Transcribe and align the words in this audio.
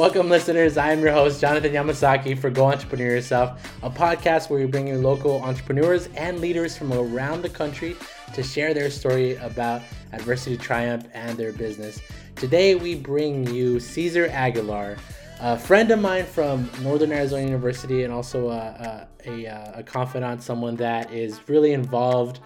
Welcome, 0.00 0.30
listeners. 0.30 0.78
I 0.78 0.92
am 0.92 1.00
your 1.00 1.12
host, 1.12 1.42
Jonathan 1.42 1.72
Yamasaki, 1.74 2.38
for 2.38 2.48
Go 2.48 2.64
Entrepreneur 2.64 3.16
Yourself, 3.16 3.62
a 3.82 3.90
podcast 3.90 4.48
where 4.48 4.58
we 4.58 4.64
bring 4.64 4.88
you 4.88 4.96
local 4.96 5.42
entrepreneurs 5.42 6.08
and 6.16 6.40
leaders 6.40 6.74
from 6.74 6.90
around 6.94 7.42
the 7.42 7.50
country 7.50 7.94
to 8.32 8.42
share 8.42 8.72
their 8.72 8.88
story 8.88 9.36
about 9.36 9.82
adversity, 10.14 10.56
triumph, 10.56 11.06
and 11.12 11.36
their 11.36 11.52
business. 11.52 12.00
Today, 12.34 12.76
we 12.76 12.94
bring 12.94 13.46
you 13.54 13.78
Cesar 13.78 14.28
Aguilar, 14.28 14.96
a 15.38 15.58
friend 15.58 15.90
of 15.90 16.00
mine 16.00 16.24
from 16.24 16.70
Northern 16.80 17.12
Arizona 17.12 17.42
University, 17.42 18.02
and 18.04 18.10
also 18.10 18.48
a, 18.48 19.06
a, 19.26 19.44
a, 19.44 19.72
a 19.74 19.82
confidant, 19.82 20.42
someone 20.42 20.76
that 20.76 21.12
is 21.12 21.46
really 21.46 21.74
involved 21.74 22.40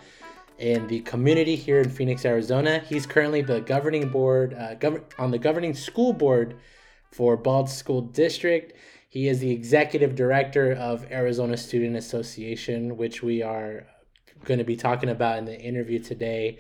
in 0.59 0.89
the 0.89 1.03
community 1.03 1.55
here 1.55 1.81
in 1.81 1.89
Phoenix, 1.89 2.25
Arizona. 2.25 2.81
He's 2.81 3.07
currently 3.07 3.43
the 3.43 3.61
governing 3.61 4.09
board 4.09 4.55
uh, 4.55 4.75
gov- 4.75 5.05
on 5.21 5.31
the 5.31 5.39
governing 5.39 5.73
school 5.73 6.13
board 6.13 6.57
for 7.15 7.37
Balsz 7.37 7.69
School 7.69 8.01
District. 8.01 8.73
He 9.09 9.29
is 9.29 9.39
the 9.39 9.51
executive 9.51 10.17
director 10.17 10.73
of 10.73 11.07
Arizona 11.13 11.57
Student 11.57 11.97
Association, 11.97 12.97
which 12.97 13.23
we 13.23 13.43
are 13.43 13.87
going 14.45 14.59
to 14.59 14.65
be 14.65 14.77
talking 14.77 15.09
about 15.09 15.39
in 15.39 15.45
the 15.45 15.59
interview 15.59 16.01
today. 16.01 16.59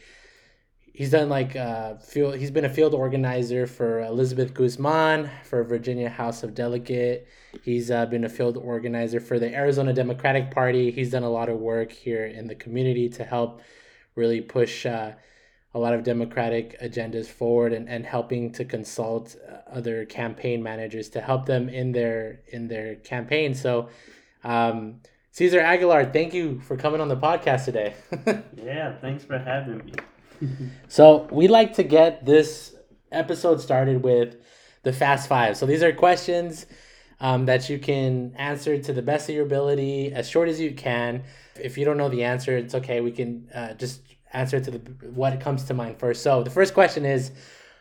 He's 0.92 1.10
done 1.10 1.28
like 1.28 1.56
uh, 1.56 1.96
field. 1.96 2.36
He's 2.36 2.52
been 2.52 2.64
a 2.64 2.68
field 2.68 2.94
organizer 2.94 3.66
for 3.66 4.02
Elizabeth 4.02 4.54
Guzman 4.54 5.28
for 5.42 5.64
Virginia 5.64 6.08
House 6.08 6.44
of 6.44 6.54
Delegate. 6.54 7.26
He's 7.64 7.90
uh, 7.90 8.06
been 8.06 8.22
a 8.22 8.28
field 8.28 8.56
organizer 8.56 9.18
for 9.18 9.40
the 9.40 9.52
Arizona 9.52 9.92
Democratic 9.92 10.52
Party. 10.52 10.92
He's 10.92 11.10
done 11.10 11.24
a 11.24 11.30
lot 11.30 11.48
of 11.48 11.58
work 11.58 11.90
here 11.90 12.26
in 12.26 12.46
the 12.46 12.54
community 12.54 13.08
to 13.08 13.24
help 13.24 13.60
really 14.14 14.40
push 14.40 14.86
uh, 14.86 15.14
a 15.74 15.78
lot 15.78 15.92
of 15.92 16.04
democratic 16.04 16.80
agendas 16.80 17.26
forward 17.26 17.72
and, 17.72 17.88
and 17.88 18.06
helping 18.06 18.52
to 18.52 18.64
consult 18.64 19.36
uh, 19.48 19.56
other 19.70 20.04
campaign 20.04 20.62
managers 20.62 21.08
to 21.10 21.20
help 21.20 21.46
them 21.46 21.68
in 21.68 21.92
their 21.92 22.40
in 22.48 22.68
their 22.68 22.94
campaign. 22.96 23.54
So 23.54 23.88
um, 24.44 25.00
cesar 25.32 25.60
aguilar 25.60 26.04
thank 26.06 26.32
you 26.32 26.60
for 26.60 26.76
coming 26.76 27.00
on 27.00 27.08
the 27.08 27.16
podcast 27.16 27.64
today. 27.64 27.94
Yeah 28.56 28.96
thanks 29.00 29.24
for 29.24 29.38
having 29.38 29.84
me. 29.84 29.92
So 30.88 31.28
we 31.30 31.48
like 31.48 31.74
to 31.74 31.82
get 31.82 32.24
this 32.24 32.74
episode 33.10 33.60
started 33.60 34.02
with 34.02 34.36
the 34.82 34.92
fast 34.92 35.28
five. 35.28 35.56
So 35.56 35.66
these 35.66 35.82
are 35.82 35.92
questions 35.92 36.66
um, 37.20 37.46
that 37.46 37.70
you 37.70 37.78
can 37.78 38.34
answer 38.36 38.78
to 38.78 38.92
the 38.92 39.02
best 39.02 39.28
of 39.28 39.34
your 39.34 39.46
ability 39.46 40.12
as 40.12 40.28
short 40.28 40.48
as 40.48 40.60
you 40.60 40.72
can. 40.74 41.22
If 41.58 41.78
you 41.78 41.84
don't 41.84 41.96
know 41.96 42.08
the 42.08 42.24
answer, 42.24 42.56
it's 42.56 42.74
okay. 42.74 43.00
We 43.00 43.12
can 43.12 43.48
uh, 43.54 43.74
just 43.74 44.00
answer 44.34 44.60
to 44.60 44.70
the 44.70 44.78
what 45.10 45.40
comes 45.40 45.64
to 45.64 45.74
mind 45.74 45.98
first. 45.98 46.22
So 46.22 46.42
the 46.42 46.50
first 46.50 46.74
question 46.74 47.04
is, 47.04 47.30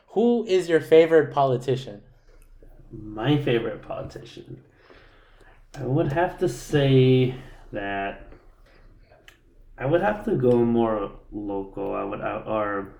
who 0.09 0.45
is 0.45 0.69
your 0.69 0.79
favorite 0.79 1.33
politician? 1.33 2.01
My 2.91 3.37
favorite 3.37 3.81
politician, 3.81 4.61
I 5.75 5.83
would 5.83 6.13
have 6.13 6.37
to 6.39 6.47
say 6.47 7.35
that 7.71 8.31
I 9.77 9.85
would 9.85 10.01
have 10.01 10.23
to 10.25 10.35
go 10.35 10.63
more 10.63 11.11
local. 11.31 11.95
I 11.95 12.03
would 12.03 12.21
or 12.21 12.93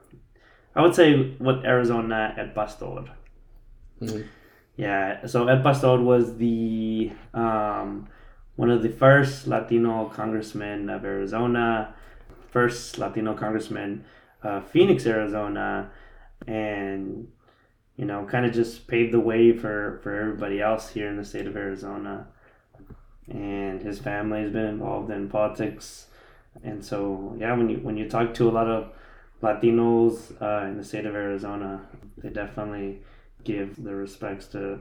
I 0.76 0.82
would 0.82 0.96
say 0.96 1.36
what 1.38 1.64
Arizona 1.66 2.34
Ed 2.38 2.56
Pastor. 2.56 3.06
Mm-hmm. 4.02 4.22
Yeah, 4.76 5.28
so 5.28 5.48
Ed 5.48 5.62
Pastor 5.62 6.02
was 6.02 6.38
the 6.38 7.12
um, 7.34 8.08
one 8.56 8.72
of 8.72 8.82
the 8.82 8.90
first 8.90 9.46
Latino 9.48 10.10
congressmen 10.10 10.90
of 10.90 11.06
Arizona, 11.06 11.94
first 12.54 13.00
Latino 13.00 13.34
congressman 13.34 14.06
of 14.44 14.70
Phoenix, 14.70 15.06
Arizona, 15.08 15.90
and 16.46 17.28
you 17.98 18.06
know, 18.06 18.26
kind 18.26 18.46
of 18.46 18.54
just 18.54 18.88
paved 18.88 19.14
the 19.14 19.20
way 19.20 19.56
for, 19.56 20.00
for 20.02 20.16
everybody 20.16 20.62
else 20.62 20.90
here 20.90 21.08
in 21.10 21.18
the 21.18 21.26
state 21.26 21.46
of 21.46 21.56
Arizona. 21.56 22.28
And 23.28 23.82
his 23.82 24.00
family 24.00 24.42
has 24.42 24.52
been 24.52 24.66
involved 24.66 25.12
in 25.12 25.30
politics, 25.30 26.08
and 26.64 26.84
so 26.84 27.36
yeah, 27.40 27.56
when 27.56 27.70
you 27.70 27.78
when 27.78 27.98
you 27.98 28.10
talk 28.10 28.34
to 28.36 28.50
a 28.50 28.52
lot 28.52 28.68
of 28.68 28.92
Latinos 29.42 30.34
uh, 30.42 30.68
in 30.68 30.78
the 30.78 30.84
state 30.84 31.06
of 31.06 31.16
Arizona, 31.16 31.88
they 32.18 32.30
definitely 32.30 33.02
give 33.44 33.82
the 33.82 33.96
respects 33.96 34.48
to 34.48 34.80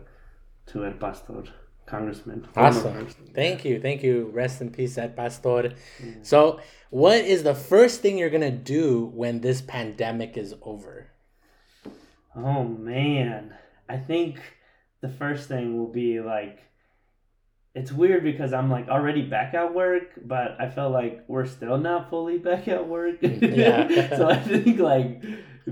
to 0.67 0.85
Ed 0.85 0.99
Pastor. 0.99 1.45
Congressman. 1.87 2.47
Awesome. 2.57 3.07
Thank 3.35 3.65
you. 3.65 3.81
Thank 3.81 4.03
you. 4.03 4.31
Rest 4.33 4.61
in 4.61 4.71
peace, 4.71 4.97
Ed 4.97 5.17
Pastor. 5.17 5.75
Mm. 6.01 6.25
So, 6.25 6.61
what 6.91 7.19
is 7.19 7.43
the 7.43 7.55
first 7.55 8.01
thing 8.01 8.19
you're 8.19 8.31
going 8.31 8.43
to 8.43 8.51
do 8.51 9.11
when 9.15 9.41
this 9.41 9.61
pandemic 9.61 10.37
is 10.37 10.55
over? 10.63 11.09
Oh, 12.35 12.65
man. 12.65 13.55
I 13.89 13.97
think 13.99 14.41
the 15.01 15.09
first 15.09 15.49
thing 15.49 15.77
will 15.77 15.93
be 15.93 16.21
like, 16.21 16.61
it's 17.75 17.91
weird 17.91 18.23
because 18.23 18.53
I'm 18.53 18.71
like 18.71 18.89
already 18.89 19.23
back 19.23 19.55
at 19.55 19.75
work, 19.75 20.11
but 20.25 20.57
I 20.61 20.69
feel 20.69 20.91
like 20.91 21.25
we're 21.27 21.47
still 21.47 21.79
not 21.79 22.11
fully 22.11 22.39
back 22.39 22.69
at 22.69 22.87
work. 22.87 23.17
Yeah. 23.23 24.09
so 24.17 24.29
I 24.29 24.39
think 24.39 24.79
like 24.79 25.23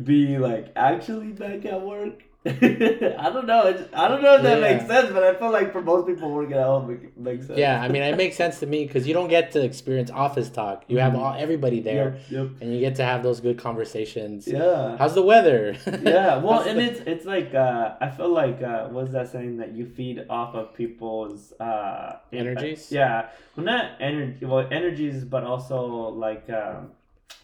be 0.03 0.39
like 0.39 0.73
actually 0.77 1.33
back 1.33 1.65
at 1.67 1.83
work 1.83 2.23
I 2.47 3.31
don't 3.31 3.47
know. 3.47 3.87
I 3.93 4.09
don't 4.09 4.23
know 4.23 4.37
if 4.37 4.43
that 4.45 4.61
yeah. 4.61 4.73
makes 4.73 4.87
sense, 4.87 5.13
but 5.13 5.23
I 5.23 5.35
feel 5.35 5.51
like 5.51 5.73
for 5.73 5.83
most 5.83 6.07
people 6.07 6.31
working 6.31 6.55
at 6.55 6.65
home 6.65 7.11
makes 7.15 7.47
sense. 7.47 7.59
Yeah, 7.59 7.83
I 7.83 7.89
mean, 7.89 8.03
it 8.03 8.17
makes 8.17 8.35
sense 8.35 8.61
to 8.61 8.67
me 8.67 8.87
because 8.87 9.07
you 9.07 9.13
don't 9.13 9.29
get 9.29 9.53
to 9.53 9.63
experience 9.63 10.11
office 10.11 10.49
talk. 10.49 10.85
You 10.89 10.99
have 11.01 11.13
mm-hmm. 11.13 11.23
all 11.23 11.35
everybody 11.35 11.81
there, 11.81 12.19
yep, 12.31 12.31
yep. 12.31 12.51
and 12.63 12.73
you 12.73 12.81
get 12.81 12.95
to 12.95 13.05
have 13.05 13.23
those 13.23 13.41
good 13.41 13.59
conversations. 13.59 14.49
Yeah. 14.49 14.97
How's 14.97 15.15
the 15.15 15.23
weather? 15.23 15.77
yeah. 16.03 16.39
Well, 16.39 16.61
and 16.61 16.79
the... 16.79 16.85
it's 16.85 17.01
it's 17.01 17.27
like 17.27 17.55
uh, 17.55 17.97
I 18.01 18.09
feel 18.09 18.31
like 18.31 18.63
uh, 18.63 18.89
what's 18.89 19.13
that 19.13 19.31
saying 19.31 19.59
that 19.59 19.73
you 19.73 19.85
feed 19.85 20.25
off 20.31 20.55
of 20.55 20.75
people's 20.75 21.53
uh, 21.61 22.21
energies? 22.33 22.91
yeah. 22.91 23.29
Well, 23.55 23.67
not 23.67 24.01
energy. 24.01 24.47
Well, 24.47 24.67
energies, 24.71 25.27
but 25.27 25.45
also 25.45 25.85
like. 26.09 26.49
Um, 26.49 26.93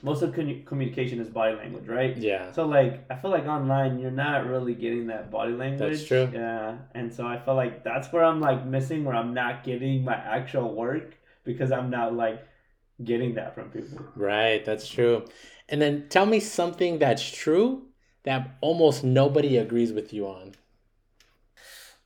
most 0.02 0.22
of 0.22 0.34
communication 0.34 1.20
is 1.20 1.28
body 1.28 1.56
language, 1.56 1.86
right? 1.86 2.16
Yeah. 2.16 2.52
So 2.52 2.66
like, 2.66 3.04
I 3.10 3.16
feel 3.16 3.30
like 3.30 3.46
online 3.46 3.98
you're 3.98 4.10
not 4.10 4.46
really 4.46 4.74
getting 4.74 5.06
that 5.08 5.30
body 5.30 5.52
language. 5.52 5.98
That's 5.98 6.04
true. 6.04 6.30
Yeah, 6.32 6.76
and 6.94 7.12
so 7.12 7.26
I 7.26 7.38
feel 7.38 7.54
like 7.54 7.82
that's 7.84 8.12
where 8.12 8.24
I'm 8.24 8.40
like 8.40 8.66
missing, 8.66 9.04
where 9.04 9.14
I'm 9.14 9.34
not 9.34 9.64
getting 9.64 10.04
my 10.04 10.14
actual 10.14 10.74
work 10.74 11.16
because 11.44 11.72
I'm 11.72 11.90
not 11.90 12.14
like 12.14 12.46
getting 13.02 13.34
that 13.34 13.54
from 13.54 13.70
people. 13.70 14.04
Right. 14.14 14.64
That's 14.64 14.88
true. 14.88 15.24
And 15.68 15.80
then 15.80 16.08
tell 16.08 16.26
me 16.26 16.40
something 16.40 16.98
that's 16.98 17.28
true 17.28 17.86
that 18.24 18.56
almost 18.60 19.04
nobody 19.04 19.56
agrees 19.56 19.92
with 19.92 20.12
you 20.12 20.26
on. 20.26 20.54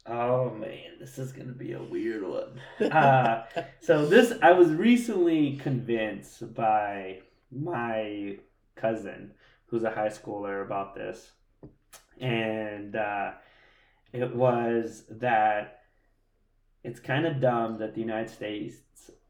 Oh 0.06 0.50
man, 0.50 0.98
this 0.98 1.18
is 1.18 1.32
gonna 1.32 1.52
be 1.52 1.72
a 1.72 1.82
weird 1.82 2.22
one. 2.22 2.60
uh, 2.92 3.44
so 3.80 4.06
this 4.06 4.32
I 4.42 4.52
was 4.52 4.70
recently 4.70 5.56
convinced 5.56 6.54
by 6.54 7.20
my 7.50 8.38
cousin 8.76 9.32
who's 9.66 9.84
a 9.84 9.90
high 9.90 10.08
schooler 10.08 10.64
about 10.64 10.94
this. 10.94 11.30
And 12.20 12.96
uh, 12.96 13.32
it 14.12 14.34
was 14.34 15.04
that 15.10 15.82
it's 16.82 17.00
kind 17.00 17.26
of 17.26 17.40
dumb 17.40 17.78
that 17.78 17.94
the 17.94 18.00
United 18.00 18.30
States 18.30 18.76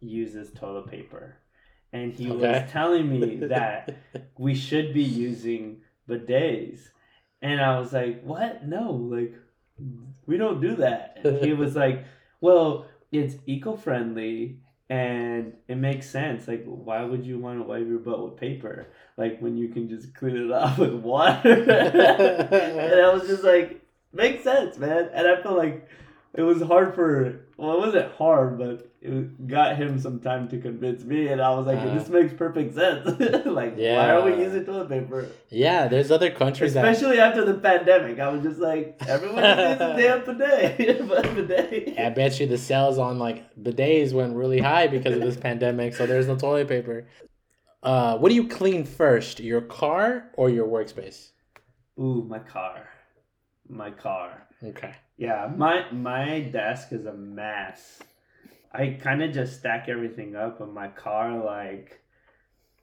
uses 0.01 0.51
toilet 0.53 0.91
paper. 0.91 1.37
And 1.93 2.13
he 2.13 2.31
okay. 2.31 2.63
was 2.63 2.71
telling 2.71 3.09
me 3.09 3.37
that 3.49 3.97
we 4.39 4.55
should 4.55 4.95
be 4.95 5.03
using 5.03 5.83
bidets. 6.09 6.81
And 7.43 7.61
I 7.61 7.79
was 7.79 7.93
like, 7.93 8.23
what? 8.23 8.67
No, 8.67 8.93
like, 8.93 9.35
we 10.27 10.37
don't 10.37 10.61
do 10.61 10.77
that. 10.77 11.19
And 11.25 11.45
he 11.45 11.53
was 11.53 11.75
like, 11.77 12.05
well, 12.41 12.87
it's 13.13 13.37
eco 13.47 13.77
friendly 13.77 14.61
and 14.91 15.53
it 15.69 15.77
makes 15.77 16.11
sense. 16.11 16.49
Like, 16.49 16.65
why 16.65 17.05
would 17.05 17.25
you 17.25 17.39
want 17.39 17.61
to 17.61 17.63
wipe 17.63 17.87
your 17.87 18.01
butt 18.01 18.25
with 18.25 18.37
paper? 18.37 18.89
Like 19.17 19.39
when 19.39 19.57
you 19.57 19.69
can 19.69 19.89
just 19.89 20.13
clean 20.15 20.37
it 20.37 20.53
off 20.53 20.79
with 20.79 20.95
water. 20.95 21.49
and 21.71 23.01
I 23.01 23.15
was 23.15 23.29
just 23.29 23.45
like, 23.45 23.81
makes 24.13 24.43
sense, 24.43 24.77
man. 24.79 25.09
And 25.15 25.29
I 25.29 25.41
felt 25.41 25.57
like 25.57 25.89
it 26.35 26.43
was 26.43 26.61
hard 26.61 26.97
for 26.97 27.47
well, 27.61 27.75
it 27.75 27.79
wasn't 27.79 28.13
hard, 28.13 28.59
but 28.59 28.91
it 29.03 29.47
got 29.47 29.77
him 29.77 30.01
some 30.01 30.19
time 30.19 30.49
to 30.49 30.59
convince 30.59 31.05
me, 31.05 31.29
and 31.29 31.43
I 31.43 31.51
was 31.51 31.67
like, 31.67 31.79
uh, 31.79 31.95
"This 31.95 32.09
makes 32.09 32.33
perfect 32.33 32.75
sense. 32.75 33.07
like, 33.47 33.75
yeah. 33.77 33.97
why 33.99 34.11
are 34.13 34.23
we 34.23 34.43
using 34.43 34.65
toilet 34.65 34.89
paper?" 34.89 35.29
Yeah, 35.51 35.87
there's 35.87 36.11
other 36.11 36.31
countries, 36.31 36.75
especially 36.75 37.17
that... 37.17 37.29
after 37.29 37.45
the 37.45 37.55
pandemic. 37.55 38.19
I 38.19 38.29
was 38.29 38.43
just 38.43 38.61
like, 38.61 38.97
"Everyone 39.07 39.43
needs 39.43 39.81
a 39.81 39.95
damn 39.95 40.25
bidet." 40.25 40.77
bidet. 41.37 41.99
I 41.99 42.09
bet 42.09 42.41
you 42.41 42.47
the 42.47 42.57
sales 42.57 42.97
on 42.97 43.19
like 43.19 43.55
bidets 43.63 44.15
went 44.15 44.35
really 44.35 44.61
high 44.61 44.87
because 44.87 45.15
of 45.15 45.21
this 45.21 45.37
pandemic. 45.37 45.95
So 45.95 46.07
there's 46.07 46.29
no 46.29 46.37
toilet 46.37 46.69
paper. 46.69 47.09
Uh, 47.83 48.17
what 48.17 48.31
do 48.31 48.35
you 48.35 48.49
clean 48.49 48.85
first, 48.85 49.39
your 49.39 49.61
car 49.61 50.31
or 50.35 50.49
your 50.49 50.67
workspace? 50.67 51.33
Ooh, 51.99 52.25
my 52.27 52.39
car, 52.39 52.89
my 53.69 53.91
car. 53.91 54.47
Okay. 54.63 54.95
Yeah, 55.17 55.51
my 55.57 55.91
my 55.91 56.41
desk 56.41 56.93
is 56.93 57.07
a 57.07 57.13
mess. 57.13 58.01
I 58.73 58.99
kind 59.03 59.23
of 59.23 59.33
just 59.33 59.59
stack 59.59 59.89
everything 59.89 60.37
up 60.37 60.61
in 60.61 60.73
my 60.73 60.89
car, 60.89 61.43
like, 61.43 62.01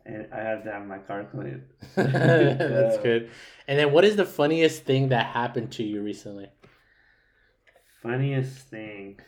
and 0.06 0.28
I 0.34 0.40
have 0.40 0.64
to 0.64 0.72
have 0.72 0.86
my 0.86 0.98
car 0.98 1.24
cleaned. 1.24 1.64
That's 1.96 2.98
good. 2.98 3.30
And 3.68 3.80
then, 3.80 3.92
what 3.92 4.04
is 4.04 4.16
the 4.16 4.26
funniest 4.26 4.84
thing 4.84 5.10
that 5.10 5.28
happened 5.28 5.72
to 5.74 5.84
you 5.84 6.02
recently? 6.02 6.50
funniest 8.02 8.70
thing 8.70 9.20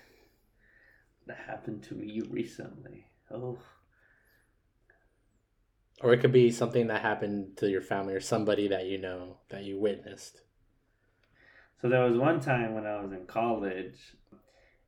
that 1.27 1.37
happened 1.47 1.83
to 1.83 1.95
me 1.95 2.21
recently. 2.29 3.05
Oh. 3.31 3.57
Or 6.01 6.13
it 6.13 6.21
could 6.21 6.31
be 6.31 6.51
something 6.51 6.87
that 6.87 7.01
happened 7.01 7.57
to 7.57 7.69
your 7.69 7.81
family 7.81 8.13
or 8.13 8.21
somebody 8.21 8.67
that 8.69 8.85
you 8.85 8.97
know 8.97 9.37
that 9.49 9.63
you 9.63 9.77
witnessed. 9.77 10.41
So 11.81 11.87
there 11.89 12.03
was 12.03 12.17
one 12.17 12.39
time 12.41 12.73
when 12.75 12.85
I 12.85 13.01
was 13.01 13.11
in 13.11 13.25
college 13.25 13.97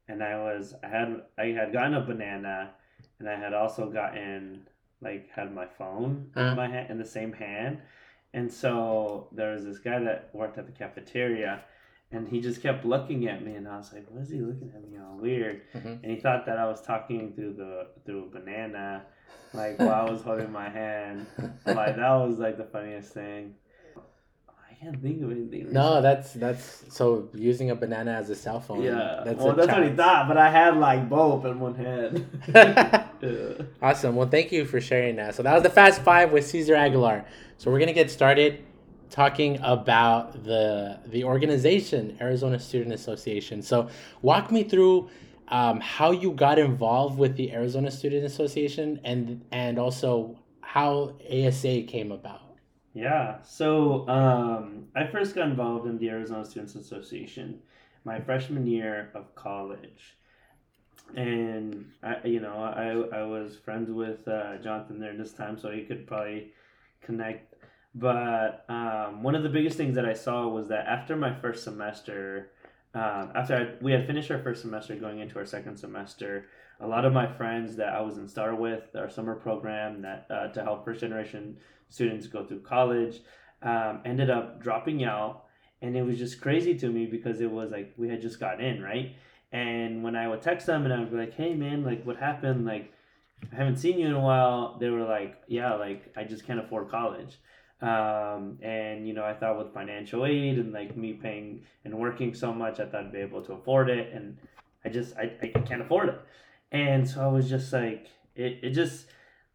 and 0.07 0.23
I 0.23 0.37
was 0.37 0.73
I 0.83 0.87
had 0.87 1.21
I 1.37 1.45
had 1.47 1.71
gotten 1.73 1.93
a 1.93 2.01
banana 2.01 2.71
and 3.19 3.29
I 3.29 3.35
had 3.39 3.53
also 3.53 3.89
gotten 3.89 4.67
like 5.01 5.29
had 5.31 5.53
my 5.53 5.65
phone 5.65 6.31
Uh-huh. 6.35 6.49
in 6.49 6.55
my 6.55 6.67
hand 6.67 6.89
in 6.91 6.97
the 6.97 7.05
same 7.05 7.33
hand. 7.33 7.79
And 8.33 8.51
so 8.51 9.27
there 9.31 9.51
was 9.53 9.63
this 9.65 9.79
guy 9.79 9.99
that 9.99 10.29
worked 10.33 10.57
at 10.57 10.65
the 10.65 10.71
cafeteria 10.71 11.63
and 12.13 12.27
he 12.27 12.41
just 12.41 12.61
kept 12.61 12.83
looking 12.85 13.27
at 13.29 13.43
me 13.43 13.55
and 13.55 13.67
I 13.67 13.77
was 13.77 13.93
like, 13.93 14.05
What 14.09 14.21
is 14.23 14.29
he 14.29 14.41
looking 14.41 14.71
at 14.75 14.83
me 14.89 14.97
all 14.99 15.17
weird? 15.17 15.61
Mhm. 15.73 16.03
And 16.03 16.11
he 16.11 16.17
thought 16.19 16.45
that 16.45 16.57
I 16.57 16.67
was 16.67 16.81
talking 16.81 17.33
through 17.33 17.53
the 17.53 17.87
through 18.05 18.25
a 18.25 18.29
banana, 18.29 19.03
like 19.53 19.79
while 19.79 20.07
I 20.07 20.11
was 20.11 20.21
holding 20.21 20.51
my 20.51 20.69
hand. 20.69 21.25
Like 21.65 21.95
that 21.95 22.15
was 22.25 22.37
like 22.37 22.57
the 22.57 22.65
funniest 22.65 23.13
thing. 23.13 23.55
I 24.81 24.85
can't 24.85 25.01
think 25.01 25.21
of 25.21 25.31
anything. 25.31 25.71
No, 25.71 26.01
that's 26.01 26.33
that's 26.33 26.85
so 26.89 27.29
using 27.35 27.69
a 27.69 27.75
banana 27.75 28.13
as 28.13 28.29
a 28.31 28.35
cell 28.35 28.59
phone. 28.59 28.81
Yeah, 28.81 29.21
that's 29.23 29.39
well, 29.39 29.53
that's 29.53 29.71
what 29.71 29.83
he 29.83 29.93
thought, 29.95 30.27
but 30.27 30.37
I 30.37 30.49
had 30.49 30.77
like 30.77 31.07
both 31.07 31.45
in 31.45 31.59
one 31.59 31.75
hand. 31.75 32.25
yeah. 32.47 33.05
Awesome. 33.81 34.15
Well, 34.15 34.27
thank 34.27 34.51
you 34.51 34.65
for 34.65 34.81
sharing 34.81 35.17
that. 35.17 35.35
So 35.35 35.43
that 35.43 35.53
was 35.53 35.61
the 35.61 35.69
Fast 35.69 36.01
Five 36.01 36.31
with 36.31 36.47
Cesar 36.47 36.75
Aguilar. 36.75 37.25
So 37.57 37.69
we're 37.69 37.79
gonna 37.79 37.93
get 37.93 38.09
started 38.09 38.63
talking 39.11 39.59
about 39.61 40.43
the 40.43 40.99
the 41.05 41.25
organization 41.25 42.17
Arizona 42.19 42.57
Student 42.57 42.93
Association. 42.93 43.61
So 43.61 43.87
walk 44.23 44.51
me 44.51 44.63
through 44.63 45.09
um, 45.49 45.79
how 45.79 46.09
you 46.09 46.31
got 46.31 46.57
involved 46.57 47.19
with 47.19 47.35
the 47.35 47.51
Arizona 47.51 47.91
Student 47.91 48.25
Association 48.25 48.99
and 49.03 49.45
and 49.51 49.77
also 49.77 50.39
how 50.61 51.15
ASA 51.29 51.83
came 51.83 52.11
about. 52.11 52.50
Yeah, 52.93 53.41
so 53.43 54.07
um, 54.09 54.87
I 54.95 55.07
first 55.07 55.33
got 55.33 55.47
involved 55.47 55.87
in 55.87 55.97
the 55.97 56.09
Arizona 56.09 56.43
Students 56.45 56.75
Association 56.75 57.61
my 58.03 58.19
freshman 58.19 58.67
year 58.67 59.11
of 59.13 59.33
college, 59.35 60.17
and 61.15 61.85
I, 62.03 62.25
you 62.25 62.39
know, 62.41 62.55
I 62.55 63.19
I 63.19 63.23
was 63.23 63.57
friends 63.57 63.89
with 63.89 64.27
uh, 64.27 64.57
Jonathan 64.57 64.99
there 64.99 65.15
this 65.15 65.31
time, 65.33 65.57
so 65.57 65.71
he 65.71 65.83
could 65.83 66.05
probably 66.05 66.51
connect. 67.01 67.53
But 67.95 68.65
um, 68.69 69.23
one 69.23 69.35
of 69.35 69.43
the 69.43 69.49
biggest 69.49 69.77
things 69.77 69.95
that 69.95 70.05
I 70.05 70.13
saw 70.13 70.47
was 70.47 70.67
that 70.69 70.87
after 70.87 71.15
my 71.15 71.33
first 71.33 71.63
semester, 71.63 72.51
um, 72.93 73.31
after 73.35 73.55
I, 73.55 73.83
we 73.83 73.91
had 73.91 74.07
finished 74.07 74.31
our 74.31 74.41
first 74.41 74.61
semester, 74.61 74.95
going 74.95 75.19
into 75.19 75.37
our 75.37 75.45
second 75.45 75.77
semester, 75.77 76.47
a 76.79 76.87
lot 76.87 77.05
of 77.05 77.13
my 77.13 77.27
friends 77.27 77.75
that 77.77 77.89
I 77.93 78.01
was 78.01 78.17
in 78.17 78.27
Star 78.27 78.55
with, 78.55 78.95
our 78.95 79.09
summer 79.09 79.35
program 79.35 80.01
that 80.01 80.25
uh, 80.29 80.47
to 80.49 80.63
help 80.63 80.83
first 80.83 81.01
generation 81.01 81.57
students 81.91 82.25
go 82.27 82.43
through 82.43 82.61
college, 82.61 83.19
um, 83.61 84.01
ended 84.05 84.29
up 84.29 84.61
dropping 84.61 85.03
out, 85.03 85.43
and 85.81 85.95
it 85.95 86.01
was 86.01 86.17
just 86.17 86.41
crazy 86.41 86.75
to 86.79 86.87
me 86.87 87.05
because 87.05 87.41
it 87.41 87.51
was 87.51 87.71
like 87.71 87.93
we 87.97 88.09
had 88.09 88.21
just 88.21 88.39
got 88.39 88.59
in, 88.59 88.81
right? 88.81 89.15
And 89.51 90.03
when 90.03 90.15
I 90.15 90.27
would 90.27 90.41
text 90.41 90.65
them 90.65 90.85
and 90.85 90.93
I 90.93 90.99
would 90.99 91.11
be 91.11 91.17
like, 91.17 91.33
"Hey, 91.35 91.53
man, 91.53 91.83
like 91.83 92.03
what 92.05 92.17
happened? 92.17 92.65
Like 92.65 92.91
I 93.51 93.55
haven't 93.55 93.77
seen 93.77 93.99
you 93.99 94.07
in 94.07 94.13
a 94.13 94.19
while." 94.19 94.77
They 94.79 94.89
were 94.89 95.03
like, 95.03 95.41
"Yeah, 95.47 95.75
like 95.75 96.13
I 96.17 96.23
just 96.23 96.45
can't 96.45 96.59
afford 96.59 96.89
college." 96.89 97.37
Um, 97.81 98.59
and 98.61 99.07
you 99.07 99.13
know, 99.13 99.25
I 99.25 99.33
thought 99.33 99.57
with 99.57 99.73
financial 99.73 100.25
aid 100.25 100.59
and 100.59 100.71
like 100.71 100.95
me 100.95 101.13
paying 101.13 101.63
and 101.83 101.97
working 101.97 102.33
so 102.33 102.53
much, 102.53 102.79
I 102.79 102.85
thought 102.85 103.05
I'd 103.05 103.11
be 103.11 103.19
able 103.19 103.43
to 103.43 103.53
afford 103.53 103.89
it, 103.89 104.13
and 104.13 104.37
I 104.85 104.89
just 104.89 105.17
I, 105.17 105.31
I 105.41 105.47
can't 105.47 105.81
afford 105.81 106.09
it. 106.09 106.19
And 106.71 107.07
so 107.09 107.21
I 107.21 107.27
was 107.27 107.49
just 107.49 107.73
like, 107.73 108.07
it, 108.35 108.59
it 108.63 108.69
just 108.69 109.07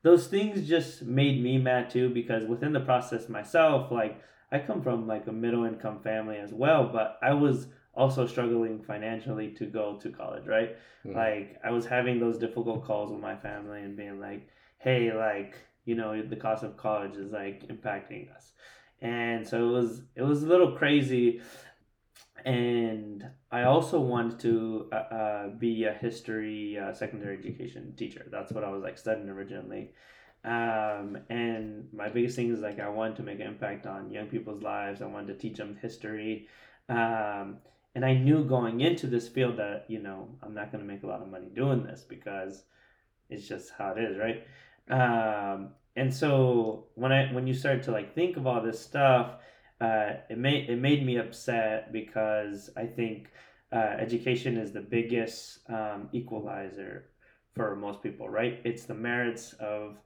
those 0.07 0.29
things 0.29 0.69
just 0.69 1.03
made 1.03 1.43
me 1.43 1.59
mad 1.59 1.91
too 1.91 2.09
because 2.11 2.45
within 2.45 2.73
the 2.73 2.79
process 2.79 3.29
myself, 3.29 3.91
like 3.91 4.23
I 4.53 4.61
come 4.61 4.81
from 4.81 5.09
like 5.09 5.27
a 5.27 5.33
middle 5.33 5.65
income 5.65 5.99
family 6.01 6.37
as 6.37 6.53
well, 6.53 6.89
but 6.93 7.19
I 7.23 7.35
was 7.35 7.67
also 7.93 8.25
struggling 8.25 8.85
financially 8.85 9.51
to 9.55 9.67
go 9.67 9.99
to 10.01 10.11
college, 10.11 10.47
right? 10.47 10.77
Hmm. 11.03 11.17
Like 11.17 11.59
I 11.65 11.73
was 11.73 11.87
having 11.87 12.21
those 12.21 12.39
difficult 12.39 12.85
calls 12.85 13.11
with 13.11 13.21
my 13.21 13.35
family 13.35 13.83
and 13.83 13.97
being 13.97 14.21
like, 14.21 14.47
"Hey, 14.79 15.13
like, 15.13 15.57
you 15.87 15.97
know, 15.97 16.23
the 16.23 16.37
cost 16.37 16.63
of 16.63 16.77
college 16.77 17.17
is 17.17 17.33
like 17.33 17.67
impacting 17.67 18.33
us." 18.33 18.53
And 19.03 19.45
so 19.45 19.69
it 19.69 19.73
was 19.73 20.03
it 20.15 20.23
was 20.23 20.45
a 20.45 20.47
little 20.47 20.77
crazy 20.77 21.41
and 22.47 23.29
I 23.51 23.65
also 23.65 23.99
wanted 23.99 24.39
to 24.41 24.89
uh, 24.93 24.95
uh, 24.95 25.49
be 25.49 25.85
a 25.85 25.93
history 25.93 26.79
uh, 26.79 26.93
secondary 26.95 27.37
education 27.37 27.93
teacher. 27.97 28.25
That's 28.31 28.53
what 28.53 28.63
I 28.63 28.71
was 28.71 28.85
like 28.85 28.97
studying 28.97 29.29
originally. 29.29 29.91
Um, 30.45 31.19
and 31.29 31.89
my 31.93 32.09
biggest 32.09 32.37
thing 32.37 32.53
is 32.53 32.61
like 32.61 32.79
I 32.79 32.89
wanted 32.89 33.17
to 33.17 33.25
make 33.25 33.41
an 33.41 33.49
impact 33.49 33.85
on 33.85 34.13
young 34.13 34.29
people's 34.29 34.63
lives. 34.63 35.03
I 35.03 35.07
wanted 35.07 35.27
to 35.27 35.35
teach 35.35 35.57
them 35.57 35.77
history. 35.83 36.47
Um, 36.89 37.57
and 37.97 38.05
I 38.05 38.15
knew 38.15 38.45
going 38.45 38.81
into 38.81 39.09
this 39.09 39.27
field 39.27 39.57
that 39.57 39.87
you 39.89 39.99
know 39.99 40.29
I'm 40.41 40.55
not 40.55 40.71
going 40.71 40.87
to 40.87 40.89
make 40.93 41.03
a 41.03 41.09
lot 41.09 41.23
of 41.23 41.29
money 41.29 41.49
doing 41.53 41.83
this 41.83 42.05
because 42.09 42.63
it's 43.29 43.49
just 43.49 43.73
how 43.77 43.95
it 43.97 43.99
is, 43.99 44.19
right? 44.19 44.47
Um, 44.89 45.71
and 45.97 46.15
so 46.15 46.85
when 46.95 47.11
I 47.11 47.33
when 47.33 47.49
you 47.49 47.55
start 47.55 47.83
to 47.85 47.91
like 47.91 48.15
think 48.15 48.37
of 48.37 48.47
all 48.47 48.63
this 48.63 48.79
stuff, 48.79 49.33
uh, 49.81 50.15
it 50.31 50.39
made 50.39 50.71
it 50.71 50.79
made 50.81 51.05
me 51.05 51.17
upset 51.19 51.93
because 51.93 52.71
I 52.77 52.87
think 52.87 53.31
uh, 53.73 53.77
education 53.99 54.57
is 54.57 54.73
the 54.73 54.81
biggest 54.81 55.61
um, 55.69 56.09
equalizer 56.13 57.07
for 57.53 57.77
most 57.77 58.03
people, 58.03 58.29
right? 58.29 58.61
It's 58.65 58.85
the 58.85 58.95
merits 58.95 59.53
of 59.55 59.99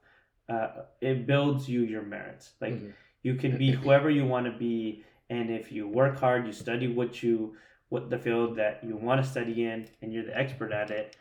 uh, 0.49 0.83
it 0.99 1.25
builds 1.27 1.69
you 1.69 1.81
your 1.81 2.01
merits. 2.03 2.53
Like 2.59 2.73
Mhm. 2.73 2.93
you 3.23 3.35
can 3.35 3.57
be 3.57 3.71
whoever 3.81 4.09
you 4.09 4.25
want 4.25 4.45
to 4.45 4.51
be, 4.51 5.03
and 5.29 5.49
if 5.49 5.71
you 5.71 5.87
work 5.87 6.17
hard, 6.19 6.45
you 6.45 6.51
study 6.53 6.87
what 6.87 7.23
you 7.23 7.55
what 7.89 8.09
the 8.09 8.17
field 8.17 8.55
that 8.55 8.83
you 8.83 8.95
want 8.95 9.23
to 9.23 9.29
study 9.29 9.65
in, 9.65 9.87
and 10.01 10.13
you're 10.13 10.25
the 10.25 10.37
expert 10.37 10.71
at 10.71 10.91
it. 10.91 11.15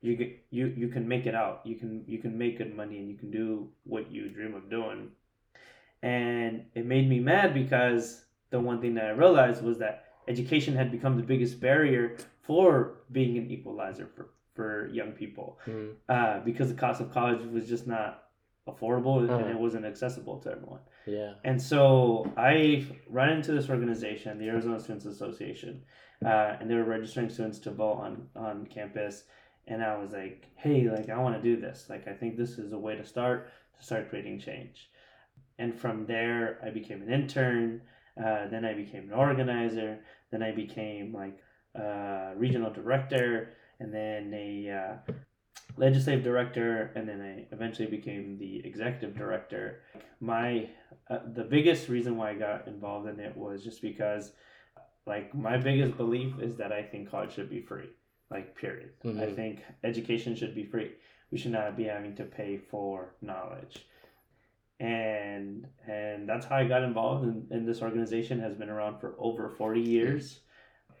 You 0.00 0.16
get, 0.16 0.44
you 0.50 0.66
you 0.66 0.88
can 0.88 1.06
make 1.08 1.26
it 1.26 1.34
out. 1.34 1.60
You 1.64 1.76
can 1.76 2.04
you 2.06 2.18
can 2.18 2.36
make 2.38 2.58
good 2.58 2.74
money, 2.74 2.98
and 2.98 3.08
you 3.08 3.16
can 3.16 3.30
do 3.30 3.68
what 3.84 4.10
you 4.10 4.28
dream 4.28 4.54
of 4.54 4.68
doing 4.70 5.10
and 6.02 6.64
it 6.74 6.84
made 6.86 7.08
me 7.08 7.20
mad 7.20 7.54
because 7.54 8.24
the 8.50 8.60
one 8.60 8.80
thing 8.80 8.94
that 8.94 9.04
I 9.06 9.10
realized 9.10 9.62
was 9.62 9.78
that 9.78 10.04
education 10.28 10.74
had 10.74 10.90
become 10.90 11.16
the 11.16 11.22
biggest 11.22 11.60
barrier 11.60 12.16
for 12.42 12.94
being 13.12 13.38
an 13.38 13.50
equalizer 13.50 14.06
for, 14.14 14.30
for 14.54 14.88
young 14.88 15.12
people 15.12 15.58
Mhm. 15.66 15.94
uh, 16.08 16.40
because 16.40 16.68
the 16.68 16.74
cost 16.78 17.00
of 17.00 17.10
college 17.12 17.44
was 17.46 17.68
just 17.68 17.86
not 17.86 18.28
affordable 18.68 19.18
and 19.20 19.30
Uh-huh. 19.30 19.46
it 19.48 19.58
wasn't 19.58 19.84
accessible 19.84 20.38
to 20.40 20.52
everyone. 20.52 20.80
Yeah. 21.06 21.34
And 21.44 21.60
so 21.60 22.30
I 22.36 22.86
ran 23.08 23.30
into 23.38 23.52
this 23.52 23.68
organization, 23.70 24.38
the 24.38 24.48
Arizona 24.48 24.78
Students 24.78 25.06
Association, 25.06 25.82
uh, 26.24 26.56
and 26.60 26.70
they 26.70 26.76
were 26.76 26.84
registering 26.84 27.28
students 27.28 27.58
to 27.60 27.70
vote 27.72 27.94
on, 28.06 28.28
on 28.36 28.66
campus. 28.66 29.24
And 29.66 29.82
I 29.82 29.96
was 29.96 30.12
like, 30.12 30.46
hey, 30.56 30.88
like, 30.88 31.08
I 31.08 31.18
want 31.18 31.34
to 31.36 31.42
do 31.42 31.60
this. 31.60 31.88
Like, 31.90 32.06
I 32.06 32.12
think 32.12 32.36
this 32.36 32.58
is 32.58 32.72
a 32.72 32.78
way 32.78 32.94
to 32.96 33.04
start, 33.04 33.50
to 33.78 33.84
start 33.84 34.08
creating 34.10 34.38
change. 34.38 34.90
And 35.62 35.78
from 35.78 36.06
there, 36.06 36.58
I 36.66 36.70
became 36.70 37.02
an 37.02 37.12
intern. 37.12 37.82
Uh, 38.18 38.48
then 38.48 38.64
I 38.64 38.74
became 38.74 39.04
an 39.04 39.12
organizer. 39.12 40.00
Then 40.32 40.42
I 40.42 40.50
became 40.50 41.14
like 41.14 41.38
a 41.76 42.32
regional 42.36 42.72
director, 42.72 43.50
and 43.78 43.94
then 43.94 44.34
a 44.34 44.48
uh, 44.80 45.12
legislative 45.76 46.24
director, 46.24 46.90
and 46.96 47.08
then 47.08 47.20
I 47.22 47.54
eventually 47.54 47.86
became 47.88 48.38
the 48.38 48.66
executive 48.66 49.16
director. 49.16 49.82
My 50.18 50.68
uh, 51.08 51.20
the 51.32 51.44
biggest 51.44 51.88
reason 51.88 52.16
why 52.16 52.30
I 52.30 52.34
got 52.34 52.66
involved 52.66 53.08
in 53.08 53.20
it 53.20 53.36
was 53.36 53.62
just 53.62 53.82
because, 53.82 54.32
like, 55.06 55.32
my 55.32 55.56
biggest 55.56 55.96
belief 55.96 56.40
is 56.40 56.56
that 56.56 56.72
I 56.72 56.82
think 56.82 57.08
college 57.08 57.34
should 57.34 57.50
be 57.50 57.62
free. 57.62 57.90
Like, 58.32 58.56
period. 58.56 58.90
I 59.04 59.08
Mhm. 59.08 59.36
think 59.36 59.64
education 59.84 60.34
should 60.34 60.56
be 60.56 60.64
free. 60.64 60.90
We 61.30 61.38
should 61.38 61.52
not 61.52 61.76
be 61.76 61.84
having 61.84 62.16
to 62.16 62.24
pay 62.24 62.58
for 62.58 63.14
knowledge 63.20 63.86
and 64.82 65.66
and 65.86 66.28
that's 66.28 66.44
how 66.46 66.56
I 66.56 66.64
got 66.64 66.82
involved 66.82 67.24
in, 67.50 67.64
this 67.64 67.82
organization 67.82 68.40
has 68.40 68.54
been 68.54 68.68
around 68.68 68.98
for 69.00 69.14
over 69.18 69.48
40 69.48 69.80
years 69.80 70.40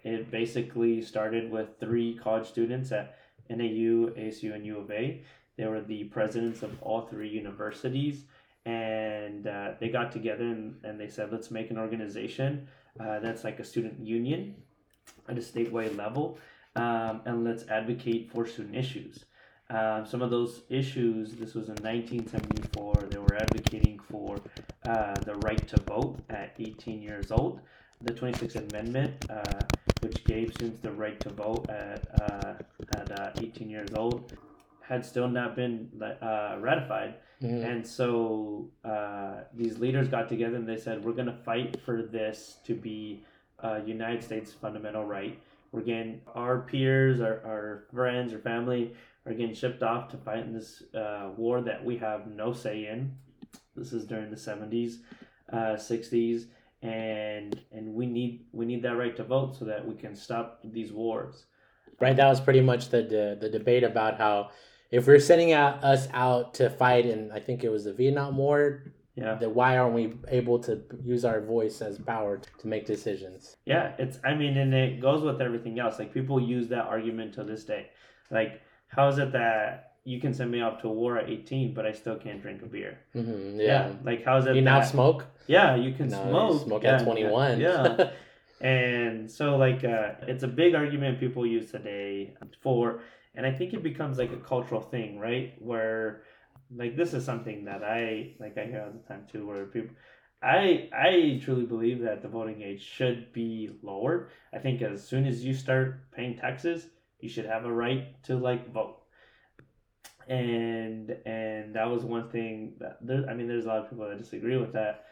it 0.04 0.30
basically 0.30 1.00
started 1.00 1.50
with 1.50 1.78
three 1.78 2.16
college 2.16 2.46
students 2.46 2.90
at 2.90 3.16
NAU, 3.48 4.10
ASU, 4.18 4.54
and 4.54 4.66
U 4.66 4.78
of 4.78 4.90
A. 4.90 5.22
They 5.56 5.66
were 5.66 5.80
the 5.80 6.04
presidents 6.04 6.62
of 6.62 6.82
all 6.82 7.02
three 7.02 7.28
universities, 7.28 8.24
and 8.64 9.46
uh, 9.46 9.72
they 9.78 9.88
got 9.88 10.10
together 10.10 10.44
and, 10.44 10.76
and 10.82 10.98
they 10.98 11.08
said, 11.08 11.30
let's 11.30 11.50
make 11.50 11.70
an 11.70 11.78
organization 11.78 12.66
uh, 12.98 13.20
that's 13.20 13.44
like 13.44 13.60
a 13.60 13.64
student 13.64 14.04
union 14.04 14.56
at 15.28 15.36
a 15.36 15.40
statewide 15.40 15.96
level, 15.96 16.38
um, 16.76 17.20
and 17.26 17.44
let's 17.44 17.66
advocate 17.68 18.30
for 18.32 18.46
student 18.46 18.76
issues. 18.76 19.24
Um, 19.72 20.04
some 20.04 20.20
of 20.20 20.30
those 20.30 20.62
issues, 20.68 21.32
this 21.32 21.54
was 21.54 21.68
in 21.68 21.76
1974, 21.76 23.08
they 23.10 23.18
were 23.18 23.36
advocating 23.36 23.98
for 24.10 24.36
uh, 24.86 25.14
the 25.20 25.34
right 25.36 25.66
to 25.68 25.80
vote 25.82 26.18
at 26.28 26.54
18 26.58 27.00
years 27.00 27.30
old. 27.32 27.60
The 28.02 28.12
26th 28.12 28.70
Amendment 28.70 29.24
uh, 29.30 29.62
which 30.02 30.24
gave 30.24 30.52
students 30.52 30.80
the 30.80 30.90
right 30.90 31.18
to 31.20 31.30
vote 31.30 31.70
at 31.70 32.04
uh, 32.20 32.54
at 32.96 33.20
uh, 33.20 33.30
18 33.40 33.70
years 33.70 33.88
old, 33.94 34.32
had 34.80 35.04
still 35.04 35.28
not 35.28 35.54
been 35.56 35.88
uh, 36.02 36.56
ratified. 36.58 37.14
Mhm. 37.40 37.64
And 37.64 37.86
so 37.86 38.68
uh, 38.84 39.44
these 39.54 39.78
leaders 39.78 40.08
got 40.08 40.28
together 40.28 40.56
and 40.56 40.68
they 40.68 40.76
said, 40.76 41.04
"We're 41.04 41.12
going 41.12 41.26
to 41.26 41.40
fight 41.44 41.80
for 41.80 42.02
this 42.02 42.58
to 42.64 42.74
be 42.74 43.24
a 43.60 43.80
United 43.82 44.22
States 44.24 44.52
fundamental 44.52 45.04
right. 45.04 45.38
We're 45.70 45.82
getting 45.82 46.20
our 46.34 46.58
peers, 46.58 47.20
our, 47.20 47.40
our 47.46 47.84
friends, 47.94 48.32
our 48.32 48.40
family 48.40 48.94
are 49.26 49.32
getting 49.34 49.54
shipped 49.54 49.82
off 49.82 50.08
to 50.10 50.16
fight 50.16 50.40
in 50.40 50.52
this 50.52 50.82
uh, 50.94 51.30
war 51.36 51.60
that 51.62 51.84
we 51.84 51.96
have 51.98 52.26
no 52.26 52.52
say 52.52 52.86
in. 52.86 53.14
This 53.76 53.92
is 53.92 54.04
during 54.04 54.30
the 54.30 54.36
seventies, 54.36 55.00
uh, 55.52 55.76
sixties, 55.76 56.46
and 56.82 57.60
and 57.72 57.94
we 57.94 58.06
need 58.06 58.46
we 58.52 58.66
need 58.66 58.82
that 58.82 58.96
right 58.96 59.16
to 59.16 59.24
vote 59.24 59.56
so 59.56 59.64
that 59.66 59.86
we 59.86 59.94
can 59.94 60.14
stop 60.14 60.60
these 60.64 60.92
wars. 60.92 61.46
Right, 62.00 62.16
that 62.16 62.28
was 62.28 62.40
pretty 62.40 62.60
much 62.60 62.88
the, 62.88 63.02
the 63.02 63.38
the 63.40 63.48
debate 63.48 63.84
about 63.84 64.18
how 64.18 64.50
if 64.90 65.06
we're 65.06 65.20
sending 65.20 65.52
out 65.52 65.82
us 65.84 66.08
out 66.12 66.54
to 66.54 66.68
fight 66.68 67.06
in 67.06 67.30
I 67.32 67.38
think 67.40 67.64
it 67.64 67.70
was 67.70 67.84
the 67.84 67.92
Vietnam 67.94 68.36
War, 68.36 68.92
Yeah, 69.14 69.36
then 69.36 69.54
why 69.54 69.78
aren't 69.78 69.94
we 69.94 70.14
able 70.28 70.58
to 70.60 70.82
use 71.02 71.24
our 71.24 71.40
voice 71.40 71.80
as 71.80 71.98
power 71.98 72.40
to 72.58 72.66
make 72.66 72.84
decisions? 72.86 73.56
yeah. 73.64 73.94
It's 73.98 74.18
I 74.24 74.34
mean, 74.34 74.56
and 74.56 74.74
it 74.74 75.00
goes 75.00 75.22
with 75.22 75.40
everything 75.40 75.78
else. 75.78 75.98
Like 75.98 76.12
people 76.12 76.40
use 76.40 76.68
that 76.68 76.86
argument 76.86 77.34
to 77.34 77.44
this 77.44 77.64
day. 77.64 77.86
Like, 78.30 78.60
how 78.96 79.08
is 79.08 79.18
it 79.18 79.32
that 79.32 79.94
you 80.04 80.18
can 80.20 80.32
send 80.34 80.50
me 80.50 80.60
off 80.62 80.80
to 80.82 80.88
war 80.88 81.18
at 81.18 81.28
eighteen, 81.34 81.74
but 81.74 81.84
I 81.86 81.92
still 81.92 82.16
can't 82.24 82.40
drink 82.42 82.62
a 82.62 82.66
beer? 82.66 82.98
hmm 83.12 83.58
yeah. 83.60 83.92
Like, 84.04 84.24
how 84.24 84.36
is 84.38 84.44
it 84.44 84.48
that 84.50 84.56
You 84.56 84.62
now 84.62 84.80
that- 84.80 84.88
smoke? 84.88 85.20
Yeah, 85.46 85.74
you 85.76 85.92
can 85.98 86.08
No, 86.08 86.22
you 86.24 86.30
smoke. 86.30 86.62
smoke 86.66 86.82
yeah, 86.84 86.96
at 86.96 87.04
21. 87.04 87.60
Yeah. 87.66 88.10
and 88.60 89.30
so 89.30 89.56
like 89.56 89.82
uh, 89.84 90.12
it's 90.28 90.44
a 90.44 90.48
big 90.48 90.74
argument 90.74 91.18
people 91.18 91.44
use 91.46 91.70
today 91.70 92.34
for 92.60 93.00
and 93.34 93.44
I 93.46 93.50
think 93.52 93.72
it 93.72 93.82
becomes 93.82 94.18
like 94.18 94.30
a 94.32 94.36
cultural 94.36 94.80
thing, 94.82 95.18
right? 95.18 95.54
Where 95.58 96.22
like 96.74 96.96
this 96.96 97.12
is 97.14 97.24
something 97.24 97.64
that 97.64 97.82
I 97.82 98.34
like 98.38 98.56
I 98.58 98.64
hear 98.66 98.82
all 98.84 98.92
the 98.92 99.06
time 99.08 99.24
too 99.30 99.46
where 99.46 99.64
people 99.66 99.94
I 100.42 100.88
I 100.92 101.40
truly 101.44 101.64
believe 101.74 102.00
that 102.02 102.22
the 102.22 102.28
voting 102.28 102.62
age 102.62 102.82
should 102.82 103.32
be 103.32 103.70
lowered. 103.82 104.30
I 104.52 104.58
think 104.58 104.80
as 104.82 105.06
soon 105.06 105.26
as 105.26 105.44
you 105.44 105.54
start 105.54 106.10
paying 106.12 106.36
taxes, 106.36 106.88
you 107.22 107.28
should 107.28 107.46
have 107.46 107.64
a 107.64 107.72
right 107.72 108.22
to 108.24 108.36
like 108.36 108.72
vote. 108.72 108.98
And 110.28 111.10
and 111.24 111.74
that 111.74 111.88
was 111.88 112.04
one 112.04 112.28
thing 112.30 112.74
that 112.80 112.98
there 113.00 113.24
I 113.30 113.34
mean 113.34 113.48
there's 113.48 113.64
a 113.64 113.68
lot 113.68 113.78
of 113.78 113.90
people 113.90 114.08
that 114.08 114.18
disagree 114.18 114.56
with 114.56 114.72
that. 114.72 115.06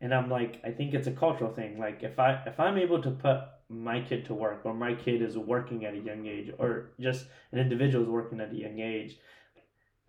And 0.00 0.12
i'm 0.12 0.28
like 0.30 0.60
i 0.64 0.70
think 0.70 0.94
it's 0.94 1.06
a 1.06 1.12
cultural 1.12 1.52
thing. 1.52 1.78
Like 1.78 2.02
if 2.02 2.18
i 2.18 2.42
if 2.46 2.58
i'm 2.58 2.78
able 2.78 3.02
to 3.02 3.10
put 3.10 3.40
my 3.68 4.00
kid 4.00 4.24
to 4.26 4.34
work 4.34 4.62
or 4.64 4.74
my 4.74 4.94
kid 4.94 5.22
is 5.22 5.36
working 5.36 5.84
at 5.84 5.94
a 5.94 5.98
young 5.98 6.26
age 6.26 6.50
or 6.58 6.92
just 7.00 7.26
an 7.52 7.58
individual 7.58 8.04
is 8.04 8.10
working 8.10 8.40
at 8.40 8.52
a 8.52 8.56
young 8.56 8.78
age 8.78 9.16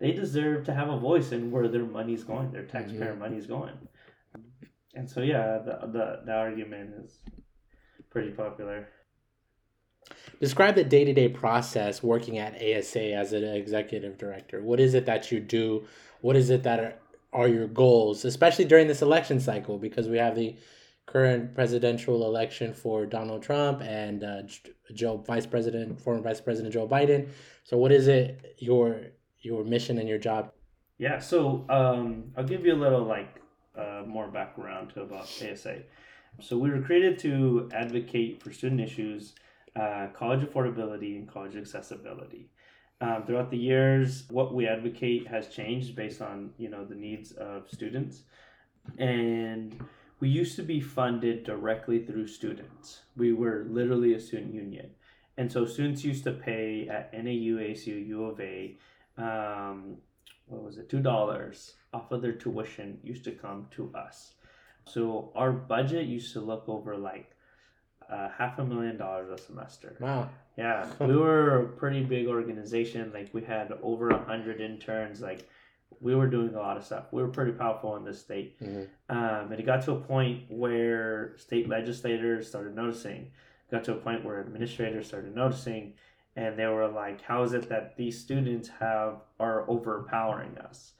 they 0.00 0.12
deserve 0.12 0.66
to 0.66 0.74
have 0.74 0.90
a 0.90 0.98
voice 0.98 1.32
in 1.32 1.50
where 1.50 1.68
their 1.68 1.86
money's 1.86 2.24
going 2.24 2.50
their 2.52 2.66
taxpayer 2.66 3.16
money's 3.16 3.46
going. 3.46 3.74
And 4.94 5.08
so 5.08 5.20
yeah 5.22 5.58
the, 5.58 5.86
the 5.86 6.20
the 6.26 6.32
argument 6.32 6.94
is 7.04 7.18
pretty 8.10 8.30
popular 8.30 8.88
Describe 10.40 10.74
the 10.74 10.84
day 10.84 11.04
to 11.04 11.12
day 11.12 11.28
process 11.28 12.02
working 12.02 12.38
at 12.38 12.54
ASA 12.54 13.14
as 13.14 13.32
an 13.32 13.44
executive 13.44 14.18
director. 14.18 14.62
What 14.62 14.80
is 14.80 14.94
it 14.94 15.06
that 15.06 15.30
you 15.30 15.40
do? 15.40 15.86
What 16.20 16.36
is 16.36 16.50
it 16.50 16.62
that 16.64 16.80
are, 16.80 16.94
are 17.32 17.48
your 17.48 17.66
goals, 17.66 18.24
especially 18.24 18.64
during 18.64 18.88
this 18.88 19.02
election 19.02 19.40
cycle? 19.40 19.78
Because 19.78 20.08
we 20.08 20.18
have 20.18 20.34
the 20.34 20.56
current 21.06 21.54
presidential 21.54 22.24
election 22.26 22.72
for 22.72 23.06
Donald 23.06 23.42
Trump 23.42 23.82
and 23.82 24.24
uh, 24.24 24.42
Joe 24.92 25.18
Vice 25.18 25.46
President, 25.46 26.00
former 26.00 26.22
Vice 26.22 26.40
President 26.40 26.72
Joe 26.72 26.88
Biden. 26.88 27.28
So, 27.62 27.76
what 27.76 27.92
is 27.92 28.08
it 28.08 28.56
your 28.58 29.00
your 29.40 29.64
mission 29.64 29.98
and 29.98 30.08
your 30.08 30.18
job? 30.18 30.52
Yeah, 30.98 31.18
so 31.18 31.64
um, 31.68 32.32
I'll 32.36 32.44
give 32.44 32.64
you 32.64 32.72
a 32.72 32.76
little 32.76 33.04
like 33.04 33.40
uh, 33.76 34.02
more 34.06 34.28
background 34.28 34.92
about 34.96 35.22
ASA. 35.22 35.82
So 36.40 36.58
we 36.58 36.70
were 36.70 36.80
created 36.80 37.18
to 37.20 37.68
advocate 37.72 38.42
for 38.42 38.52
student 38.52 38.80
issues, 38.80 39.34
uh, 39.76 40.08
college 40.16 40.40
affordability, 40.40 41.16
and 41.16 41.28
college 41.28 41.56
accessibility. 41.56 42.50
Um, 43.00 43.24
throughout 43.26 43.50
the 43.50 43.58
years, 43.58 44.24
what 44.30 44.54
we 44.54 44.66
advocate 44.66 45.26
has 45.26 45.48
changed 45.48 45.96
based 45.96 46.22
on 46.22 46.50
you 46.58 46.70
know 46.70 46.84
the 46.84 46.94
needs 46.94 47.32
of 47.32 47.68
students, 47.68 48.22
and 48.98 49.78
we 50.20 50.28
used 50.28 50.56
to 50.56 50.62
be 50.62 50.80
funded 50.80 51.44
directly 51.44 52.04
through 52.04 52.28
students. 52.28 53.00
We 53.16 53.32
were 53.32 53.66
literally 53.68 54.14
a 54.14 54.20
student 54.20 54.54
union, 54.54 54.90
and 55.36 55.50
so 55.50 55.66
students 55.66 56.04
used 56.04 56.24
to 56.24 56.32
pay 56.32 56.88
at 56.88 57.12
NAU, 57.12 57.58
ASU, 57.58 58.06
U 58.06 58.24
of 58.24 58.40
A. 58.40 58.76
Um, 59.16 59.98
what 60.46 60.62
was 60.62 60.78
it 60.78 60.88
two 60.88 61.00
dollars 61.00 61.74
off 61.92 62.12
of 62.12 62.20
their 62.22 62.32
tuition 62.32 62.98
used 63.02 63.24
to 63.24 63.32
come 63.32 63.66
to 63.70 63.90
us 63.94 64.34
so 64.86 65.32
our 65.34 65.52
budget 65.52 66.06
used 66.06 66.32
to 66.34 66.40
look 66.40 66.64
over 66.68 66.96
like 66.96 67.33
uh, 68.10 68.28
half 68.36 68.58
a 68.58 68.64
million 68.64 68.96
dollars 68.96 69.30
a 69.30 69.42
semester. 69.42 69.96
Wow. 70.00 70.28
yeah 70.56 70.86
we 71.00 71.16
were 71.16 71.60
a 71.60 71.68
pretty 71.68 72.02
big 72.02 72.26
organization. 72.26 73.10
Like 73.12 73.30
we 73.32 73.42
had 73.42 73.72
over 73.82 74.10
a 74.10 74.24
hundred 74.24 74.60
interns. 74.60 75.20
Like 75.20 75.48
we 76.00 76.14
were 76.14 76.26
doing 76.26 76.54
a 76.54 76.58
lot 76.58 76.76
of 76.76 76.84
stuff. 76.84 77.04
We 77.12 77.22
were 77.22 77.28
pretty 77.28 77.52
powerful 77.52 77.96
in 77.96 78.04
this 78.04 78.20
state. 78.20 78.60
Mhm. 78.60 78.88
um, 79.08 79.52
and 79.52 79.60
it 79.60 79.66
got 79.66 79.82
to 79.84 79.92
a 79.92 80.00
point 80.00 80.44
where 80.48 81.34
state 81.36 81.68
legislators 81.68 82.48
started 82.48 82.74
noticing. 82.74 83.30
Got 83.70 83.84
to 83.84 83.92
a 83.92 83.96
point 83.96 84.24
where 84.24 84.40
administrators 84.40 85.06
started 85.06 85.34
noticing 85.34 85.94
and 86.36 86.58
they 86.58 86.66
were 86.66 86.88
like 86.88 87.22
how 87.22 87.42
is 87.44 87.52
it 87.52 87.68
that 87.68 87.96
these 87.96 88.20
students 88.20 88.68
have 88.80 89.20
are 89.40 89.68
overpowering 89.70 90.58
us? 90.58 90.92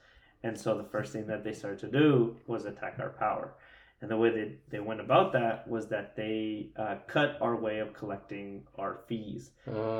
And 0.43 0.57
so 0.59 0.77
the 0.77 0.83
first 0.83 1.11
thing 1.11 1.25
that 1.27 1.43
they 1.43 1.53
started 1.53 1.79
to 1.79 1.87
do 1.87 2.35
was 2.47 2.65
attack 2.65 2.97
our 2.99 3.09
power 3.09 3.53
and 4.01 4.11
the 4.11 4.17
way 4.17 4.29
they, 4.29 4.55
they 4.69 4.79
went 4.79 4.99
about 4.99 5.31
that 5.33 5.67
was 5.67 5.87
that 5.87 6.15
they 6.15 6.69
uh, 6.75 6.95
cut 7.07 7.37
our 7.41 7.55
way 7.55 7.79
of 7.79 7.93
collecting 7.93 8.63
our 8.77 8.99
fees 9.07 9.51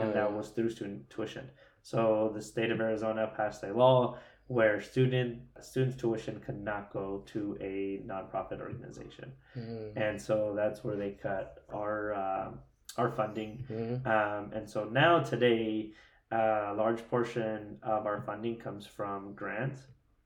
and 0.01 0.13
that 0.13 0.27
Uh, 0.27 0.31
was 0.31 0.49
through 0.49 0.69
student 0.69 1.09
tuition 1.09 1.49
so 1.81 2.31
the 2.35 2.41
state 2.41 2.71
of 2.71 2.79
arizona 2.81 3.31
passed 3.35 3.63
a 3.63 3.73
law 3.73 4.17
where 4.47 4.79
student 4.81 5.39
students 5.61 5.95
tuition 5.95 6.39
could 6.45 6.61
not 6.61 6.91
go 6.93 7.23
to 7.25 7.57
a 7.61 8.01
nonprofit 8.05 8.59
organization 8.61 9.31
mm, 9.57 9.91
and 9.95 10.21
so 10.21 10.53
that's 10.55 10.83
where 10.83 10.95
they 10.95 11.11
cut 11.11 11.63
our 11.73 12.13
um 12.13 12.59
our 12.97 13.11
funding 13.11 13.65
mhm. 13.69 14.05
um, 14.07 14.51
and 14.53 14.69
so 14.69 14.85
now 14.85 15.19
today, 15.19 15.91
uh, 16.31 16.71
a 16.71 16.75
large 16.75 17.05
portion 17.09 17.77
of 17.83 18.05
our 18.05 18.21
funding 18.21 18.55
comes 18.55 18.85
from 18.87 19.33
grants. 19.33 19.81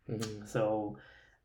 Mhm. 0.08 0.48
So 0.48 0.98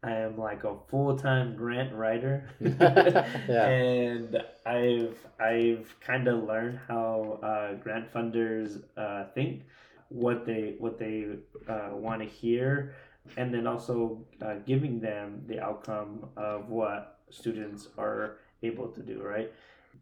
I 0.04 0.12
am 0.12 0.36
like 0.38 0.64
a 0.64 0.76
full 0.88 1.16
time 1.18 1.56
grant 1.56 1.94
writer, 1.94 2.48
Yeah. 2.60 3.66
and 3.66 4.42
I've 4.66 5.16
I've 5.40 5.94
kind 6.00 6.28
of 6.28 6.44
learned 6.44 6.78
how 6.86 7.40
uh, 7.42 7.74
grant 7.74 8.12
funders 8.12 8.82
uh, 8.96 9.24
think, 9.34 9.62
what 10.10 10.44
they 10.46 10.74
what 10.78 10.98
they 10.98 11.26
uh, 11.68 11.90
want 11.92 12.20
to 12.22 12.28
hear, 12.28 12.94
and 13.36 13.52
then 13.54 13.66
also 13.66 14.24
uh, 14.42 14.56
giving 14.66 15.00
them 15.00 15.42
the 15.46 15.60
outcome 15.60 16.26
of 16.36 16.68
what 16.68 17.18
students 17.30 17.88
are 17.98 18.36
able 18.62 18.88
to 18.88 19.00
do. 19.00 19.22
Right 19.22 19.50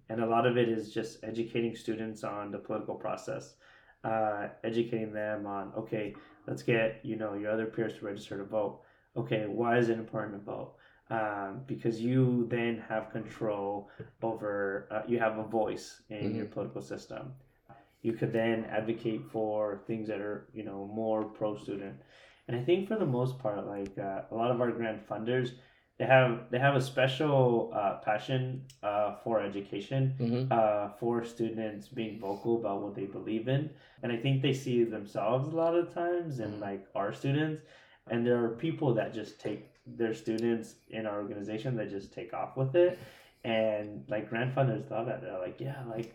and 0.08 0.20
a 0.22 0.26
lot 0.26 0.46
of 0.46 0.56
it 0.56 0.68
is 0.68 0.92
just 0.92 1.22
educating 1.22 1.76
students 1.76 2.24
on 2.24 2.50
the 2.50 2.58
political 2.58 2.94
process 2.94 3.54
uh, 4.04 4.48
educating 4.64 5.12
them 5.12 5.46
on 5.46 5.72
okay 5.76 6.14
let's 6.46 6.62
get 6.62 7.00
you 7.02 7.16
know 7.16 7.34
your 7.34 7.50
other 7.50 7.66
peers 7.66 7.98
to 7.98 8.04
register 8.04 8.36
to 8.38 8.44
vote 8.44 8.80
okay 9.16 9.46
why 9.46 9.78
is 9.78 9.88
it 9.88 9.98
important 9.98 10.34
to 10.38 10.44
vote? 10.44 10.74
Um, 11.10 11.60
because 11.66 12.00
you 12.00 12.46
then 12.48 12.82
have 12.88 13.10
control 13.12 13.90
over 14.22 14.88
uh, 14.90 15.02
you 15.06 15.18
have 15.18 15.38
a 15.38 15.44
voice 15.44 16.02
in 16.08 16.34
your 16.36 16.46
political 16.46 16.80
system. 16.82 17.32
You 18.02 18.12
could 18.14 18.32
then 18.32 18.64
advocate 18.64 19.22
for 19.30 19.82
things 19.86 20.08
that 20.08 20.20
are 20.20 20.48
you 20.54 20.64
know 20.64 20.90
more 20.92 21.24
pro 21.24 21.56
student 21.56 21.96
and 22.48 22.56
i 22.56 22.62
think 22.62 22.88
for 22.88 22.96
the 22.96 23.06
most 23.06 23.38
part 23.38 23.66
like 23.66 23.96
uh, 23.98 24.22
a 24.30 24.34
lot 24.34 24.50
of 24.50 24.60
our 24.60 24.72
grant 24.72 25.06
funders 25.08 25.50
they 25.98 26.04
have 26.06 26.46
they 26.50 26.58
have 26.58 26.74
a 26.74 26.80
special 26.80 27.70
uh, 27.74 27.94
passion 28.08 28.64
uh, 28.82 29.14
for 29.22 29.40
education 29.40 30.02
Mhm. 30.18 30.50
uh, 30.50 30.88
for 30.98 31.22
students 31.24 31.88
being 31.88 32.18
vocal 32.18 32.56
about 32.60 32.82
what 32.82 32.94
they 32.96 33.06
believe 33.18 33.46
in. 33.56 33.70
And 34.02 34.10
i 34.10 34.16
think 34.16 34.42
they 34.42 34.52
see 34.64 34.82
themselves 34.84 35.48
a 35.52 35.56
lot 35.56 35.74
of 35.76 35.92
times 35.94 36.40
in 36.40 36.58
like 36.58 36.82
our 36.94 37.12
students 37.12 37.62
and 38.10 38.26
there 38.26 38.42
are 38.44 38.50
people 38.50 38.94
that 38.94 39.14
just 39.14 39.40
take 39.40 39.68
their 39.86 40.14
students 40.14 40.74
in 40.90 41.06
our 41.06 41.20
organization 41.20 41.76
that 41.76 41.90
just 41.90 42.12
take 42.12 42.32
off 42.34 42.56
with 42.56 42.74
it. 42.74 42.98
And 43.44 44.04
like 44.08 44.30
grant 44.30 44.54
funders 44.54 44.88
love 44.90 45.06
that 45.06 45.20
they're 45.20 45.38
like 45.38 45.60
yeah 45.60 45.82
like 45.90 46.14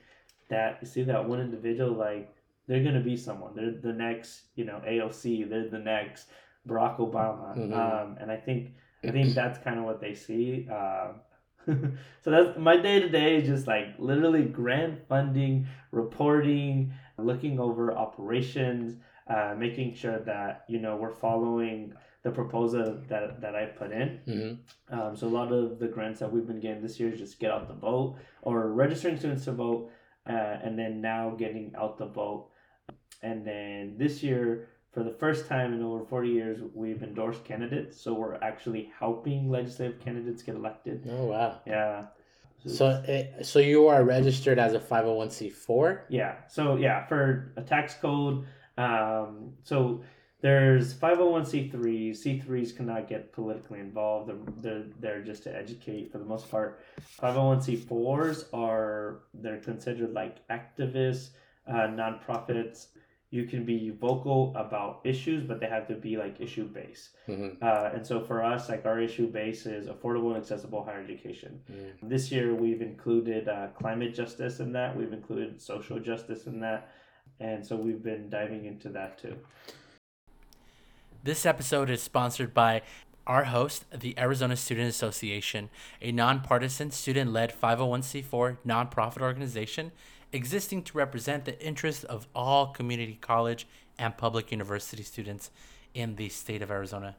that 0.50 0.77
you 0.82 0.88
see 0.88 1.03
that 1.03 1.27
one 1.27 1.41
individual 1.41 1.91
like 1.91 2.34
they're 2.67 2.84
gonna 2.84 3.01
be 3.01 3.17
someone. 3.17 3.53
They're 3.56 3.72
the 3.72 3.94
next 3.94 4.44
you 4.56 4.63
know 4.63 4.82
aoc 4.88 5.50
they're 5.50 5.67
the 5.67 5.79
next 5.79 6.27
barack 6.67 6.98
obama. 7.00 7.58
Mhm. 7.58 7.74
um, 7.74 8.17
and 8.20 8.29
i 8.32 8.36
think 8.38 8.74
i 9.03 9.12
think 9.12 9.34
that's 9.34 9.58
kind 9.60 9.77
of 9.79 9.86
what 9.86 10.01
they 10.01 10.13
see 10.15 10.67
um, 10.70 11.22
so 12.24 12.32
that's 12.32 12.58
my 12.58 12.77
day 12.77 13.00
to 13.00 13.10
day 13.10 13.36
is 13.38 13.48
just 13.48 13.67
like 13.67 13.88
literally 14.00 14.44
grant 14.44 15.06
funding, 15.08 15.67
reporting, 15.91 16.94
looking 17.17 17.60
over 17.60 17.94
operations, 17.94 18.98
uh, 19.29 19.55
making 19.57 19.93
sure 19.93 20.19
that 20.19 20.63
you 20.67 20.79
know 20.79 20.96
we're 20.96 21.13
following 21.13 21.93
the 22.24 22.31
proposal 22.31 23.01
that 23.07 23.41
that 23.41 23.55
I 23.55 23.65
put 23.65 23.91
in. 23.91 24.19
Mm-hmm. 24.27 25.00
Um, 25.00 25.15
so 25.15 25.27
a 25.27 25.29
lot 25.29 25.51
of 25.51 25.79
the 25.79 25.88
grants 25.88 26.19
that 26.19 26.31
we've 26.31 26.48
been 26.48 26.60
getting 26.60 26.81
this 26.81 27.00
year 27.00 27.12
is 27.12 27.19
just 27.19 27.39
get 27.39 27.51
out 27.51 27.67
the 27.67 27.74
vote 27.74 28.17
or 28.41 28.72
registering 28.72 29.17
students 29.17 29.46
to 29.46 29.51
vote, 29.51 29.91
uh, 30.27 30.31
and 30.63 30.77
then 30.77 31.01
now 31.01 31.31
getting 31.38 31.74
out 31.77 31.98
the 31.98 32.05
vote. 32.05 32.50
And 33.24 33.46
then 33.46 33.96
this 33.98 34.22
year, 34.22 34.69
for 34.93 35.03
the 35.03 35.12
first 35.12 35.48
time 35.48 35.74
in 35.74 35.81
over 35.81 36.03
40 36.05 36.29
years, 36.29 36.60
we've 36.74 37.01
endorsed 37.01 37.43
candidates. 37.43 38.00
So 38.00 38.13
we're 38.13 38.36
actually 38.36 38.91
helping 39.00 39.50
legislative 39.50 40.00
candidates 40.00 40.43
get 40.43 40.55
elected. 40.55 41.07
Oh 41.10 41.25
wow. 41.25 41.60
Yeah. 41.65 42.05
So 42.65 43.03
it, 43.07 43.46
so 43.46 43.60
you 43.60 43.88
are 43.88 44.03
registered 44.03 44.60
as 44.60 44.74
a 44.74 44.79
five 44.79 45.03
hundred 45.03 45.15
one 45.15 45.29
c 45.29 45.50
four. 45.50 46.05
Yeah. 46.10 46.36
So 46.50 46.75
yeah, 46.75 47.05
for 47.05 47.53
a 47.55 47.62
tax 47.62 47.93
code, 47.93 48.46
um, 48.77 49.53
so 49.63 50.01
there's 50.41 50.93
501c3s. 50.93 52.12
C3s 52.12 52.75
cannot 52.75 53.07
get 53.07 53.34
politically 53.34 53.79
involved. 53.79 54.29
They're, 54.29 54.53
they're, 54.57 54.84
they're 55.00 55.24
just 55.24 55.43
to 55.43 55.55
educate 55.55 56.12
for 56.12 56.19
the 56.19 56.25
most 56.25 56.50
part. 56.51 56.79
501c4s 57.22 58.46
are 58.53 59.22
they're 59.34 59.60
considered 59.60 60.13
like 60.13 60.48
activists, 60.50 61.29
uh, 61.67 61.88
nonprofits. 61.88 62.88
You 63.29 63.43
can 63.46 63.65
be 63.65 63.89
vocal 63.89 64.53
about 64.55 65.01
issues, 65.03 65.43
but 65.43 65.60
they 65.60 65.65
have 65.67 65.88
to 65.88 65.96
be 65.96 66.15
like 66.15 66.39
issue 66.39 66.65
based. 66.65 67.10
Mm-hmm. 67.27 67.62
Uh, 67.62 67.89
and 67.93 68.05
so 68.05 68.22
for 68.22 68.41
us, 68.41 68.69
like 68.69 68.86
our 68.86 69.01
issue 69.01 69.27
base 69.27 69.65
is 69.65 69.88
affordable 69.88 70.27
and 70.27 70.38
accessible 70.38 70.86
higher 70.86 71.01
education. 71.01 71.60
Mm. 71.69 72.10
This 72.10 72.31
year, 72.31 72.55
we've 72.55 72.81
included 72.81 73.50
uh, 73.50 73.67
climate 73.77 74.15
justice 74.15 74.62
in 74.62 74.72
that. 74.74 74.96
We've 74.96 75.12
included 75.12 75.62
social 75.62 76.00
justice 76.00 76.48
in 76.48 76.62
that, 76.62 76.89
and 77.39 77.65
so 77.65 77.75
we've 77.75 78.03
been 78.03 78.29
diving 78.29 78.65
into 78.65 78.89
that 78.89 79.17
too. 79.17 79.38
This 81.24 81.46
episode 81.46 81.89
is 81.89 82.01
sponsored 82.01 82.53
by 82.53 82.84
our 83.25 83.46
host, 83.46 83.84
the 83.91 84.17
Arizona 84.17 84.56
Student 84.56 84.88
Association, 84.88 85.70
a 86.01 86.13
nonpartisan 86.13 86.91
student 86.91 87.34
led 87.34 87.53
501c4 87.53 88.58
nonprofit 88.65 89.22
organization 89.22 89.91
existing 90.32 90.84
to 90.84 90.98
represent 90.98 91.46
the 91.46 91.62
interests 91.65 92.03
of 92.06 92.27
all 92.34 92.67
community 92.67 93.17
college 93.20 93.67
and 94.00 94.17
public 94.17 94.51
university 94.51 95.03
students 95.03 95.51
in 95.94 96.15
the 96.15 96.29
state 96.29 96.62
of 96.62 96.72
Arizona. 96.72 97.15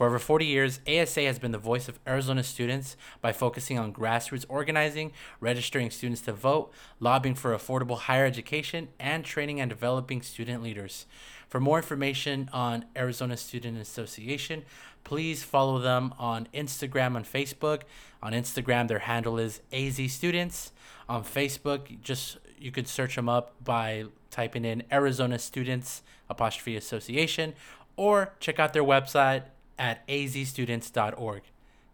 For 0.00 0.06
over 0.06 0.18
40 0.18 0.46
years, 0.46 0.80
ASA 0.88 1.24
has 1.24 1.38
been 1.38 1.52
the 1.52 1.58
voice 1.58 1.86
of 1.86 1.98
Arizona 2.08 2.42
students 2.42 2.96
by 3.20 3.32
focusing 3.32 3.78
on 3.78 3.92
grassroots 3.92 4.46
organizing, 4.48 5.12
registering 5.40 5.90
students 5.90 6.22
to 6.22 6.32
vote, 6.32 6.72
lobbying 7.00 7.34
for 7.34 7.54
affordable 7.54 7.98
higher 7.98 8.24
education, 8.24 8.88
and 8.98 9.26
training 9.26 9.60
and 9.60 9.68
developing 9.68 10.22
student 10.22 10.62
leaders. 10.62 11.04
For 11.50 11.60
more 11.60 11.76
information 11.76 12.48
on 12.50 12.86
Arizona 12.96 13.36
Student 13.36 13.76
Association, 13.76 14.62
please 15.04 15.42
follow 15.42 15.78
them 15.78 16.14
on 16.18 16.48
Instagram 16.54 17.14
and 17.14 17.26
Facebook. 17.26 17.82
On 18.22 18.32
Instagram, 18.32 18.88
their 18.88 19.00
handle 19.00 19.38
is 19.38 19.60
AZ 19.70 20.00
Students. 20.10 20.72
On 21.10 21.22
Facebook, 21.22 22.00
just 22.00 22.38
you 22.58 22.72
could 22.72 22.88
search 22.88 23.16
them 23.16 23.28
up 23.28 23.52
by 23.62 24.04
typing 24.30 24.64
in 24.64 24.82
Arizona 24.90 25.38
Students 25.38 26.00
apostrophe 26.30 26.74
Association, 26.74 27.52
or 27.96 28.32
check 28.40 28.58
out 28.58 28.72
their 28.72 28.82
website 28.82 29.42
at 29.80 30.06
azstudents.org. 30.06 31.42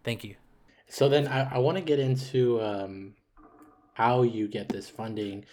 Thank 0.03 0.23
you. 0.23 0.35
So 0.89 1.09
then 1.09 1.27
I, 1.27 1.55
I 1.55 1.57
want 1.57 1.77
to 1.77 1.83
get 1.83 1.99
into 1.99 2.61
um, 2.61 3.15
how 3.93 4.21
you 4.21 4.47
get 4.47 4.69
this 4.69 4.89
funding 4.89 5.45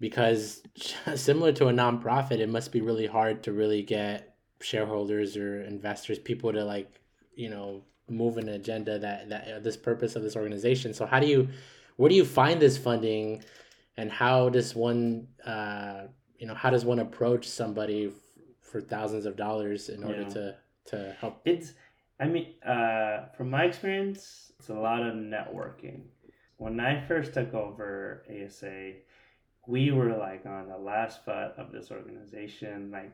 because 0.00 0.62
similar 1.14 1.52
to 1.52 1.68
a 1.68 1.72
nonprofit, 1.72 2.38
it 2.38 2.48
must 2.48 2.72
be 2.72 2.80
really 2.80 3.06
hard 3.06 3.42
to 3.44 3.52
really 3.52 3.82
get 3.82 4.34
shareholders 4.60 5.36
or 5.36 5.62
investors, 5.62 6.18
people 6.18 6.52
to 6.52 6.64
like, 6.64 7.00
you 7.34 7.50
know, 7.50 7.82
move 8.08 8.38
an 8.38 8.48
agenda 8.48 8.98
that 8.98 9.28
that 9.28 9.48
uh, 9.48 9.58
this 9.60 9.76
purpose 9.76 10.16
of 10.16 10.22
this 10.22 10.36
organization. 10.36 10.94
So 10.94 11.06
how 11.06 11.18
do 11.20 11.26
you, 11.26 11.48
where 11.96 12.08
do 12.08 12.14
you 12.14 12.24
find 12.24 12.60
this 12.60 12.76
funding, 12.78 13.42
and 13.96 14.10
how 14.10 14.48
does 14.48 14.74
one, 14.74 15.28
uh, 15.44 16.02
you 16.38 16.46
know, 16.46 16.54
how 16.54 16.70
does 16.70 16.84
one 16.84 16.98
approach 16.98 17.48
somebody 17.48 18.06
f- 18.06 18.12
for 18.60 18.80
thousands 18.80 19.26
of 19.26 19.36
dollars 19.36 19.88
in 19.88 20.02
order 20.02 20.22
Yeah. 20.22 20.28
to 20.28 20.56
to 20.86 21.16
help? 21.20 21.40
It's, 21.44 21.72
I 22.20 22.26
mean, 22.26 22.54
uh, 22.64 23.26
from 23.36 23.50
my 23.50 23.64
experience, 23.64 24.52
it's 24.58 24.68
a 24.68 24.74
lot 24.74 25.02
of 25.02 25.14
networking. 25.14 26.02
When 26.56 26.78
I 26.80 27.04
first 27.06 27.34
took 27.34 27.54
over 27.54 28.24
ASA, 28.30 28.92
we 29.66 29.90
were 29.90 30.16
like 30.16 30.46
on 30.46 30.68
the 30.68 30.78
last 30.78 31.24
foot 31.24 31.52
of 31.56 31.72
this 31.72 31.90
organization. 31.90 32.90
Like, 32.92 33.12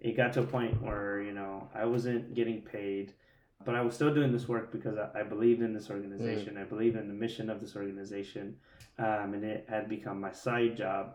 it 0.00 0.16
got 0.16 0.32
to 0.34 0.42
a 0.42 0.46
point 0.46 0.80
where 0.82 1.20
you 1.22 1.32
know 1.32 1.68
I 1.74 1.84
wasn't 1.84 2.34
getting 2.34 2.62
paid, 2.62 3.14
but 3.64 3.74
I 3.74 3.82
was 3.82 3.94
still 3.94 4.14
doing 4.14 4.32
this 4.32 4.48
work 4.48 4.70
because 4.72 4.96
I, 4.96 5.20
I 5.20 5.22
believed 5.24 5.62
in 5.62 5.72
this 5.72 5.90
organization. 5.90 6.56
I 6.56 6.64
believed 6.64 6.96
in 6.96 7.08
the 7.08 7.14
mission 7.14 7.50
of 7.50 7.60
this 7.60 7.74
organization, 7.76 8.56
um, 8.98 9.34
and 9.34 9.44
it 9.44 9.66
had 9.68 9.88
become 9.88 10.20
my 10.20 10.32
side 10.32 10.76
job. 10.76 11.14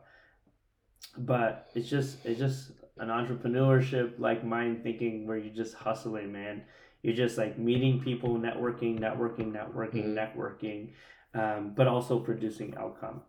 But 1.18 1.70
it's 1.76 1.90
just 1.90 2.26
it's 2.26 2.40
just 2.40 2.72
an 2.98 3.10
entrepreneurship 3.10 4.20
like 4.20 4.44
mind 4.44 4.84
thinking 4.84 5.28
where 5.28 5.38
you're 5.38 5.54
just 5.54 5.76
hustling, 5.76 6.32
man. 6.32 6.64
You're 7.02 7.16
just 7.16 7.38
like 7.38 7.58
meeting 7.60 8.00
people, 8.02 8.38
networking, 8.38 9.00
networking, 9.00 9.52
networking, 9.52 10.06
Mhm. 10.06 10.16
networking, 10.16 10.94
um, 11.34 11.74
but 11.76 11.88
also 11.88 12.20
producing 12.20 12.76
outcome. 12.78 13.22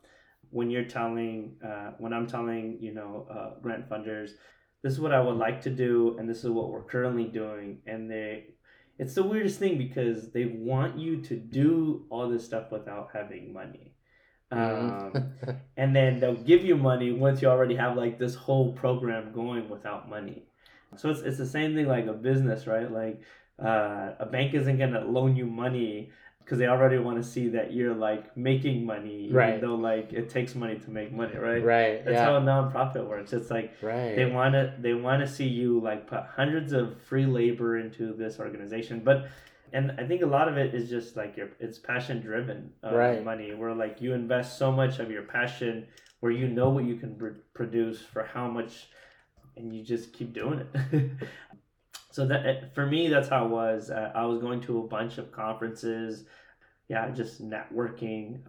When 0.50 0.70
you're 0.70 0.84
telling, 0.84 1.56
uh, 1.62 1.92
when 1.98 2.12
I'm 2.12 2.26
telling, 2.28 2.78
you 2.80 2.94
know, 2.94 3.26
uh, 3.28 3.58
grant 3.60 3.88
funders, 3.88 4.30
this 4.82 4.92
is 4.92 5.00
what 5.00 5.12
I 5.12 5.20
would 5.20 5.36
like 5.36 5.62
to 5.62 5.70
do, 5.70 6.16
and 6.18 6.28
this 6.28 6.44
is 6.44 6.50
what 6.50 6.70
we're 6.70 6.84
currently 6.84 7.24
doing, 7.24 7.80
and 7.86 8.08
they, 8.10 8.54
it's 8.98 9.14
the 9.14 9.24
weirdest 9.24 9.58
thing 9.58 9.76
because 9.78 10.30
they 10.30 10.44
want 10.44 10.96
you 10.98 11.20
to 11.22 11.36
do 11.36 12.06
all 12.10 12.28
this 12.28 12.44
stuff 12.44 12.70
without 12.70 13.08
having 13.12 13.52
money. 13.52 13.94
Um, 14.54 15.32
and 15.76 15.94
then 15.94 16.20
they'll 16.20 16.34
give 16.34 16.64
you 16.64 16.76
money 16.76 17.12
once 17.12 17.42
you 17.42 17.48
already 17.48 17.74
have 17.76 17.96
like 17.96 18.18
this 18.18 18.34
whole 18.34 18.72
program 18.72 19.32
going 19.32 19.68
without 19.68 20.08
money. 20.08 20.42
So 20.96 21.10
it's, 21.10 21.20
it's 21.20 21.38
the 21.38 21.46
same 21.46 21.74
thing 21.74 21.86
like 21.86 22.06
a 22.06 22.12
business, 22.12 22.66
right? 22.66 22.90
Like 22.90 23.20
uh, 23.58 24.12
a 24.18 24.26
bank 24.26 24.54
isn't 24.54 24.78
gonna 24.78 25.04
loan 25.04 25.36
you 25.36 25.46
money 25.46 26.10
because 26.44 26.58
they 26.58 26.66
already 26.66 26.98
want 26.98 27.16
to 27.16 27.28
see 27.28 27.48
that 27.48 27.72
you're 27.72 27.94
like 27.94 28.36
making 28.36 28.84
money, 28.84 29.24
even 29.24 29.36
Right. 29.36 29.60
Though 29.60 29.76
like 29.76 30.12
it 30.12 30.28
takes 30.28 30.54
money 30.54 30.78
to 30.78 30.90
make 30.90 31.10
money, 31.12 31.36
right? 31.36 31.64
right. 31.64 32.04
That's 32.04 32.16
yeah. 32.16 32.24
how 32.24 32.36
a 32.36 32.40
nonprofit 32.40 33.08
works. 33.08 33.32
It's 33.32 33.50
like 33.50 33.74
right. 33.82 34.14
they 34.14 34.26
want 34.26 34.52
to 34.52 34.74
they 34.78 34.94
want 34.94 35.20
to 35.22 35.28
see 35.28 35.48
you 35.48 35.80
like 35.80 36.06
put 36.06 36.20
hundreds 36.20 36.72
of 36.72 37.00
free 37.02 37.26
labor 37.26 37.78
into 37.78 38.12
this 38.12 38.38
organization 38.38 39.00
but 39.00 39.28
and 39.74 39.90
i 40.00 40.06
think 40.06 40.22
a 40.22 40.26
lot 40.26 40.48
of 40.48 40.56
it 40.56 40.74
is 40.74 40.88
just 40.88 41.16
like 41.16 41.36
your 41.36 41.48
it's 41.60 41.78
passion 41.78 42.20
driven 42.20 42.72
uh, 42.82 42.94
Right. 42.94 43.22
money 43.24 43.52
where 43.54 43.74
like 43.74 44.00
you 44.00 44.14
invest 44.14 44.56
so 44.58 44.72
much 44.72 44.98
of 45.00 45.10
your 45.10 45.22
passion 45.22 45.86
where 46.20 46.32
you 46.32 46.48
know 46.48 46.70
what 46.70 46.84
you 46.84 46.96
can 46.96 47.14
pr- 47.16 47.40
produce 47.52 48.00
for 48.00 48.22
how 48.24 48.46
much 48.48 48.88
and 49.56 49.72
you 49.74 49.82
just 49.84 50.12
keep 50.12 50.32
doing 50.32 50.58
it. 50.66 51.10
So 52.10 52.24
that 52.26 52.72
for 52.76 52.86
me 52.86 53.08
that's 53.08 53.28
how 53.28 53.44
it 53.46 53.50
was. 53.50 53.90
Uh, 53.90 54.12
i 54.14 54.24
was 54.24 54.38
going 54.38 54.60
to 54.62 54.78
a 54.78 54.86
bunch 54.96 55.18
of 55.18 55.32
conferences 55.32 56.24
yeah 56.88 57.10
just 57.10 57.42
networking 57.42 58.40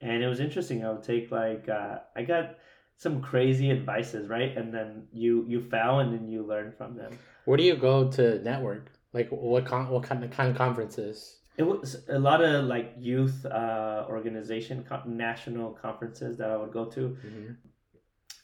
and 0.00 0.22
it 0.22 0.28
was 0.28 0.40
interesting. 0.40 0.84
I 0.84 0.90
would 0.92 1.02
take 1.02 1.30
like 1.30 1.68
uh, 1.68 1.98
i 2.16 2.22
got 2.22 2.56
some 2.96 3.20
crazy 3.20 3.70
advices 3.70 4.28
right? 4.28 4.56
And 4.56 4.72
then 4.76 4.88
you 5.12 5.44
you 5.52 5.60
fail 5.60 6.00
and 6.00 6.10
then 6.14 6.28
you 6.28 6.42
learn 6.52 6.72
from 6.78 6.96
them. 6.96 7.12
Where 7.44 7.58
do 7.58 7.64
you 7.64 7.76
go 7.76 8.10
to 8.12 8.42
network? 8.42 8.84
Like 9.12 9.28
what 9.30 9.66
con- 9.66 9.88
what 9.88 10.04
kind 10.04 10.22
of 10.24 10.30
kind 10.30 10.50
of 10.50 10.56
conferences? 10.56 11.36
it 11.56 11.64
was 11.64 12.08
a 12.08 12.18
lot 12.18 12.42
of 12.42 12.64
like 12.64 12.94
youth 12.98 13.44
uh, 13.44 14.06
organization 14.08 14.82
co- 14.88 15.02
national 15.06 15.72
conferences 15.72 16.38
that 16.38 16.48
i 16.50 16.56
would 16.56 16.72
go 16.72 16.84
to. 16.86 17.16
Mhm. 17.26 17.56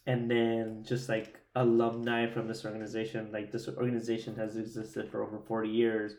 and 0.06 0.30
then 0.30 0.84
just 0.84 1.08
like 1.08 1.40
alumni 1.54 2.26
from 2.26 2.46
this 2.48 2.64
organization 2.64 3.30
like 3.32 3.50
this 3.50 3.68
organization 3.68 4.34
has 4.36 4.56
existed 4.56 5.08
for 5.10 5.22
over 5.24 5.38
40 5.38 5.68
years. 5.68 6.12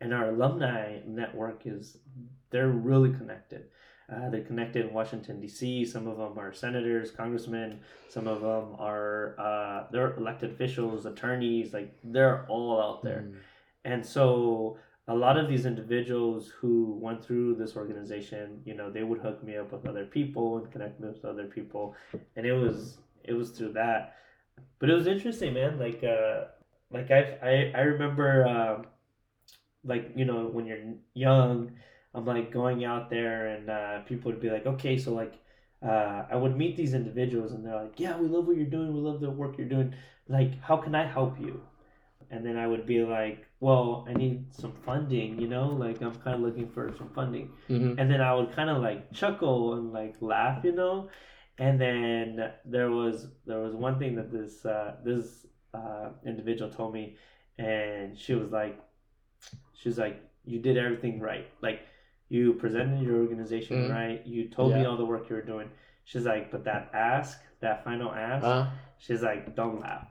And 0.00 0.12
our 0.12 0.30
alumni 0.30 0.98
network 1.06 1.62
is 1.64 1.98
they're 2.50 2.68
really 2.90 3.12
connected. 3.12 3.62
Uh, 4.12 4.28
they're 4.30 4.42
connected 4.50 4.84
in 4.84 4.92
washington 4.92 5.40
d.c 5.40 5.84
some 5.86 6.06
of 6.08 6.18
them 6.18 6.34
are 6.38 6.52
senators 6.52 7.10
congressmen. 7.12 7.80
Some 8.10 8.26
of 8.26 8.40
them 8.42 8.66
are 8.78 9.36
uh, 9.38 9.86
they're 9.92 10.14
elected 10.16 10.50
officials 10.50 11.06
attorneys. 11.06 11.72
Like 11.72 11.90
they're 12.04 12.44
all 12.48 12.80
out 12.86 13.02
there. 13.04 13.22
Mm. 13.28 13.36
And 13.84 14.04
so 14.04 14.78
a 15.08 15.14
lot 15.14 15.36
of 15.36 15.48
these 15.48 15.66
individuals 15.66 16.48
who 16.48 16.98
went 17.00 17.24
through 17.24 17.56
this 17.56 17.76
organization, 17.76 18.60
you 18.64 18.74
know, 18.74 18.90
they 18.90 19.02
would 19.02 19.20
hook 19.20 19.42
me 19.42 19.56
up 19.56 19.72
with 19.72 19.86
other 19.86 20.04
people 20.04 20.58
and 20.58 20.70
connect 20.70 21.00
me 21.00 21.08
with 21.08 21.24
other 21.24 21.46
people. 21.46 21.96
And 22.36 22.46
it 22.46 22.52
was 22.52 22.98
it 23.24 23.32
was 23.32 23.50
through 23.50 23.72
that. 23.72 24.16
But 24.78 24.90
it 24.90 24.94
was 24.94 25.06
interesting, 25.06 25.54
man. 25.54 25.78
Like 25.78 26.02
uh 26.04 26.44
like 26.90 27.10
I 27.10 27.38
I, 27.42 27.72
I 27.74 27.80
remember 27.80 28.46
um 28.46 28.86
like, 29.84 30.12
you 30.14 30.24
know, 30.24 30.46
when 30.46 30.66
you're 30.66 30.94
young, 31.14 31.72
I'm 32.14 32.24
like 32.24 32.52
going 32.52 32.84
out 32.84 33.10
there 33.10 33.48
and 33.48 33.70
uh, 33.70 34.00
people 34.00 34.30
would 34.30 34.40
be 34.40 34.50
like, 34.50 34.66
okay, 34.66 34.98
so 34.98 35.12
like 35.12 35.34
uh, 35.84 36.24
I 36.30 36.36
would 36.36 36.56
meet 36.56 36.76
these 36.76 36.94
individuals 36.94 37.52
and 37.52 37.64
they're 37.64 37.82
like, 37.82 37.98
yeah, 37.98 38.16
we 38.16 38.28
love 38.28 38.46
what 38.46 38.56
you're 38.56 38.66
doing. 38.66 38.92
We 38.92 39.00
love 39.00 39.20
the 39.20 39.30
work 39.30 39.58
you're 39.58 39.68
doing. 39.68 39.94
Like, 40.28 40.60
how 40.62 40.76
can 40.76 40.94
I 40.94 41.06
help 41.06 41.40
you? 41.40 41.60
And 42.30 42.46
then 42.46 42.56
I 42.56 42.66
would 42.66 42.86
be 42.86 43.04
like, 43.04 43.46
well, 43.62 44.04
I 44.10 44.12
need 44.14 44.52
some 44.52 44.72
funding, 44.84 45.40
you 45.40 45.46
know, 45.46 45.68
like 45.84 46.02
I'm 46.02 46.16
kind 46.24 46.34
of 46.34 46.40
looking 46.46 46.68
for 46.68 46.92
some 46.98 47.08
funding. 47.18 47.46
Mhm. 47.68 47.96
And 47.98 48.10
then 48.10 48.20
I 48.20 48.34
would 48.34 48.50
kind 48.58 48.68
of 48.68 48.78
like 48.88 49.12
chuckle 49.12 49.74
and 49.74 49.92
like 49.92 50.14
laugh, 50.20 50.64
you 50.64 50.72
know. 50.72 51.08
And 51.58 51.80
then 51.80 52.50
there 52.64 52.90
was 52.90 53.28
there 53.46 53.60
was 53.66 53.74
one 53.86 53.96
thing 54.00 54.16
that 54.16 54.32
this 54.32 54.66
uh, 54.66 54.96
this 55.04 55.46
uh, 55.72 56.08
individual 56.26 56.70
told 56.78 56.92
me, 56.92 57.04
and 57.56 58.18
she 58.18 58.34
was 58.34 58.50
like, 58.50 58.76
she 59.78 59.88
was 59.88 59.98
like, 60.04 60.16
you 60.44 60.58
did 60.58 60.76
everything 60.76 61.20
right. 61.20 61.46
Like 61.62 61.80
you 62.28 62.54
presented 62.54 63.00
your 63.06 63.18
organization 63.24 63.76
Mhm. 63.76 63.90
right. 63.98 64.26
You 64.26 64.48
told 64.48 64.72
me 64.74 64.84
all 64.88 64.96
the 64.96 65.10
work 65.14 65.30
you 65.30 65.36
were 65.36 65.48
doing. 65.54 65.68
She's 66.04 66.26
like, 66.26 66.50
but 66.50 66.64
that 66.64 66.90
ask, 66.92 67.38
that 67.60 67.84
final 67.84 68.10
ask, 68.10 68.44
Uh, 68.44 68.66
she's 68.98 69.22
like, 69.22 69.54
don't 69.54 69.78
laugh. 69.80 70.08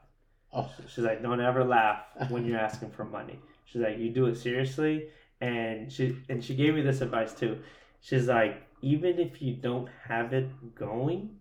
Oh, 0.54 0.70
She's 0.88 1.04
like, 1.04 1.22
don't 1.22 1.42
ever 1.42 1.64
laugh 1.64 2.04
when 2.30 2.46
you're 2.46 2.60
asking 2.60 2.92
for 2.92 3.06
money. 3.06 3.40
She's 3.66 3.82
like, 3.82 3.98
you 3.98 4.10
do 4.10 4.26
it 4.26 4.36
seriously, 4.36 5.08
and 5.40 5.92
she 5.92 6.16
and 6.30 6.44
she 6.44 6.56
gave 6.56 6.74
me 6.76 6.82
this 6.82 7.02
advice 7.02 7.34
too. 7.34 7.60
She's 8.02 8.28
like, 8.28 8.62
even 8.82 9.20
if 9.20 9.42
you 9.42 9.54
don't 9.56 9.90
have 10.08 10.34
it 10.34 10.76
going, 10.76 11.38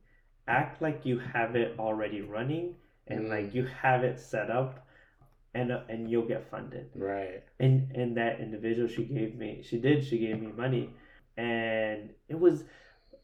act 0.47 0.81
like 0.83 1.05
you 1.05 1.19
have 1.19 1.57
it 1.57 1.75
already 1.79 2.21
running, 2.23 2.75
and 3.07 3.27
Mm. 3.27 3.31
like 3.31 3.55
you 3.55 3.65
have 3.65 4.05
it 4.05 4.21
set 4.21 4.51
up, 4.51 4.87
and 5.55 5.73
uh, 5.73 5.81
and 5.89 6.11
you'll 6.11 6.27
get 6.27 6.49
funded. 6.51 6.91
right. 6.95 7.43
And 7.59 7.91
and 7.95 8.17
that 8.17 8.41
individual 8.41 8.89
she 8.89 9.05
gave 9.05 9.35
me, 9.37 9.63
she 9.63 9.79
did, 9.79 10.05
she 10.05 10.19
gave 10.19 10.41
me 10.41 10.53
money, 10.57 10.91
and 11.37 12.11
it 12.29 12.39
was, 12.39 12.65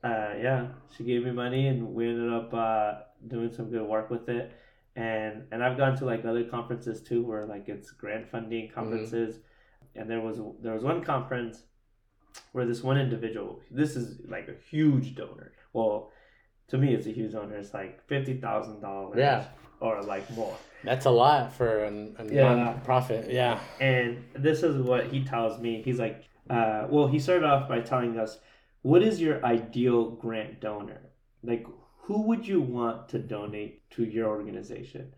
uh, 0.02 0.34
yeah, 0.40 0.68
she 0.96 1.04
gave 1.04 1.24
me 1.24 1.32
money, 1.32 1.68
and 1.68 1.94
we 1.94 2.08
ended 2.08 2.32
up 2.32 2.52
uh, 2.54 2.94
doing 3.26 3.52
some 3.52 3.70
good 3.70 3.86
work 3.86 4.10
with 4.10 4.28
it 4.28 4.52
and 4.96 5.44
and 5.52 5.62
I've 5.62 5.76
gone 5.76 5.96
to 5.98 6.04
like 6.04 6.24
other 6.24 6.44
conferences 6.44 7.02
too 7.02 7.22
where 7.22 7.44
like 7.46 7.68
it's 7.68 7.90
grant 7.92 8.28
funding 8.28 8.70
conferences 8.70 9.38
and 9.94 10.10
there 10.10 10.20
was 10.20 10.38
there 10.62 10.74
was 10.74 10.82
one 10.82 11.04
conference 11.04 11.62
where 12.52 12.66
this 12.66 12.82
one 12.82 12.98
individual 12.98 13.60
this 13.70 13.94
is 13.96 14.20
like 14.28 14.48
a 14.48 14.54
huge 14.70 15.14
donor 15.14 15.52
well 15.72 16.10
to 16.68 16.78
me 16.78 16.94
it's 16.94 17.06
a 17.06 17.10
huge 17.12 17.32
donor 17.32 17.56
it's 17.56 17.74
like 17.74 18.06
fifty 18.08 18.34
thousand 18.38 18.80
dollars 18.80 19.16
Yeah. 19.18 19.44
or 19.80 20.02
like 20.02 20.28
more 20.30 20.56
That's 20.84 21.06
a 21.06 21.10
lot 21.10 21.52
for 21.52 21.84
an, 21.84 22.14
a 22.18 22.24
Yeah. 22.32 22.54
non-profit. 22.54 23.30
Yeah. 23.30 23.58
and 23.80 24.24
this 24.34 24.62
is 24.62 24.76
what 24.82 25.06
he 25.12 25.24
tells 25.24 25.60
me 25.60 25.82
he's 25.84 25.98
like 25.98 26.24
uh, 26.48 26.86
well 26.88 27.06
he 27.08 27.18
started 27.18 27.44
off 27.44 27.68
by 27.68 27.80
telling 27.80 28.18
us 28.18 28.38
what 28.82 29.02
is 29.02 29.20
your 29.20 29.44
ideal 29.44 30.10
grant 30.12 30.60
donor 30.60 31.00
like 31.42 31.66
who 32.06 32.22
would 32.22 32.46
you 32.46 32.60
want 32.60 33.08
to 33.12 33.18
donate 33.18 33.88
to 33.90 34.04
your 34.04 34.26
organization 34.28 35.12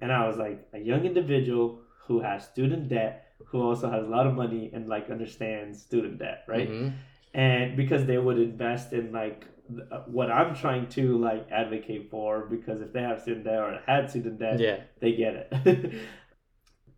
and 0.00 0.12
i 0.12 0.26
was 0.26 0.36
like 0.36 0.66
a 0.72 0.78
young 0.90 1.04
individual 1.04 1.80
who 2.06 2.20
has 2.20 2.44
student 2.44 2.88
debt 2.88 3.26
who 3.46 3.62
also 3.62 3.90
has 3.90 4.04
a 4.04 4.08
lot 4.16 4.26
of 4.26 4.34
money 4.34 4.70
and 4.74 4.88
like 4.88 5.10
understands 5.10 5.80
student 5.82 6.18
debt 6.18 6.44
right 6.54 6.70
Mhm. 6.70 6.92
and 7.34 7.76
because 7.76 8.06
they 8.06 8.18
would 8.18 8.38
invest 8.38 8.92
in 8.92 9.12
like 9.12 9.46
uh, 9.90 10.00
what 10.18 10.30
i'm 10.38 10.54
trying 10.54 10.86
to 10.88 11.04
like 11.18 11.46
advocate 11.62 12.10
for 12.10 12.40
because 12.54 12.80
if 12.80 12.92
they 12.92 13.02
have 13.02 13.20
student 13.20 13.44
debt 13.44 13.60
or 13.66 13.80
had 13.86 14.10
student 14.10 14.38
debt 14.38 14.58
Yeah. 14.68 14.78
they 15.00 15.12
get 15.12 15.34
it. 15.42 15.92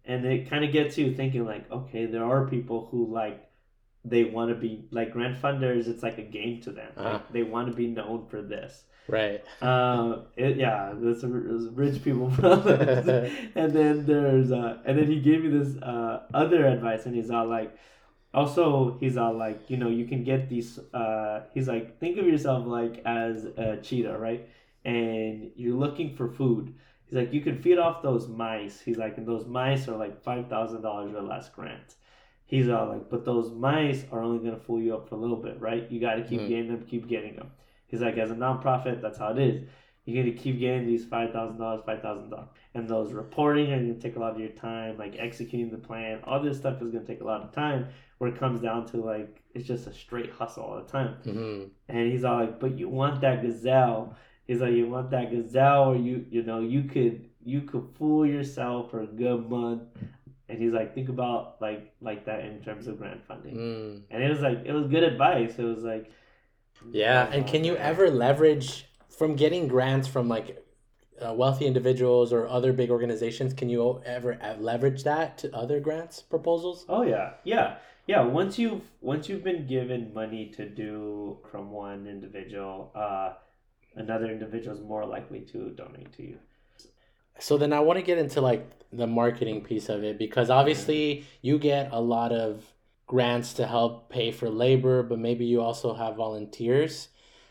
and 0.04 0.24
it 0.26 0.50
kind 0.50 0.64
of 0.64 0.72
gets 0.72 0.98
you 0.98 1.14
thinking 1.14 1.44
like, 1.44 1.70
okay, 1.70 2.06
there 2.06 2.24
are 2.24 2.46
people 2.48 2.88
who 2.90 3.12
like 3.12 3.48
they 4.04 4.24
want 4.24 4.48
to 4.50 4.56
be 4.56 4.84
like 4.90 5.12
grant 5.12 5.40
funders. 5.40 5.86
It's 5.86 6.02
like 6.02 6.18
a 6.18 6.22
game 6.22 6.60
to 6.62 6.72
them. 6.72 6.90
Uh-huh. 6.96 7.12
Like, 7.12 7.32
they 7.32 7.42
want 7.44 7.68
to 7.70 7.74
be 7.74 7.86
known 7.86 8.26
for 8.26 8.42
this. 8.42 8.84
Right. 9.08 9.44
Uh, 9.60 10.20
it, 10.36 10.56
yeah, 10.56 10.92
there's 10.96 11.24
rich 11.24 12.02
people 12.02 12.30
problems. 12.30 13.08
and 13.54 13.72
then 13.72 14.06
there's 14.06 14.52
uh, 14.52 14.78
and 14.84 14.98
then 14.98 15.06
he 15.06 15.20
gave 15.20 15.42
me 15.44 15.50
this 15.50 15.76
uh, 15.82 16.22
other 16.32 16.66
advice, 16.66 17.06
and 17.06 17.14
he's 17.14 17.30
all 17.30 17.46
like, 17.46 17.76
also 18.32 18.96
he's 19.00 19.16
all 19.16 19.34
like, 19.34 19.68
you 19.68 19.76
know, 19.76 19.88
you 19.88 20.06
can 20.06 20.24
get 20.24 20.48
these. 20.48 20.78
Uh, 20.94 21.42
he's 21.52 21.68
like, 21.68 21.98
think 21.98 22.18
of 22.18 22.26
yourself 22.26 22.66
like 22.66 23.02
as 23.04 23.44
a 23.44 23.78
cheetah, 23.82 24.16
right? 24.18 24.48
And 24.84 25.50
you're 25.56 25.76
looking 25.76 26.14
for 26.16 26.28
food. 26.28 26.74
He's 27.06 27.16
like, 27.18 27.32
you 27.32 27.40
can 27.42 27.60
feed 27.60 27.78
off 27.78 28.02
those 28.02 28.28
mice. 28.28 28.80
He's 28.80 28.96
like, 28.96 29.18
and 29.18 29.26
those 29.26 29.46
mice 29.46 29.88
are 29.88 29.96
like 29.96 30.22
five 30.22 30.48
thousand 30.48 30.82
dollars 30.82 31.14
or 31.14 31.22
less 31.22 31.48
grant. 31.50 31.96
He's 32.46 32.68
all 32.68 32.88
like, 32.88 33.10
but 33.10 33.24
those 33.24 33.50
mice 33.50 34.04
are 34.12 34.22
only 34.22 34.38
gonna 34.44 34.60
fool 34.60 34.80
you 34.80 34.94
up 34.94 35.08
for 35.08 35.16
a 35.16 35.18
little 35.18 35.36
bit, 35.36 35.60
right? 35.60 35.90
You 35.90 36.00
got 36.00 36.14
to 36.14 36.22
keep 36.22 36.40
Mhm. 36.42 36.48
getting 36.48 36.68
them, 36.68 36.84
keep 36.88 37.08
getting 37.08 37.36
them. 37.36 37.50
He's 37.92 38.00
like, 38.00 38.16
as 38.16 38.32
a 38.32 38.34
nonprofit, 38.34 39.00
that's 39.00 39.18
how 39.18 39.30
it 39.30 39.38
is. 39.38 39.68
You're 40.04 40.24
gonna 40.24 40.34
keep 40.36 40.58
getting 40.58 40.84
these 40.84 41.04
five 41.04 41.30
thousand 41.32 41.58
dollars, 41.58 41.82
five 41.86 42.02
thousand 42.02 42.30
dollars, 42.30 42.48
and 42.74 42.88
those 42.88 43.12
reporting 43.12 43.72
are 43.72 43.78
gonna 43.78 43.94
take 43.94 44.16
a 44.16 44.18
lot 44.18 44.32
of 44.34 44.40
your 44.40 44.48
time. 44.48 44.98
Like 44.98 45.14
executing 45.16 45.70
the 45.70 45.78
plan, 45.78 46.18
all 46.24 46.42
this 46.42 46.56
stuff 46.58 46.82
is 46.82 46.90
gonna 46.90 47.04
take 47.04 47.20
a 47.20 47.24
lot 47.24 47.42
of 47.42 47.52
time. 47.52 47.86
Where 48.18 48.30
it 48.32 48.38
comes 48.38 48.60
down 48.60 48.86
to 48.86 48.96
like, 48.96 49.42
it's 49.54 49.66
just 49.66 49.86
a 49.86 49.92
straight 49.92 50.30
hustle 50.32 50.64
all 50.64 50.76
the 50.76 50.90
time. 50.90 51.14
hmm 51.24 51.64
And 51.88 52.10
he's 52.10 52.24
all 52.24 52.40
like, 52.40 52.58
but 52.58 52.78
you 52.78 52.88
want 52.88 53.20
that 53.20 53.42
gazelle. 53.42 54.16
He's 54.46 54.60
like, 54.60 54.72
you 54.72 54.88
want 54.88 55.10
that 55.10 55.30
gazelle, 55.30 55.90
or 55.90 55.96
you, 55.96 56.26
you 56.30 56.42
know, 56.42 56.60
you 56.60 56.84
could, 56.84 57.28
you 57.44 57.62
could 57.62 57.84
fool 57.96 58.26
yourself 58.26 58.90
for 58.90 59.02
a 59.02 59.06
good 59.06 59.48
month. 59.48 59.82
And 60.48 60.60
he's 60.60 60.72
like, 60.72 60.94
think 60.94 61.08
about 61.08 61.60
like, 61.60 61.94
like 62.00 62.26
that 62.26 62.44
in 62.44 62.60
terms 62.62 62.86
of 62.86 62.98
grant 62.98 63.24
funding. 63.26 63.56
Mm. 63.56 64.02
And 64.10 64.22
it 64.22 64.28
was 64.28 64.40
like, 64.40 64.62
it 64.64 64.72
was 64.72 64.86
good 64.88 65.02
advice. 65.04 65.58
It 65.58 65.64
was 65.64 65.82
like, 65.82 66.10
Yeah. 66.90 67.28
And 67.30 67.46
can 67.46 67.64
you 67.64 67.76
ever 67.76 68.10
leverage 68.10 68.86
from 69.08 69.36
getting 69.36 69.68
grants 69.68 70.08
from 70.08 70.28
like 70.28 70.62
uh, 71.20 71.32
wealthy 71.32 71.66
individuals 71.66 72.32
or 72.32 72.48
other 72.48 72.72
big 72.72 72.90
organizations? 72.90 73.54
Can 73.54 73.68
you 73.68 74.00
ever 74.04 74.38
uh, 74.42 74.56
leverage 74.58 75.04
that 75.04 75.38
to 75.38 75.54
other 75.54 75.80
grants 75.80 76.22
proposals? 76.22 76.84
Oh 76.88 77.02
yeah, 77.02 77.34
yeah, 77.44 77.76
yeah. 78.06 78.22
Once 78.22 78.58
you've 78.58 78.82
once 79.00 79.28
you've 79.28 79.44
been 79.44 79.66
given 79.66 80.12
money 80.12 80.46
to 80.56 80.68
do 80.68 81.38
from 81.50 81.70
one 81.70 82.06
individual, 82.06 82.90
uh, 82.94 83.34
another 83.96 84.30
individual 84.30 84.76
is 84.76 84.82
more 84.82 85.06
likely 85.06 85.40
to 85.40 85.70
donate 85.70 86.12
to 86.14 86.22
you. 86.22 86.38
So 87.38 87.56
then 87.58 87.72
I 87.72 87.80
want 87.80 87.98
to 87.98 88.02
get 88.02 88.18
into 88.18 88.40
like 88.40 88.68
the 88.92 89.06
marketing 89.06 89.62
piece 89.62 89.88
of 89.88 90.04
it 90.04 90.18
because 90.18 90.50
obviously 90.50 91.24
you 91.40 91.58
get 91.58 91.88
a 91.92 92.00
lot 92.00 92.30
of 92.30 92.71
grants 93.12 93.52
to 93.52 93.66
help 93.66 94.08
pay 94.08 94.32
for 94.32 94.48
labor, 94.48 95.02
but 95.02 95.18
maybe 95.18 95.44
you 95.44 95.60
also 95.60 95.92
have 95.92 96.16
volunteers. 96.16 97.08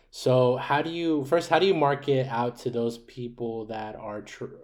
So 0.09 0.57
how 0.57 0.81
do 0.81 0.89
you 0.89 1.23
first 1.25 1.51
how 1.51 1.59
do 1.59 1.67
you 1.67 1.75
market 1.75 2.27
out 2.27 2.57
to 2.61 2.71
those 2.71 2.97
people 2.97 3.65
that 3.65 3.95
are 3.95 4.23
tr- 4.23 4.57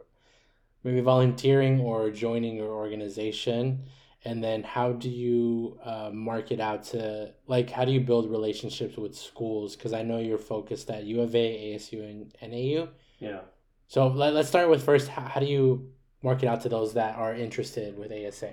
maybe 0.83 1.01
volunteering 1.01 1.81
or 1.81 2.09
joining 2.09 2.55
your 2.55 2.71
organization? 2.71 3.83
And 4.25 4.43
then 4.43 4.63
how 4.63 4.93
do 4.93 5.07
you 5.07 5.79
uh, 5.83 6.09
market 6.11 6.59
out 6.59 6.81
to 6.85 7.31
like 7.45 7.69
how 7.69 7.85
do 7.85 7.91
you 7.91 8.01
build 8.01 8.31
relationships 8.31 8.97
with 8.97 9.15
schools? 9.15 9.75
Because 9.75 9.93
I 9.93 10.01
know 10.01 10.17
you're 10.17 10.39
focused 10.39 10.89
at 10.89 11.03
U 11.03 11.21
of 11.21 11.35
A, 11.35 11.75
ASU, 11.75 11.99
and 12.09 12.33
NAU. 12.41 12.87
Yeah. 13.19 13.41
So 13.87 14.07
let, 14.07 14.33
let's 14.33 14.49
start 14.49 14.67
with 14.67 14.83
first 14.83 15.09
how, 15.09 15.21
how 15.21 15.39
do 15.41 15.45
you 15.45 15.91
market 16.23 16.47
out 16.47 16.61
to 16.61 16.69
those 16.69 16.95
that 16.95 17.15
are 17.17 17.35
interested 17.35 17.99
with 17.99 18.11
ASA? 18.11 18.51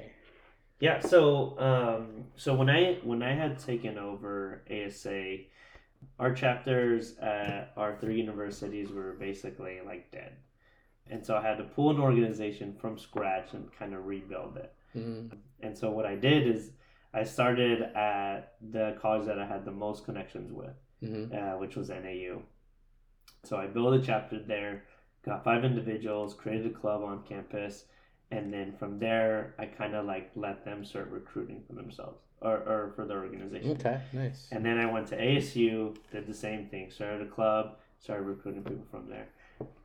Yeah. 0.85 1.01
So 1.01 1.59
um, 1.59 2.25
so 2.37 2.55
when 2.55 2.68
I 2.68 2.99
when 3.03 3.23
I 3.23 3.35
had 3.35 3.59
taken 3.59 3.97
over 3.97 4.62
ASA, 4.70 5.38
our 6.18 6.35
chapters 6.35 7.16
at 7.18 7.73
our 7.75 7.97
three 8.01 8.18
universities 8.18 8.90
were 8.90 9.12
basically 9.14 9.77
like 9.90 10.11
dead, 10.11 10.33
and 11.11 11.25
so 11.25 11.37
I 11.37 11.42
had 11.42 11.57
to 11.57 11.64
pull 11.64 11.88
an 11.90 12.01
organization 12.09 12.75
from 12.81 12.99
scratch 12.99 13.55
and 13.55 13.73
kind 13.79 13.94
of 13.94 14.05
rebuild 14.05 14.59
it. 14.59 14.75
Mm, 14.94 15.31
And 15.62 15.77
so 15.81 15.90
what 15.90 16.05
I 16.05 16.16
did 16.16 16.47
is 16.55 16.73
I 17.14 17.25
started 17.25 17.81
at 17.97 18.55
the 18.61 18.87
college 19.01 19.27
that 19.27 19.38
I 19.38 19.47
had 19.47 19.64
the 19.64 19.77
most 19.87 20.05
connections 20.05 20.53
with, 20.53 20.77
hmm 21.01 21.25
uh, 21.33 21.55
which 21.62 21.77
was 21.77 21.88
NAU. 21.88 22.42
So 23.44 23.57
I 23.57 23.66
built 23.66 23.94
a 23.94 24.03
chapter 24.03 24.38
there, 24.38 24.85
got 25.25 25.44
five 25.44 25.64
individuals, 25.64 26.35
created 26.35 26.66
a 26.66 26.79
club 26.81 27.03
on 27.03 27.23
campus, 27.25 27.85
and 28.30 28.52
then 28.52 28.74
from 28.78 28.98
there 28.98 29.54
I 29.58 29.66
kind 29.66 29.94
of 29.94 30.06
like 30.06 30.30
let 30.34 30.64
them 30.64 30.84
start 30.84 31.10
recruiting 31.10 31.62
for 31.66 31.74
themselves 31.74 32.18
or, 32.40 32.56
or 32.56 32.92
for 32.94 33.06
their 33.06 33.18
organization. 33.18 33.72
Okay, 33.72 34.00
nice. 34.12 34.48
And 34.52 34.64
then 34.64 34.78
I 34.78 34.90
went 34.90 35.08
to 35.08 35.16
ASU, 35.16 35.96
did 36.12 36.26
the 36.26 36.34
same 36.34 36.66
thing, 36.66 36.90
started 36.90 37.26
a 37.26 37.30
club, 37.30 37.76
started 37.98 38.24
recruiting 38.24 38.62
people 38.62 38.87
from 38.90 39.08
there. 39.08 39.28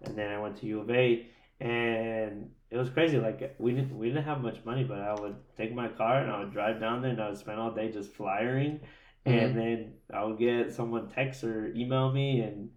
And 0.04 0.17
then 0.17 0.32
I 0.32 0.39
went 0.39 0.58
to 0.58 0.65
U 0.65 0.82
of 0.82 0.89
A, 0.89 1.25
and 1.62 2.49
it 2.69 2.78
was 2.78 2.89
crazy. 2.89 3.17
Like 3.17 3.56
we 3.60 3.71
didn't 3.71 3.97
we 3.97 4.08
didn't 4.08 4.25
have 4.25 4.41
much 4.41 4.63
money, 4.65 4.84
but 4.84 4.99
I 4.99 5.13
would 5.13 5.36
take 5.58 5.73
my 5.73 5.88
car 5.88 6.21
and 6.21 6.32
I 6.32 6.39
would 6.39 6.52
drive 6.52 6.80
down 6.80 7.02
there 7.02 7.12
and 7.12 7.21
I 7.21 7.30
would 7.30 7.38
spend 7.38 7.60
all 7.60 7.71
day 7.71 7.91
just 7.91 8.12
flyering, 8.12 8.82
mm-hmm. 9.25 9.32
and 9.32 9.58
then 9.58 9.93
I 10.13 10.23
would 10.23 10.39
get 10.39 10.73
someone 10.73 11.10
text 11.10 11.43
or 11.43 11.67
email 11.75 12.12
me, 12.12 12.41
and 12.41 12.69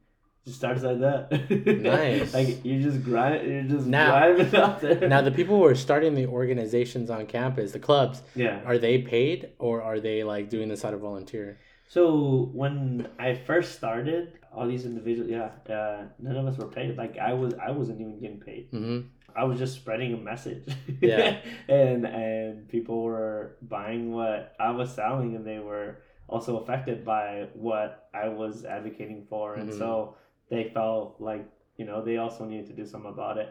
just 0.45 0.57
starts 0.59 0.83
like 0.83 1.01
that. 1.01 1.31
Nice. 1.83 2.35
like 2.35 2.65
you 2.65 2.83
just 2.83 3.03
grind, 3.03 3.47
you're 3.49 3.63
just 3.63 3.87
Now- 3.87 4.11
driving 4.35 4.57
out 4.57 4.81
there. 4.81 5.09
Now, 5.09 5.21
the 5.23 5.31
people 5.41 5.57
who 5.59 5.65
are 5.65 5.75
starting 5.75 6.15
the 6.15 6.27
organizations 6.27 7.11
on 7.11 7.27
campus, 7.27 7.73
the 7.73 7.79
clubs, 7.79 8.23
yeah. 8.35 8.61
are 8.65 8.79
they 8.79 8.99
paid 9.03 9.51
or 9.59 9.83
are 9.83 10.01
they 10.01 10.25
like 10.25 10.51
doing 10.51 10.69
this 10.69 10.85
out 10.85 10.95
of 10.95 11.01
volunteer? 11.01 11.59
So 11.89 12.51
when 12.55 13.09
I 13.19 13.35
first 13.35 13.75
started, 13.75 14.39
all 14.55 14.67
these 14.67 14.87
individuals, 14.87 15.31
yeah, 15.31 15.51
uh, 15.75 16.05
none 16.19 16.37
of 16.37 16.47
us 16.47 16.57
were 16.59 16.69
paid. 16.69 16.97
Like 16.97 17.19
I 17.19 17.35
was, 17.35 17.55
I 17.55 17.71
wasn't 17.71 18.01
even 18.01 18.19
getting 18.21 18.41
paid. 18.41 18.69
hmm 18.71 19.01
I 19.35 19.45
was 19.45 19.59
just 19.59 19.75
spreading 19.77 20.13
a 20.13 20.19
message. 20.19 20.65
Yeah. 21.01 21.39
and 21.69 22.05
and 22.05 22.69
people 22.69 23.03
were 23.03 23.57
buying 23.63 24.13
what 24.13 24.55
I 24.61 24.71
was 24.73 24.95
selling, 24.95 25.37
and 25.37 25.47
they 25.47 25.59
were 25.59 25.99
also 26.29 26.59
affected 26.59 27.03
by 27.05 27.47
what 27.55 28.09
I 28.13 28.29
was 28.29 28.65
advocating 28.67 29.25
for, 29.31 29.55
and 29.55 29.71
Mhm. 29.71 29.79
so 29.79 30.17
they 30.53 30.65
felt 30.75 31.17
like 31.19 31.45
you 31.79 31.85
know 31.87 32.05
they 32.05 32.19
also 32.19 32.45
needed 32.45 32.67
to 32.67 32.75
do 32.75 32.87
something 32.87 33.11
about 33.11 33.39
it. 33.39 33.49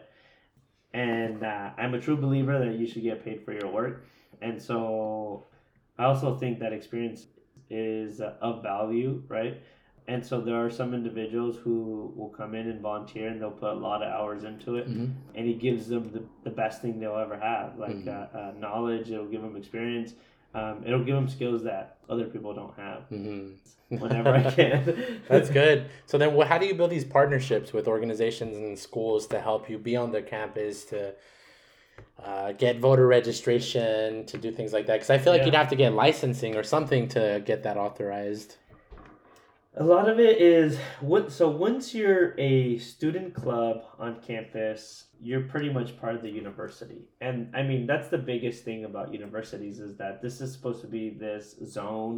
And 0.94 1.42
uh, 1.42 1.70
I'm 1.76 1.94
a 1.94 2.00
true 2.00 2.16
believer 2.16 2.58
that 2.58 2.74
you 2.78 2.86
should 2.86 3.02
get 3.02 3.24
paid 3.24 3.44
for 3.44 3.52
your 3.52 3.70
work, 3.70 4.04
and 4.40 4.62
so 4.62 5.44
I 5.98 6.04
also 6.04 6.36
think 6.38 6.60
that 6.60 6.72
experience 6.72 7.26
is 7.68 8.20
of 8.20 8.62
value, 8.62 9.22
right? 9.28 9.60
And 10.08 10.24
so 10.24 10.40
there 10.40 10.56
are 10.56 10.70
some 10.70 10.94
individuals 10.94 11.56
who 11.56 12.12
will 12.16 12.28
come 12.28 12.54
in 12.54 12.68
and 12.68 12.80
volunteer 12.80 13.28
and 13.28 13.40
they'll 13.40 13.52
put 13.52 13.70
a 13.70 13.80
lot 13.88 14.02
of 14.02 14.08
hours 14.08 14.42
into 14.44 14.76
it 14.76 14.86
hmm 14.86 15.06
and 15.34 15.48
it 15.48 15.58
gives 15.60 15.88
them 15.88 16.10
the, 16.12 16.22
the 16.44 16.50
best 16.50 16.82
thing 16.82 16.98
they'll 17.00 17.16
ever 17.16 17.38
have 17.38 17.78
like 17.78 18.04
Mhm. 18.04 18.08
uh, 18.08 18.38
uh, 18.38 18.52
knowledge 18.64 19.10
it'll 19.10 19.32
give 19.34 19.40
them 19.40 19.56
experience 19.56 20.12
um, 20.54 20.82
it'll 20.86 21.04
give 21.04 21.14
them 21.14 21.28
skills 21.28 21.62
that 21.64 21.98
other 22.08 22.26
people 22.26 22.54
don't 22.54 22.74
have 22.76 23.02
hmm 23.08 23.50
whenever 23.88 24.30
i 24.34 24.42
can 24.50 25.22
That's 25.28 25.50
good. 25.50 25.86
So 26.06 26.16
then, 26.18 26.34
wh- 26.38 26.46
how 26.46 26.56
do 26.58 26.66
you 26.66 26.74
build 26.74 26.90
these 26.90 27.04
partnerships 27.04 27.72
with 27.74 27.86
organizations 27.88 28.56
and 28.56 28.78
schools 28.78 29.26
to 29.28 29.40
help 29.40 29.68
you 29.68 29.78
be 29.78 29.96
on 29.96 30.12
their 30.12 30.22
campus 30.22 30.84
to 30.86 31.14
uh, 32.24 32.52
get 32.52 32.78
voter 32.78 33.06
registration, 33.06 34.24
to 34.26 34.38
do 34.38 34.50
things 34.50 34.72
like 34.72 34.86
that? 34.86 34.94
Because 34.94 35.10
I 35.10 35.18
feel 35.18 35.32
like 35.32 35.40
Yeah. 35.40 35.46
you'd 35.46 35.54
have 35.54 35.68
to 35.68 35.76
get 35.76 35.92
licensing 35.92 36.56
or 36.56 36.62
something 36.62 37.06
to 37.08 37.42
get 37.44 37.62
that 37.64 37.76
authorized. 37.76 38.56
a 39.76 39.84
lot 39.84 40.08
of 40.08 40.18
it 40.20 40.38
is 40.40 40.78
what 41.00 41.32
so 41.32 41.48
once 41.48 41.94
you're 41.94 42.34
a 42.38 42.76
student 42.78 43.34
club 43.34 43.84
on 43.98 44.20
campus 44.20 45.06
you're 45.24 45.42
pretty 45.52 45.70
much 45.72 45.96
part 46.00 46.14
of 46.16 46.22
the 46.22 46.30
university. 46.30 47.02
And 47.20 47.38
i 47.54 47.62
mean 47.62 47.86
that's 47.86 48.08
the 48.08 48.18
biggest 48.32 48.64
thing 48.64 48.84
about 48.90 49.12
universities 49.20 49.78
is 49.86 49.96
that 50.02 50.14
this 50.24 50.40
is 50.40 50.52
supposed 50.52 50.80
to 50.82 50.88
be 50.98 51.04
this 51.10 51.46
zone 51.76 52.16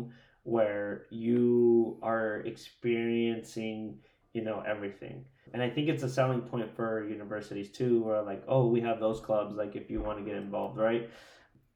where 0.55 1.07
you 1.11 1.99
are 2.03 2.37
experiencing 2.53 3.99
you 4.33 4.43
know 4.43 4.62
everything. 4.67 5.25
And 5.53 5.62
i 5.62 5.69
think 5.71 5.88
it's 5.88 6.03
a 6.03 6.09
selling 6.09 6.43
point 6.53 6.71
for 6.75 7.07
universities 7.19 7.69
too 7.71 8.03
where 8.05 8.23
like 8.23 8.43
oh 8.49 8.67
we 8.75 8.81
have 8.81 8.99
those 9.01 9.21
clubs 9.21 9.55
like 9.55 9.77
if 9.77 9.90
you 9.90 10.01
want 10.01 10.19
to 10.19 10.25
get 10.25 10.37
involved 10.37 10.77
right? 10.79 11.09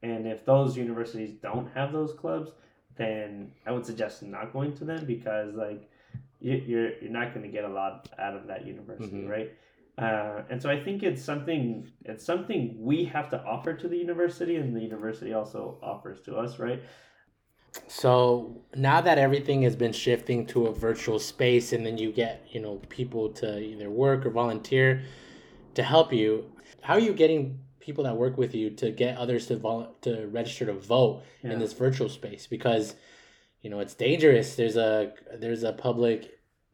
And 0.01 0.25
if 0.27 0.45
those 0.45 0.77
universities 0.77 1.31
don't 1.47 1.69
have 1.73 1.91
those 1.91 2.13
clubs 2.13 2.51
then 2.95 3.51
i 3.65 3.71
would 3.71 3.85
suggest 3.85 4.23
not 4.23 4.51
going 4.51 4.73
to 4.79 4.83
them 4.83 5.05
because 5.05 5.55
like 5.55 5.89
you, 6.41 6.53
you're 6.69 6.91
you're 7.01 7.11
not 7.11 7.33
going 7.33 7.45
to 7.49 7.51
get 7.57 7.63
a 7.65 7.73
lot 7.81 8.09
out 8.17 8.35
of 8.39 8.47
that 8.47 8.65
university 8.65 9.21
Mhm. 9.23 9.29
right 9.29 9.51
uh, 10.07 10.43
and 10.49 10.61
so 10.61 10.69
i 10.69 10.79
think 10.85 11.03
it's 11.03 11.23
something 11.31 11.87
it's 12.05 12.25
something 12.25 12.61
we 12.79 13.03
have 13.15 13.27
to 13.29 13.37
offer 13.43 13.73
to 13.73 13.87
the 13.87 13.97
university 13.97 14.55
and 14.61 14.75
the 14.75 14.81
university 14.81 15.33
also 15.33 15.61
offers 15.81 16.19
to 16.21 16.35
us 16.35 16.59
right 16.59 16.81
So 17.87 18.63
now 18.75 18.99
that 19.01 19.17
everything 19.17 19.61
has 19.63 19.75
been 19.75 19.93
shifting 19.93 20.45
to 20.47 20.67
a 20.67 20.73
virtual 20.73 21.19
space, 21.19 21.71
and 21.73 21.85
then 21.85 21.97
you 21.97 22.11
get 22.11 22.35
you 22.51 22.59
know 22.61 22.75
people 22.89 23.29
to 23.41 23.59
either 23.59 23.89
work 23.89 24.25
or 24.25 24.31
volunteer 24.31 25.03
to 25.75 25.83
help 25.83 26.11
you, 26.11 26.29
how 26.81 26.93
are 26.95 26.99
you 26.99 27.13
getting 27.13 27.59
people 27.79 28.03
that 28.05 28.15
work 28.17 28.37
with 28.37 28.53
you 28.55 28.69
to 28.81 28.91
get 28.91 29.17
others 29.17 29.47
to 29.47 29.55
vol- 29.57 29.95
to 30.01 30.27
register 30.27 30.65
to 30.65 30.73
vote 30.73 31.23
Yeah. 31.43 31.51
in 31.53 31.59
this 31.59 31.73
virtual 31.73 32.09
space? 32.09 32.47
Because 32.47 32.95
you 33.61 33.69
know 33.69 33.79
it's 33.79 33.93
dangerous. 33.93 34.55
There's 34.55 34.77
a 34.77 35.13
there's 35.39 35.63
a 35.63 35.73
public 35.73 36.19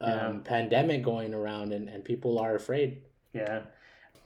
um, 0.02 0.10
Yeah. 0.12 0.40
pandemic 0.44 1.04
going 1.04 1.34
around, 1.34 1.74
and, 1.74 1.90
and 1.90 2.04
people 2.04 2.40
are 2.40 2.56
afraid. 2.56 3.02
Yeah. 3.36 3.60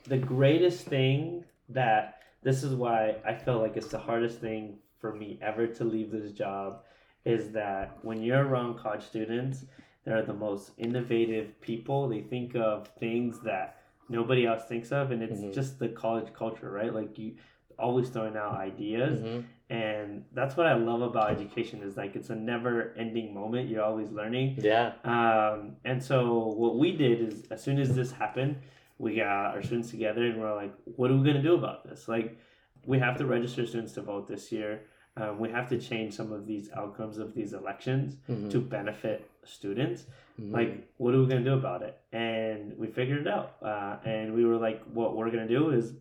The 0.06 0.18
greatest 0.18 0.86
thing 0.86 1.44
that 1.70 2.22
this 2.44 2.64
is 2.64 2.74
why 2.74 3.16
I 3.26 3.34
feel 3.34 3.60
like 3.60 3.76
it's 3.76 3.88
the 3.88 4.00
hardest 4.00 4.40
thing 4.40 4.78
for 5.00 5.14
me 5.14 5.40
ever 5.42 5.68
to 5.68 5.84
leave 5.84 6.12
this 6.12 6.32
job 6.32 6.84
is 7.26 7.52
that 7.52 7.98
when 8.02 8.22
you're 8.22 8.46
around 8.46 8.78
college 8.78 9.04
students, 9.04 9.66
they're 10.06 10.24
the 10.24 10.34
most 10.34 10.72
innovative 10.78 11.60
people. 11.60 12.08
They 12.08 12.22
think 12.22 12.56
of 12.56 12.88
things 13.00 13.40
that 13.42 13.82
nobody 14.08 14.46
else 14.46 14.64
thinks 14.66 14.92
of 14.92 15.12
and 15.12 15.22
it's 15.22 15.42
Mhm. 15.42 15.54
just 15.54 15.80
the 15.80 15.90
college 15.90 16.34
culture, 16.34 16.72
right? 16.72 16.94
Like 16.94 17.18
you 17.20 17.36
always 17.78 18.10
throwing 18.10 18.36
out 18.36 18.56
ideas 18.56 19.20
Mhm. 19.22 19.44
and 19.70 20.26
that's 20.34 20.58
what 20.58 20.66
I 20.66 20.74
love 20.74 21.02
about 21.02 21.30
education 21.32 21.82
is 21.84 21.96
like 21.96 22.16
it's 22.16 22.30
a 22.30 22.36
never 22.36 22.94
ending 22.98 23.34
moment. 23.34 23.70
You're 23.70 23.84
always 23.84 24.12
learning. 24.12 24.56
Yeah. 24.62 24.94
Um, 25.04 25.76
and 25.86 26.02
so 26.02 26.48
what 26.48 26.76
we 26.78 26.96
did 26.96 27.22
is 27.22 27.46
as 27.52 27.62
soon 27.62 27.80
as 27.80 27.96
this 27.96 28.12
happened, 28.12 28.58
we 29.00 29.16
got 29.16 29.56
our 29.56 29.64
students 29.64 29.90
together 29.90 30.24
and 30.26 30.40
we're 30.40 30.54
like, 30.56 30.74
what 30.98 31.10
are 31.10 31.16
we 31.18 31.26
gonna 31.26 31.42
do 31.42 31.56
about 31.56 31.88
this? 31.88 32.08
Like, 32.08 32.38
we 32.86 33.00
have 33.00 33.18
to 33.18 33.26
register 33.26 33.66
students 33.66 33.94
to 33.94 34.02
vote 34.02 34.28
this 34.28 34.52
year. 34.52 34.82
Um, 35.18 35.40
we 35.40 35.50
have 35.50 35.68
to 35.70 35.80
change 35.80 36.14
some 36.14 36.32
of 36.32 36.46
these 36.46 36.70
outcomes 36.76 37.18
of 37.18 37.34
these 37.34 37.54
elections 37.54 38.18
Mhm. 38.30 38.52
to 38.52 38.60
benefit 38.60 39.30
students. 39.46 40.06
Mhm. 40.40 40.52
Like, 40.52 40.90
what 40.98 41.14
are 41.16 41.20
we 41.22 41.28
gonna 41.28 41.44
do 41.44 41.54
about 41.54 41.82
it? 41.82 41.98
And 42.12 42.78
we 42.78 42.88
figured 42.88 43.22
it 43.22 43.28
out. 43.28 43.56
Uh, 43.62 43.98
and 44.06 44.34
we 44.34 44.46
were 44.46 44.58
like, 44.58 44.84
what 44.94 45.16
we're 45.16 45.32
gonna 45.32 45.48
do 45.48 45.70
is 45.72 45.96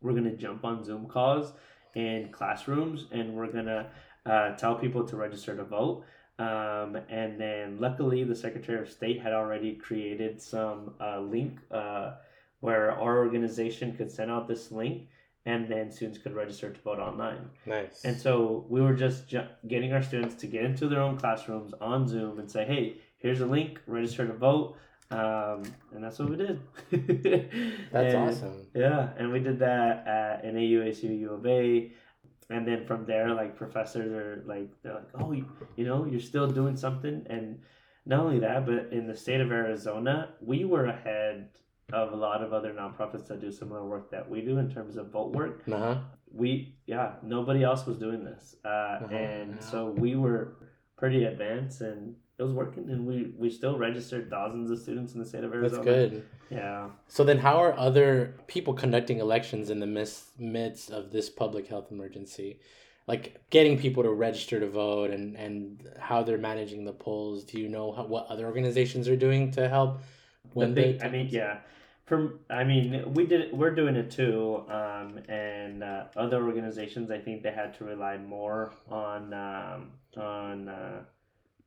we're 0.00 0.12
gonna 0.14 0.36
jump 0.36 0.64
on 0.64 0.82
Zoom 0.84 1.06
calls 1.06 1.52
in 1.94 2.28
classrooms, 2.30 3.06
and 3.12 3.34
we're 3.34 3.50
gonna 3.52 3.88
uh, 4.26 4.56
tell 4.56 4.74
people 4.74 5.04
to 5.04 5.16
register 5.16 5.54
to 5.56 5.62
vote. 5.62 6.02
Um, 6.38 6.96
and 7.08 7.40
then, 7.40 7.78
luckily, 7.80 8.22
the 8.24 8.34
Secretary 8.36 8.78
of 8.80 8.90
State 8.90 9.20
had 9.22 9.32
already 9.32 9.74
created 9.74 10.40
some 10.40 10.94
uh, 11.00 11.20
link 11.20 11.58
uh, 11.70 12.12
where 12.60 12.92
our 12.92 13.18
organization 13.18 13.96
could 13.96 14.10
send 14.12 14.30
out 14.30 14.46
this 14.46 14.70
link, 14.70 15.08
and 15.46 15.66
then 15.68 15.90
students 15.90 16.18
could 16.18 16.34
register 16.34 16.70
to 16.70 16.80
vote 16.82 16.98
online. 16.98 17.48
nice. 17.64 18.04
And 18.04 18.20
so 18.20 18.66
we 18.68 18.82
were 18.82 18.92
just 18.94 19.28
ju- 19.28 19.46
getting 19.66 19.92
our 19.94 20.02
students 20.02 20.34
to 20.36 20.46
get 20.46 20.64
into 20.64 20.88
their 20.88 21.00
own 21.00 21.16
classrooms 21.16 21.72
on 21.80 22.06
Zoom 22.06 22.38
and 22.38 22.50
say, 22.50 22.66
"Hey, 22.66 22.96
here's 23.18 23.40
a 23.40 23.46
link. 23.46 23.80
Register 23.86 24.26
to 24.26 24.34
vote." 24.34 24.76
Um, 25.10 25.62
and 25.94 26.02
that's 26.02 26.18
what 26.18 26.28
we 26.30 26.36
did. 26.36 26.60
That's 27.92 28.14
And- 28.14 28.28
awesome. 28.28 28.66
Yeah, 28.74 29.10
and 29.16 29.30
we 29.32 29.38
did 29.38 29.60
that 29.60 30.04
at 30.06 30.44
NAU, 30.44 30.82
ASU, 30.84 31.16
U 31.20 31.30
of 31.34 31.46
A, 31.46 31.92
and 32.50 32.66
then 32.66 32.84
from 32.86 33.06
there, 33.06 33.34
like 33.34 33.56
professors 33.56 34.12
are 34.12 34.42
like, 34.46 34.68
they're 34.82 34.94
like, 34.94 35.10
"Oh, 35.14 35.32
you, 35.32 35.46
you 35.76 35.84
know, 35.84 36.04
you're 36.06 36.20
still 36.20 36.48
doing 36.50 36.76
something." 36.76 37.26
And 37.28 37.60
not 38.04 38.20
only 38.20 38.38
that, 38.40 38.66
but 38.66 38.92
in 38.92 39.06
the 39.06 39.16
state 39.16 39.40
of 39.40 39.50
Arizona, 39.50 40.30
we 40.40 40.64
were 40.64 40.86
ahead 40.86 41.48
of 41.92 42.12
a 42.12 42.16
lot 42.16 42.42
of 42.42 42.52
other 42.52 42.72
nonprofits 42.72 43.26
that 43.28 43.40
do 43.40 43.50
similar 43.52 43.84
work 43.84 44.10
that 44.10 44.28
we 44.28 44.40
do 44.40 44.58
in 44.58 44.68
terms 44.70 44.96
of 44.96 45.10
vote 45.10 45.32
work 45.32 45.62
Uh 45.70 45.78
huh. 45.78 45.96
we 46.34 46.74
yeah 46.86 47.12
nobody 47.22 47.62
else 47.62 47.86
was 47.86 47.96
doing 47.96 48.24
this 48.24 48.56
uh, 48.64 48.68
Uh-huh. 48.68 49.14
and 49.14 49.62
so 49.62 49.90
we 49.90 50.16
were 50.16 50.56
pretty 50.96 51.24
advanced 51.24 51.80
and 51.82 52.16
it 52.38 52.42
was 52.42 52.52
working 52.52 52.90
and 52.90 53.06
we 53.06 53.32
we 53.38 53.50
still 53.50 53.78
registered 53.78 54.28
thousands 54.30 54.70
of 54.70 54.78
students 54.78 55.14
in 55.14 55.20
the 55.20 55.26
state 55.26 55.44
of 55.44 55.52
Arizona. 55.52 55.82
That's 55.82 55.84
good. 55.84 56.26
yeah 56.50 56.88
So 57.08 57.24
then, 57.24 57.38
how 57.38 57.62
are 57.62 57.76
other 57.78 58.34
people 58.46 58.74
conducting 58.74 59.18
elections 59.20 59.70
in 59.70 59.80
the 59.80 59.86
mis- 59.86 60.30
midst 60.38 60.90
of 60.90 61.10
this 61.10 61.30
public 61.30 61.66
health 61.68 61.90
emergency? 61.90 62.60
Like 63.06 63.40
getting 63.50 63.78
people 63.78 64.02
to 64.02 64.10
register 64.10 64.58
to 64.60 64.68
vote 64.68 65.10
and, 65.10 65.36
and 65.36 65.88
how 65.98 66.22
they're 66.24 66.38
managing 66.38 66.84
the 66.84 66.92
polls. 66.92 67.44
Do 67.44 67.60
you 67.60 67.68
know 67.68 67.92
how, 67.92 68.04
what 68.04 68.26
other 68.26 68.46
organizations 68.46 69.08
are 69.08 69.16
doing 69.16 69.50
to 69.52 69.68
help? 69.68 70.00
the 70.54 70.66
big, 70.68 70.98
the 70.98 71.06
i 71.06 71.10
mean 71.10 71.28
yeah 71.30 71.58
from 72.06 72.38
i 72.50 72.64
mean 72.64 73.12
we 73.14 73.26
did 73.26 73.52
we're 73.52 73.74
doing 73.74 73.96
it 73.96 74.10
too 74.10 74.64
um, 74.68 75.18
and 75.28 75.82
uh, 75.82 76.04
other 76.16 76.44
organizations 76.44 77.10
i 77.10 77.18
think 77.18 77.42
they 77.42 77.50
had 77.50 77.76
to 77.76 77.84
rely 77.84 78.16
more 78.16 78.72
on 78.90 79.34
um, 79.34 79.90
on 80.16 80.68
uh, 80.68 81.00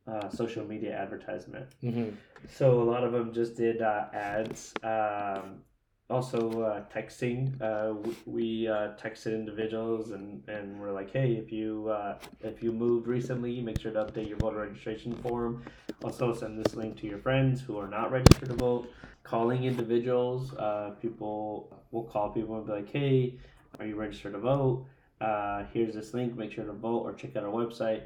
uh, 0.10 0.30
social 0.30 0.65
media 0.65 0.93
advertisement 0.93 1.67
hmm 1.82 2.10
So 2.48 2.82
a 2.82 2.88
lot 2.93 3.04
of 3.04 3.12
them 3.12 3.34
just 3.34 3.56
did 3.58 3.82
uh, 3.82 4.06
ads. 4.13 4.74
Um, 4.84 5.62
also 6.10 6.62
uh, 6.63 6.84
texting. 6.91 7.60
Uh, 7.62 7.93
we 7.93 8.15
we 8.26 8.67
uh, 8.67 8.93
texted 8.98 9.34
individuals 9.34 10.12
and, 10.12 10.41
and 10.48 10.80
we're 10.80 10.91
like, 10.91 11.12
hey, 11.12 11.34
if 11.34 11.52
you 11.52 11.89
uh, 11.89 12.17
if 12.41 12.63
you 12.63 12.72
moved 12.72 13.08
recently, 13.08 13.62
make 13.62 13.80
sure 13.80 13.91
to 13.91 14.06
update 14.06 14.28
your 14.28 14.38
voter 14.38 14.58
registration 14.58 15.15
form. 15.17 15.63
Also 16.04 16.34
send 16.34 16.63
this 16.63 16.76
link 16.76 16.98
to 17.02 17.08
your 17.08 17.19
friends 17.19 17.62
who 17.62 17.78
are 17.78 17.88
not 17.88 18.12
registered 18.12 18.50
to 18.50 18.56
vote. 18.56 18.89
Calling 19.24 19.65
individuals. 19.65 20.54
Uh, 20.54 20.91
people 21.02 21.78
will 21.91 22.04
call 22.04 22.30
people 22.32 22.58
and 22.58 22.65
be 22.65 22.72
like, 22.72 22.91
hey, 22.91 23.38
are 23.80 23.86
you 23.86 23.95
registered 23.95 24.34
to 24.34 24.39
vote? 24.39 24.86
Uh, 25.22 25.65
here's 25.74 25.93
this 25.93 26.13
link. 26.13 26.36
Make 26.36 26.52
sure 26.54 26.65
to 26.65 26.74
vote 26.74 27.02
or 27.02 27.13
check 27.13 27.36
out 27.36 27.43
our 27.43 27.52
website. 27.52 28.04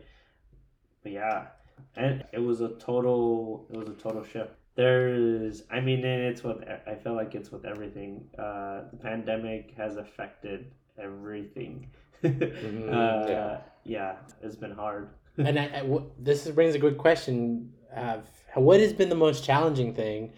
But 1.03 1.11
yeah, 1.13 1.45
and 1.95 2.23
it 2.33 2.39
was 2.39 2.61
a 2.61 2.69
total 2.69 3.65
it 3.71 3.77
was 3.77 3.89
a 3.89 3.93
total 3.93 4.23
shift 4.23 4.51
there's 4.75 5.63
i 5.71 5.79
mean 5.79 6.03
it's 6.03 6.43
what 6.43 6.67
i 6.87 6.95
feel 6.95 7.13
like 7.15 7.35
it's 7.35 7.51
with 7.51 7.65
everything 7.65 8.25
uh 8.39 8.81
the 8.91 8.97
pandemic 9.01 9.73
has 9.77 9.97
affected 9.97 10.71
everything 10.97 11.89
Mhm, 12.23 12.89
uh, 12.89 13.27
yeah. 13.29 13.57
yeah. 13.83 14.15
it's 14.41 14.55
been 14.55 14.71
hard 14.71 15.09
and 15.37 15.59
I, 15.59 15.65
I- 15.65 15.79
w- 15.81 16.09
this 16.19 16.47
brings 16.49 16.75
a 16.75 16.79
good 16.79 16.97
question. 16.97 17.73
Uh, 17.95 18.17
what 18.55 18.79
has 18.79 18.93
been 18.93 19.09
the 19.09 19.15
most 19.15 19.43
challenging 19.43 19.93
thing 19.95 20.33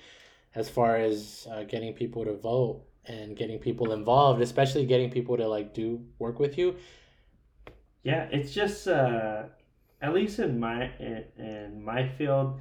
as 0.56 0.70
far 0.70 0.96
as 0.96 1.48
uh, 1.52 1.64
getting 1.64 1.94
people 1.94 2.24
to 2.26 2.34
vote 2.34 2.82
and 3.06 3.36
getting 3.36 3.60
people 3.60 3.92
involved, 3.92 4.42
especially 4.42 4.86
getting 4.86 5.12
people 5.12 5.36
to 5.38 5.48
like 5.48 5.74
do 5.74 6.02
work 6.18 6.40
with 6.40 6.58
you? 6.58 6.76
yeah 8.04 8.28
it's 8.32 8.54
just 8.54 8.88
uh 8.88 9.44
at 10.02 10.14
least 10.14 10.40
in 10.40 10.60
my 10.60 10.92
in, 11.00 11.24
in 11.38 11.84
my 11.84 12.08
field 12.08 12.60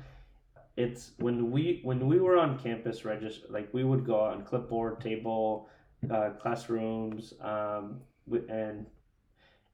it's 0.77 1.13
when 1.19 1.51
we 1.51 1.81
when 1.85 2.07
we 2.09 2.19
were 2.19 2.37
on 2.37 2.59
campus 2.59 3.05
register 3.05 3.47
like 3.51 3.69
we 3.73 3.85
would 3.85 4.05
go 4.05 4.21
on 4.21 4.43
clipboard 4.45 5.01
table 5.01 5.69
uh, 6.11 6.31
classrooms 6.41 7.35
um, 7.41 8.01
and 8.49 8.87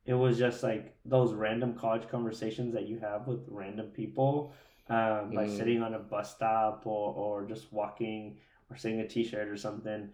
it 0.06 0.14
was 0.14 0.38
just 0.38 0.62
like 0.62 0.94
those 1.04 1.32
random 1.34 1.74
college 1.74 2.08
conversations 2.08 2.74
that 2.74 2.86
you 2.88 2.98
have 2.98 3.26
with 3.26 3.40
random 3.48 3.86
people 3.88 4.52
um, 4.88 5.30
by 5.34 5.46
Mm. 5.46 5.56
sitting 5.56 5.82
on 5.82 5.94
a 5.94 5.98
bus 5.98 6.34
stop 6.34 6.82
or, 6.84 7.12
or 7.14 7.44
just 7.46 7.72
walking 7.72 8.36
or 8.70 8.76
seeing 8.76 9.00
a 9.00 9.08
t-shirt 9.08 9.48
or 9.48 9.56
something 9.56 10.08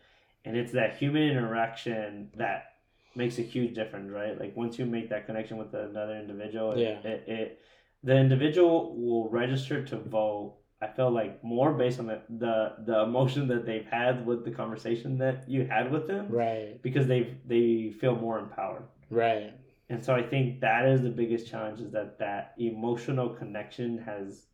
and 0.45 0.57
it's 0.57 0.73
that 0.73 0.97
human 0.97 1.23
interaction 1.23 2.31
that 2.37 2.76
makes 3.17 3.39
a 3.39 3.43
huge 3.43 3.75
difference 3.75 4.11
right 4.11 4.39
like 4.39 4.57
once 4.57 4.79
you 4.79 4.87
make 4.87 5.09
that 5.11 5.27
connection 5.27 5.57
with 5.57 5.73
another 5.75 6.17
individual 6.19 6.73
it, 6.73 6.79
Yeah. 6.81 7.11
it, 7.11 7.25
it 7.27 7.61
the 8.03 8.17
individual 8.17 8.95
will 8.97 9.29
register 9.31 9.85
to 9.85 9.97
vote 9.97 10.57
i 10.83 10.87
feel 10.87 11.11
like 11.11 11.43
more 11.43 11.73
based 11.73 11.99
on 11.99 12.07
the, 12.07 12.21
the 12.39 12.75
the 12.85 13.03
emotion 13.03 13.49
that 13.49 13.65
they've 13.67 13.87
had 13.87 14.27
with 14.27 14.45
the 14.45 14.51
conversation 14.51 15.19
that 15.19 15.49
you 15.49 15.65
had 15.67 15.91
with 15.91 16.07
them 16.07 16.27
Right, 16.29 16.81
because 16.83 17.07
they 17.07 17.35
they 17.47 17.91
feel 18.01 18.15
more 18.15 18.39
empowered 18.39 18.85
right. 19.11 19.53
and 19.89 20.05
so 20.05 20.15
i 20.15 20.23
think 20.23 20.61
that 20.61 20.87
is 20.87 21.01
the 21.03 21.11
biggest 21.23 21.49
challenge 21.51 21.81
is 21.81 21.91
that 21.93 22.19
that 22.19 22.55
emotional 22.59 23.29
connection 23.31 23.99
has 23.99 24.47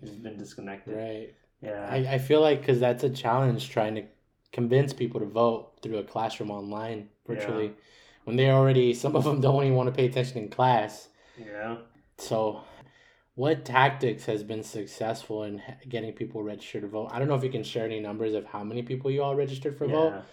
has 0.00 0.10
been 0.10 0.36
disconnected 0.38 0.96
Right. 0.96 1.34
yeah 1.60 1.86
I, 1.90 2.14
I 2.14 2.18
feel 2.18 2.40
like 2.40 2.60
because 2.60 2.80
that's 2.80 3.04
a 3.04 3.10
challenge 3.10 3.68
trying 3.68 3.96
to 3.96 4.04
convince 4.52 4.92
people 4.92 5.20
to 5.20 5.26
vote 5.26 5.72
through 5.82 5.98
a 5.98 6.04
classroom 6.04 6.50
online 6.50 7.08
virtually 7.26 7.72
when 8.24 8.36
they 8.36 8.50
already, 8.50 8.94
some 8.94 9.16
of 9.16 9.24
them 9.24 9.40
don't 9.40 9.62
even 9.64 9.74
want 9.76 9.88
to 9.88 9.94
pay 9.94 10.06
attention 10.06 10.38
in 10.38 10.48
class. 10.48 11.08
yeah 11.36 11.76
So, 12.18 12.62
what 13.34 13.64
tactics 13.64 14.24
has 14.26 14.42
been 14.42 14.64
successful 14.64 15.44
in 15.44 15.62
getting 15.88 16.12
people 16.12 16.42
registered 16.42 16.82
to 16.82 16.88
vote? 16.88 17.08
I 17.12 17.18
don't 17.18 17.28
know 17.28 17.36
if 17.36 17.44
you 17.44 17.50
can 17.50 17.62
share 17.62 17.84
any 17.84 18.00
numbers 18.00 18.34
of 18.34 18.44
how 18.46 18.64
many 18.64 18.82
people 18.82 19.10
you 19.10 19.22
all 19.22 19.36
registered 19.36 19.78
for 19.78 19.86
vote. 19.86 20.24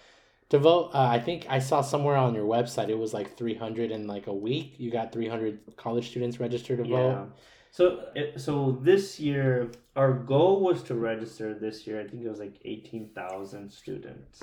To 0.50 0.58
vote, 0.58 0.90
uh, 0.94 1.00
I 1.08 1.18
think 1.18 1.46
I 1.48 1.58
saw 1.58 1.80
somewhere 1.80 2.16
on 2.16 2.34
your 2.34 2.46
website 2.46 2.88
it 2.88 2.98
was 2.98 3.12
like 3.14 3.36
300 3.36 3.90
in 3.90 4.06
like 4.06 4.26
a 4.26 4.32
week. 4.34 4.74
You 4.78 4.90
got 4.90 5.12
300 5.12 5.76
college 5.76 6.08
students 6.08 6.38
registered 6.40 6.78
to 6.78 6.84
Yeah. 6.84 6.96
vote. 6.96 7.32
So 7.76 8.06
so 8.38 8.78
this 8.80 9.20
year 9.20 9.70
our 9.96 10.14
goal 10.14 10.62
was 10.62 10.82
to 10.84 10.94
register 10.94 11.52
this 11.52 11.86
year. 11.86 12.00
I 12.00 12.08
think 12.08 12.24
it 12.24 12.28
was 12.30 12.38
like 12.38 12.56
eighteen 12.64 13.10
thousand 13.14 13.70
students. 13.70 14.42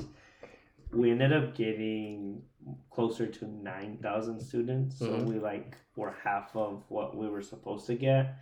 We 0.92 1.10
ended 1.10 1.34
up 1.34 1.56
getting 1.56 2.44
closer 2.92 3.26
to 3.26 3.48
nine 3.48 3.98
thousand 4.04 4.40
students. 4.40 5.00
So 5.00 5.08
Mhm. 5.08 5.26
we 5.26 5.40
like 5.40 5.76
were 5.96 6.16
half 6.24 6.56
of 6.56 6.84
what 6.90 7.18
we 7.18 7.28
were 7.28 7.42
supposed 7.42 7.88
to 7.88 7.96
get. 7.96 8.36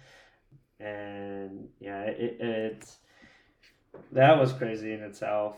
And 0.81 1.69
yeah, 1.79 2.01
it, 2.01 2.41
it's 2.41 2.99
that 4.11 4.37
was 4.37 4.51
crazy 4.51 4.91
in 4.91 5.01
itself. 5.03 5.55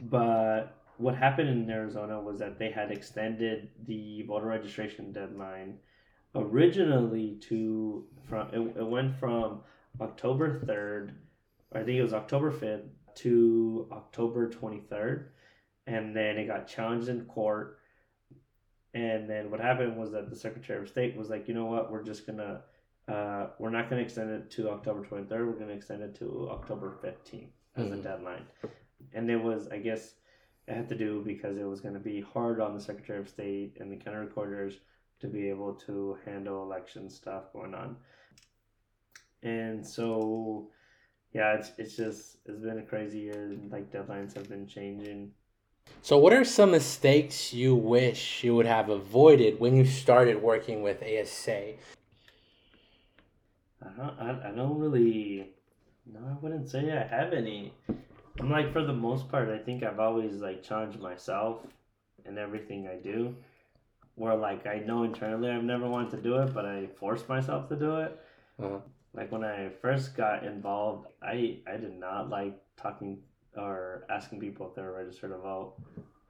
But 0.00 0.74
what 0.96 1.14
happened 1.14 1.48
in 1.48 1.70
Arizona 1.70 2.20
was 2.20 2.40
that 2.40 2.58
they 2.58 2.72
had 2.72 2.90
extended 2.90 3.70
the 3.86 4.22
voter 4.22 4.46
registration 4.46 5.12
deadline 5.12 5.78
originally 6.34 7.36
to 7.48 8.04
from 8.28 8.48
it, 8.52 8.60
it 8.78 8.86
went 8.86 9.18
from 9.18 9.60
October 10.00 10.60
3rd 10.60 11.12
I 11.72 11.78
think 11.84 11.98
it 11.98 12.02
was 12.02 12.14
October 12.14 12.50
5th 12.50 12.88
to 13.16 13.88
October 13.92 14.48
23rd 14.48 15.24
and 15.86 16.14
then 16.16 16.38
it 16.38 16.46
got 16.46 16.66
challenged 16.66 17.08
in 17.08 17.24
court. 17.26 17.78
And 18.94 19.28
then 19.28 19.50
what 19.50 19.60
happened 19.60 19.96
was 19.96 20.12
that 20.12 20.30
the 20.30 20.36
Secretary 20.36 20.80
of 20.82 20.88
State 20.88 21.16
was 21.16 21.28
like 21.30 21.46
you 21.48 21.54
know 21.54 21.66
what? 21.66 21.90
We're 21.90 22.02
just 22.02 22.26
gonna 22.26 22.62
uh, 23.06 23.48
we're 23.58 23.70
not 23.70 23.88
gonna 23.90 24.02
extend 24.02 24.30
it 24.30 24.50
to 24.52 24.70
October 24.70 25.02
23rd 25.04 25.46
we're 25.46 25.58
gonna 25.58 25.72
extend 25.74 26.02
it 26.02 26.14
to 26.16 26.48
October 26.50 26.98
15th 27.02 27.48
as 27.76 27.90
a 27.90 27.94
Mhm. 27.96 28.02
deadline. 28.02 28.44
And 29.14 29.30
it 29.30 29.36
was 29.42 29.68
I 29.68 29.78
guess 29.78 30.14
it 30.66 30.74
had 30.74 30.88
to 30.90 30.94
do 30.96 31.22
because 31.24 31.56
it 31.56 31.64
was 31.64 31.80
going 31.80 31.94
to 31.94 32.00
be 32.00 32.20
hard 32.20 32.60
on 32.60 32.74
the 32.74 32.80
Secretary 32.80 33.18
of 33.18 33.28
State 33.28 33.78
and 33.80 33.90
the 33.90 33.96
county 33.96 34.18
recorders 34.18 34.80
to 35.20 35.26
be 35.26 35.48
able 35.48 35.74
to 35.86 36.18
handle 36.24 36.62
election 36.62 37.10
stuff 37.10 37.52
going 37.52 37.74
on. 37.74 37.96
And 39.42 39.86
so, 39.86 40.70
yeah, 41.32 41.54
it's, 41.54 41.72
it's 41.78 41.96
just, 41.96 42.38
it's 42.46 42.60
been 42.60 42.78
a 42.78 42.82
crazy 42.82 43.20
year. 43.20 43.56
Like, 43.70 43.92
deadlines 43.92 44.34
have 44.34 44.48
been 44.48 44.66
changing. 44.66 45.32
So, 46.02 46.18
what 46.18 46.32
are 46.32 46.44
some 46.44 46.70
mistakes 46.70 47.52
you 47.52 47.74
wish 47.74 48.44
you 48.44 48.54
would 48.54 48.66
have 48.66 48.88
avoided 48.88 49.58
when 49.58 49.76
you 49.76 49.84
started 49.84 50.42
working 50.42 50.82
with 50.82 51.02
ASA? 51.02 51.74
I 53.80 53.88
don't, 53.96 54.20
I, 54.20 54.48
I 54.48 54.50
don't 54.52 54.78
really, 54.78 55.50
no, 56.06 56.20
I 56.20 56.36
wouldn't 56.40 56.68
say 56.68 56.92
I 56.92 57.06
have 57.06 57.32
any. 57.32 57.72
I'm 58.40 58.50
like, 58.50 58.72
for 58.72 58.84
the 58.84 58.92
most 58.92 59.28
part, 59.28 59.48
I 59.48 59.58
think 59.58 59.82
I've 59.82 59.98
always, 59.98 60.34
like, 60.34 60.62
challenged 60.62 61.00
myself 61.00 61.60
in 62.24 62.38
everything 62.38 62.88
I 62.88 62.96
do. 62.96 63.34
Where, 64.18 64.34
like, 64.36 64.66
I 64.66 64.80
know 64.80 65.04
internally 65.04 65.50
I've 65.50 65.64
never 65.64 65.88
wanted 65.88 66.10
to 66.16 66.22
do 66.22 66.38
it, 66.42 66.52
but 66.54 66.66
I 66.66 66.88
forced 66.98 67.28
myself 67.28 67.68
to 67.68 67.76
do 67.76 67.96
it. 68.00 68.20
Uh-huh. 68.60 68.80
like 69.14 69.30
when 69.32 69.44
I 69.44 69.70
first 69.82 70.16
got 70.16 70.44
involved, 70.44 71.06
I 71.22 71.60
I 71.72 71.76
did 71.78 71.96
not 71.98 72.28
like 72.28 72.56
talking 72.76 73.22
or 73.56 74.04
asking 74.10 74.40
people 74.40 74.68
if 74.68 74.74
they 74.74 74.82
were 74.82 74.92
registered 75.02 75.30
to 75.30 75.38
vote. 75.38 75.74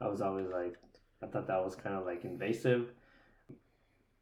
I 0.00 0.06
was 0.08 0.20
always 0.20 0.48
like, 0.48 0.76
I 1.22 1.26
thought 1.26 1.46
that 1.48 1.64
was 1.64 1.74
kind 1.76 1.96
of 1.96 2.04
like 2.06 2.24
invasive, 2.24 2.92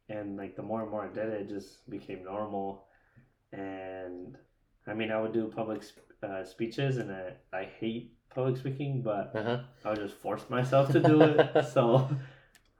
and 0.09 0.37
like 0.37 0.55
the 0.55 0.63
more 0.63 0.81
and 0.81 0.91
more 0.91 1.03
I 1.05 1.13
did 1.13 1.27
it, 1.29 1.41
it 1.41 1.49
just 1.49 1.89
became 1.89 2.23
normal. 2.23 2.85
And 3.53 4.37
I 4.87 4.93
mean, 4.93 5.11
I 5.11 5.21
would 5.21 5.33
do 5.33 5.47
public 5.53 5.83
sp- 5.83 6.07
uh, 6.23 6.43
speeches, 6.45 6.97
and 6.97 7.11
I 7.11 7.33
I 7.53 7.65
hate 7.79 8.13
public 8.33 8.57
speaking, 8.57 9.01
but 9.01 9.31
Uh-huh. 9.35 9.59
I 9.85 9.89
would 9.91 9.99
just 9.99 10.15
force 10.15 10.49
myself 10.49 10.91
to 10.93 11.01
do 11.01 11.21
it. 11.23 11.63
so 11.73 12.09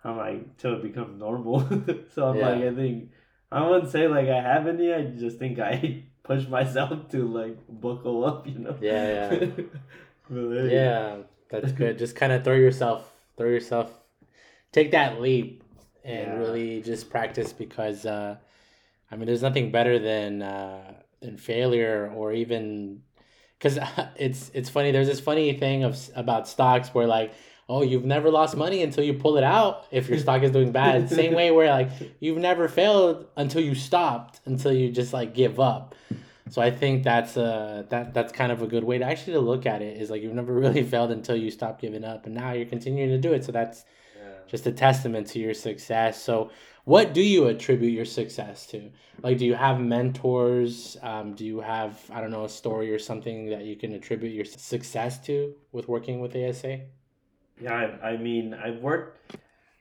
I'm 0.03 0.17
like 0.17 0.57
till 0.57 0.75
it 0.75 0.83
becomes 0.83 1.19
normal. 1.19 1.61
so 2.13 2.27
I'm 2.29 2.39
like 2.39 2.63
I 2.63 2.73
think 2.73 3.11
I 3.51 3.67
wouldn't 3.67 3.91
say 3.91 4.07
like 4.07 4.27
I 4.27 4.41
have 4.41 4.67
any. 4.67 4.93
I 4.93 5.03
just 5.03 5.37
think 5.39 5.59
I 5.59 6.03
push 6.23 6.47
myself 6.47 7.09
to 7.11 7.27
like 7.27 7.57
buckle 7.69 8.25
up. 8.25 8.47
You 8.47 8.59
know. 8.59 8.77
Yeah, 8.81 9.29
yeah. 9.31 9.47
Yeah, 10.29 11.17
that's 11.49 11.71
good. 11.71 11.97
Just 11.97 12.15
kind 12.15 12.33
of 12.33 12.43
throw 12.43 12.55
yourself, 12.55 13.09
throw 13.37 13.47
yourself, 13.47 13.91
take 14.73 14.91
that 14.91 15.21
leap, 15.21 15.63
and 16.03 16.33
Yeah. 16.33 16.37
really 16.37 16.81
just 16.81 17.09
practice 17.09 17.53
because, 17.53 18.05
uh, 18.05 18.35
I 19.09 19.15
mean, 19.15 19.25
there's 19.25 19.41
nothing 19.41 19.71
better 19.71 19.99
than 19.99 20.41
uh, 20.41 20.93
than 21.21 21.37
failure 21.37 22.11
or 22.15 22.33
even 22.33 23.03
because 23.57 23.79
it's 24.17 24.51
it's 24.53 24.69
funny. 24.69 24.91
There's 24.91 25.07
this 25.07 25.21
funny 25.21 25.53
thing 25.57 25.83
of 25.83 25.97
about 26.15 26.47
stocks 26.47 26.93
where 26.93 27.07
like. 27.07 27.33
Oh, 27.69 27.81
you've 27.83 28.05
never 28.05 28.31
lost 28.31 28.55
money 28.55 28.81
until 28.81 29.03
you 29.03 29.13
pull 29.13 29.37
it 29.37 29.43
out 29.43 29.85
if 29.91 30.07
your 30.07 30.17
stock 30.19 30.41
is 30.43 30.51
doing 30.51 30.71
bad. 30.71 31.09
Same 31.21 31.33
way 31.33 31.51
where 31.51 31.69
like 31.69 31.89
you've 32.21 32.37
never 32.37 32.69
failed 32.69 33.25
until 33.35 33.61
you 33.61 33.75
stopped, 33.75 34.39
until 34.45 34.71
you 34.71 34.89
just 34.91 35.11
like 35.11 35.33
give 35.33 35.59
up. 35.59 35.93
So 36.49 36.61
I 36.61 36.71
think 36.71 37.03
that's 37.03 37.35
uh 37.35 37.83
that 37.89 38.13
that's 38.13 38.31
kind 38.31 38.53
of 38.53 38.61
a 38.61 38.67
good 38.67 38.85
way 38.85 38.97
to 38.99 39.03
actually 39.03 39.33
to 39.33 39.41
look 39.41 39.65
at 39.65 39.81
it 39.81 40.01
is 40.01 40.09
like 40.09 40.21
you've 40.21 40.33
never 40.33 40.53
really 40.63 40.81
failed 40.83 41.11
until 41.11 41.35
you 41.35 41.51
stop 41.51 41.81
giving 41.81 42.05
up 42.05 42.25
and 42.25 42.33
now 42.35 42.53
you're 42.53 42.65
continuing 42.65 43.09
to 43.09 43.17
do 43.17 43.33
it. 43.33 43.43
So 43.43 43.51
that's 43.51 43.83
Yeah. 44.15 44.23
just 44.47 44.65
a 44.65 44.71
testament 44.71 45.27
to 45.31 45.39
your 45.39 45.53
success. 45.53 46.23
So 46.23 46.51
what 46.85 47.13
do 47.13 47.21
you 47.21 47.47
attribute 47.47 47.91
your 47.91 48.05
success 48.05 48.65
to? 48.67 48.91
Like 49.21 49.39
do 49.39 49.45
you 49.45 49.55
have 49.55 49.81
mentors? 49.81 50.95
Um, 51.01 51.33
do 51.33 51.45
you 51.45 51.59
have 51.59 51.99
I 52.13 52.21
don't 52.21 52.31
know 52.31 52.45
a 52.45 52.49
story 52.49 52.93
or 52.93 52.99
something 52.99 53.49
that 53.49 53.65
you 53.65 53.75
can 53.75 53.91
attribute 53.93 54.33
your 54.33 54.45
success 54.45 55.19
to 55.25 55.53
with 55.73 55.89
working 55.89 56.21
with 56.21 56.33
ASA? 56.33 56.79
Yeah, 57.59 57.73
I, 58.01 58.09
I 58.11 58.17
mean, 58.17 58.53
I've 58.53 58.81
worked, 58.81 59.35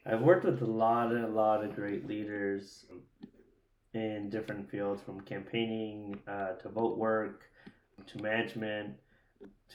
I've 0.07 0.23
worked 0.23 0.45
with 0.45 0.63
a 0.63 0.67
lot 0.67 1.13
and 1.13 1.25
a 1.25 1.29
lot 1.29 1.65
of 1.65 1.75
great 1.75 2.07
leaders 2.07 2.87
in 3.95 4.29
different 4.31 4.71
fields, 4.71 5.03
from 5.03 5.21
campaigning 5.23 6.19
uh, 6.29 6.53
to 6.63 6.69
vote 6.69 6.99
work, 6.99 7.45
to 8.07 8.23
management, 8.23 8.95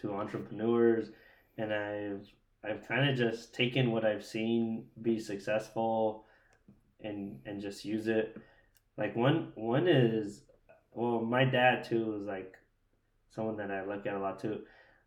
to 0.02 0.14
entrepreneurs, 0.14 1.10
and 1.58 1.74
I've 1.74 2.28
I've 2.64 2.88
kind 2.88 3.10
of 3.10 3.18
just 3.18 3.54
taken 3.56 3.92
what 3.92 4.06
I've 4.06 4.26
seen 4.26 4.86
be 5.02 5.20
successful, 5.20 6.26
and 7.04 7.40
and 7.46 7.62
just 7.62 7.86
use 7.86 8.08
it. 8.08 8.38
Like 8.98 9.16
one 9.16 9.52
one 9.56 9.88
is, 9.88 10.44
well, 10.94 11.22
my 11.22 11.46
dad 11.46 11.84
too 11.84 12.06
was 12.14 12.24
like 12.24 12.56
someone 13.36 13.58
that 13.58 13.72
I 13.72 13.86
look 13.86 14.06
at 14.08 14.16
a 14.16 14.20
lot 14.20 14.40
too. 14.40 14.62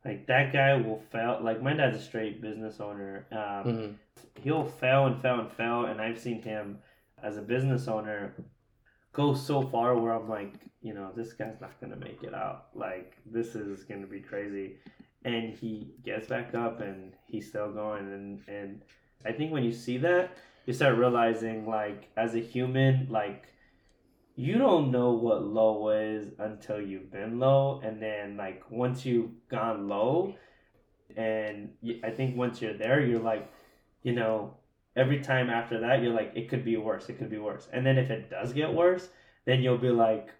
Like 0.05 0.27
that 0.27 0.53
guy 0.53 0.77
will 0.77 1.01
fail. 1.11 1.41
Like 1.43 1.63
my 1.63 1.73
dad's 1.73 1.97
a 1.97 2.01
straight 2.03 2.41
business 2.43 2.81
owner. 2.81 3.27
Um, 3.33 3.39
Mhm. 3.39 3.95
He'll 4.43 4.65
fail 4.67 5.07
and 5.07 5.21
fail 5.23 5.41
and 5.41 5.51
fail, 5.53 5.87
and 5.87 6.01
I've 6.01 6.19
seen 6.19 6.43
him 6.43 6.79
as 7.23 7.37
a 7.39 7.43
business 7.43 7.89
owner 7.89 8.35
go 9.13 9.33
so 9.33 9.63
far 9.63 9.97
where 9.97 10.13
I'm 10.13 10.29
like, 10.29 10.53
you 10.83 10.93
know, 10.93 11.11
this 11.17 11.33
guy's 11.33 11.61
not 11.61 11.81
gonna 11.81 11.97
make 11.97 12.23
it 12.23 12.35
out. 12.35 12.67
Like 12.75 13.17
this 13.25 13.55
is 13.55 13.85
gonna 13.85 14.07
be 14.07 14.21
crazy, 14.21 14.77
and 15.25 15.53
he 15.55 15.95
gets 16.03 16.27
back 16.27 16.55
up 16.55 16.81
and 16.81 17.15
he's 17.27 17.49
still 17.49 17.73
going. 17.73 18.13
And 18.13 18.43
and 18.49 18.83
I 19.25 19.33
think 19.33 19.53
when 19.53 19.65
you 19.65 19.73
see 19.73 19.97
that, 19.99 20.37
you 20.67 20.73
start 20.75 20.97
realizing 20.99 21.67
like 21.67 22.09
as 22.17 22.35
a 22.35 22.41
human, 22.41 23.07
like 23.11 23.47
you 24.37 24.59
don't 24.59 24.91
know 24.91 25.12
what 25.12 25.45
low 25.45 25.91
is 25.91 26.28
until 26.39 26.80
you've 26.80 27.11
been 27.11 27.39
low, 27.39 27.80
and 27.85 28.03
then 28.03 28.37
like 28.37 28.62
once 28.70 29.07
you've 29.07 29.30
gone 29.49 29.89
low, 29.89 30.35
and 31.16 31.70
i 32.03 32.11
think 32.11 32.37
once 32.37 32.61
you're 32.61 32.76
there, 32.76 33.05
you're 33.05 33.20
like, 33.20 33.51
you 34.03 34.12
know, 34.12 34.55
every 34.97 35.20
time 35.20 35.51
after 35.51 35.80
that, 35.80 36.03
you're 36.03 36.12
like, 36.12 36.32
it 36.35 36.49
could 36.49 36.64
be 36.64 36.76
worse, 36.76 37.09
it 37.09 37.18
could 37.18 37.30
be 37.30 37.39
worse, 37.39 37.68
and 37.72 37.87
then 37.87 37.97
if 37.97 38.11
it 38.11 38.28
does 38.30 38.53
get 38.53 38.72
worse, 38.72 39.09
then 39.45 39.62
you'll 39.62 39.78
be 39.78 39.91
like, 39.91 40.30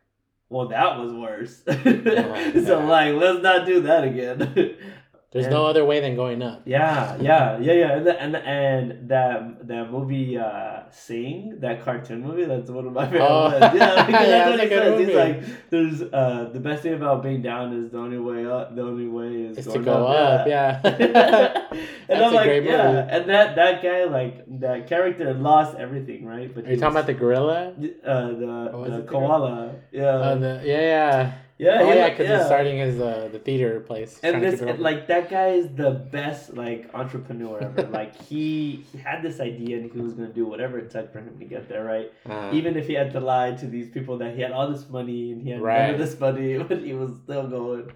well, 0.49 0.69
that 0.69 0.99
was 0.99 1.13
worse. 1.13 1.63
so 2.67 2.85
like, 2.87 3.15
let's 3.15 3.43
not 3.43 3.67
do 3.67 3.81
that 3.83 4.05
again. 4.05 4.77
There's 5.35 5.47
And- 5.47 5.55
no 5.59 5.67
other 5.67 5.85
way 5.85 5.99
than 5.99 6.15
going 6.15 6.41
up. 6.43 6.63
Yeah, 6.65 7.17
yeah, 7.21 7.59
yeah, 7.59 7.73
yeah, 7.73 7.97
and 7.97 8.07
the, 8.07 8.15
and 8.23 8.37
and 8.37 9.09
that 9.11 9.67
that 9.67 9.91
movie, 9.91 10.39
uh, 10.39 10.83
Sing, 10.93 11.57
that 11.59 11.83
cartoon 11.85 12.21
movie, 12.23 12.45
that's 12.45 12.71
one 12.71 12.87
of 12.87 12.93
my 12.93 13.05
favorite 13.11 13.27
Oh. 13.29 13.51
ones. 13.51 13.59
Yeah, 13.61 14.07
because 14.07 14.29
Yeah, 14.29 14.49
that's 14.49 14.51
what 14.51 14.57
that's 14.59 14.61
he 14.61 14.67
a 14.67 14.69
good 14.69 15.09
says. 15.09 15.09
He's 15.09 15.17
like, 15.17 15.71
there's 15.71 16.03
uh, 16.03 16.51
the 16.53 16.61
best 16.61 16.85
thing 16.85 16.95
about 16.95 17.25
being 17.25 17.43
down 17.43 17.73
is 17.75 17.91
the 17.91 17.99
only 17.99 18.19
way 18.19 18.47
up. 18.47 18.77
The 18.77 18.83
only 18.83 19.09
way 19.09 19.31
is 19.51 19.59
Is 19.59 19.67
to 19.73 19.81
go 19.81 20.07
up, 20.07 20.47
yeah. 20.47 20.81
and 20.85 21.15
That's 21.15 22.23
I'm 22.23 22.33
a 22.33 22.37
like, 22.37 22.47
great 22.47 22.63
yeah, 22.63 22.87
movie. 22.87 23.09
and 23.11 23.29
that 23.29 23.57
that 23.57 23.83
guy, 23.83 24.05
like 24.05 24.45
that 24.61 24.87
character, 24.87 25.35
lost 25.35 25.77
everything, 25.77 26.25
right? 26.25 26.55
But 26.55 26.67
Are 26.67 26.71
you 26.71 26.77
talking 26.79 26.95
about 26.97 27.07
the 27.07 27.15
gorilla? 27.15 27.75
the 27.77 27.95
uh, 28.07 28.29
the, 28.29 28.71
Oh, 28.73 28.85
the 28.89 29.03
koala? 29.03 29.75
Yeah, 29.91 30.05
Uh, 30.05 30.35
the, 30.37 30.63
yeah, 30.65 30.81
yeah. 30.81 31.33
Yeah, 31.59 31.79
oh 31.83 31.93
yeah, 31.93 32.11
because 32.11 32.29
he's 32.29 32.47
starting 32.47 32.79
his 32.79 33.01
uh, 33.01 33.29
the 33.31 33.39
theater 33.39 33.81
place. 33.81 34.19
and 34.23 34.43
this 34.43 34.61
open. 34.61 34.81
like 34.83 35.07
that 35.09 35.31
guy 35.31 35.49
is 35.51 35.69
the 35.77 35.91
best 35.91 36.55
like 36.55 36.91
entrepreneur 36.95 37.61
ever. 37.61 37.83
Like 38.01 38.15
he 38.21 38.85
he 38.91 38.99
had 38.99 39.23
this 39.23 39.39
idea 39.41 39.77
and 39.79 39.91
he 39.93 40.01
was 40.01 40.15
going 40.15 40.29
to 40.29 40.35
do 40.35 40.47
whatever 40.47 40.79
it 40.79 40.91
took 40.91 41.13
for 41.13 41.21
him 41.21 41.39
to 41.39 41.45
get 41.45 41.69
there 41.69 41.85
right? 41.85 42.13
Uh, 42.29 42.51
even 42.53 42.77
if 42.77 42.87
he 42.89 42.95
had 42.95 43.13
to 43.13 43.21
lie 43.21 43.53
to 43.53 43.67
these 43.67 43.89
people 43.89 44.19
that 44.19 44.35
he 44.35 44.41
had 44.43 44.51
all 44.53 44.69
this 44.71 44.89
money 44.89 45.31
and 45.33 45.43
he 45.43 45.51
had 45.51 45.61
none 45.61 45.91
of 45.91 45.99
this 45.99 46.19
money 46.19 46.59
but 46.69 46.79
he 46.83 46.93
was 46.95 47.13
still 47.25 47.47
going. 47.47 47.93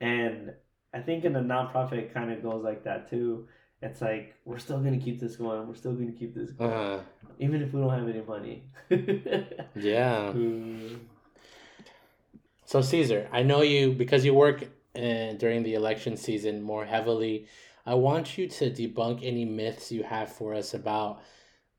And 0.00 0.52
i 0.94 1.00
think 1.00 1.24
in 1.24 1.34
a 1.36 1.40
nonprofit 1.40 1.98
it 2.04 2.14
kind 2.14 2.30
of 2.32 2.42
goes 2.42 2.62
like 2.62 2.84
that 2.84 3.08
too. 3.08 3.48
It's 3.80 4.00
like 4.02 4.34
we're 4.44 4.58
still 4.58 4.80
going 4.80 4.98
to 4.98 5.04
keep 5.04 5.18
this 5.20 5.36
going. 5.36 5.66
We're 5.68 5.76
still 5.76 5.92
going 5.94 6.12
to 6.12 6.18
keep 6.18 6.34
this 6.34 6.50
going. 6.50 6.72
Uh, 6.72 7.00
even 7.38 7.62
if 7.62 7.72
we 7.72 7.80
don't 7.80 7.90
have 7.98 8.08
any 8.08 8.22
money. 8.34 8.64
Yeah. 9.76 10.32
Mm. 10.34 10.98
So 12.68 12.82
Cesar, 12.82 13.30
I 13.32 13.44
know 13.44 13.62
you 13.62 13.92
because 13.92 14.26
you 14.26 14.34
work 14.34 14.62
uh, 14.94 15.32
during 15.38 15.62
the 15.62 15.72
election 15.72 16.18
season 16.18 16.60
more 16.60 16.84
heavily. 16.84 17.46
I 17.86 17.94
want 17.94 18.36
you 18.36 18.46
to 18.46 18.70
debunk 18.70 19.20
any 19.22 19.46
myths 19.46 19.90
you 19.90 20.02
have 20.02 20.30
for 20.30 20.52
us 20.52 20.74
about 20.74 21.22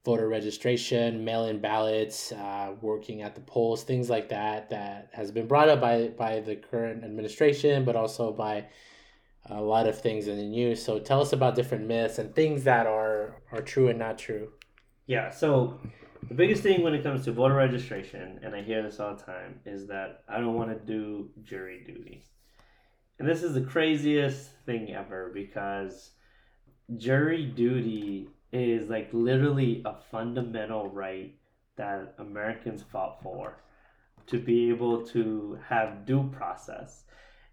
voter 0.03 0.27
registration, 0.27 1.23
mail-in 1.23 1.61
ballots, 1.61 2.31
uh, 2.31 2.73
working 2.81 3.21
at 3.21 3.35
the 3.35 3.41
polls, 3.41 3.83
things 3.83 4.09
like 4.09 4.29
that. 4.29 4.71
That 4.71 5.11
has 5.13 5.29
been 5.29 5.45
brought 5.45 5.69
up 5.69 5.79
by 5.79 6.07
by 6.07 6.39
the 6.39 6.55
current 6.55 7.03
administration, 7.03 7.85
but 7.85 7.95
also 7.95 8.31
by 8.31 8.65
a 9.45 9.61
lot 9.61 9.85
of 9.85 10.01
things 10.01 10.27
in 10.27 10.37
the 10.37 10.49
news. 10.57 10.83
So 10.83 10.97
tell 10.97 11.21
us 11.21 11.33
about 11.33 11.53
different 11.53 11.85
myths 11.85 12.17
and 12.17 12.33
things 12.33 12.63
that 12.63 12.87
are 12.87 13.35
are 13.51 13.61
true 13.61 13.89
and 13.89 13.99
not 13.99 14.17
true. 14.17 14.53
Yeah, 15.05 15.29
so 15.29 15.79
the 16.27 16.33
biggest 16.33 16.63
thing 16.63 16.81
when 16.81 16.93
it 16.93 17.03
comes 17.03 17.25
to 17.25 17.31
voter 17.31 17.55
registration, 17.55 18.39
and 18.43 18.53
I 18.53 18.61
hear 18.61 18.83
this 18.83 18.99
all 18.99 19.15
the 19.15 19.23
time, 19.23 19.59
is 19.65 19.87
that 19.87 20.23
I 20.27 20.39
don't 20.39 20.55
want 20.55 20.69
to 20.69 20.85
do 20.85 21.29
jury 21.43 21.83
duty. 21.85 22.23
And 23.19 23.27
this 23.27 23.43
is 23.43 23.53
the 23.53 23.61
craziest 23.61 24.49
thing 24.65 24.93
ever 24.93 25.31
because 25.33 26.11
jury 26.97 27.45
duty 27.45 28.29
is 28.51 28.89
like 28.89 29.09
literally 29.11 29.81
a 29.85 29.95
fundamental 30.11 30.87
right 30.87 31.35
that 31.75 32.15
Americans 32.17 32.83
fought 32.91 33.21
for 33.21 33.61
to 34.27 34.37
be 34.37 34.69
able 34.69 35.05
to 35.07 35.59
have 35.67 36.05
due 36.05 36.29
process. 36.31 37.03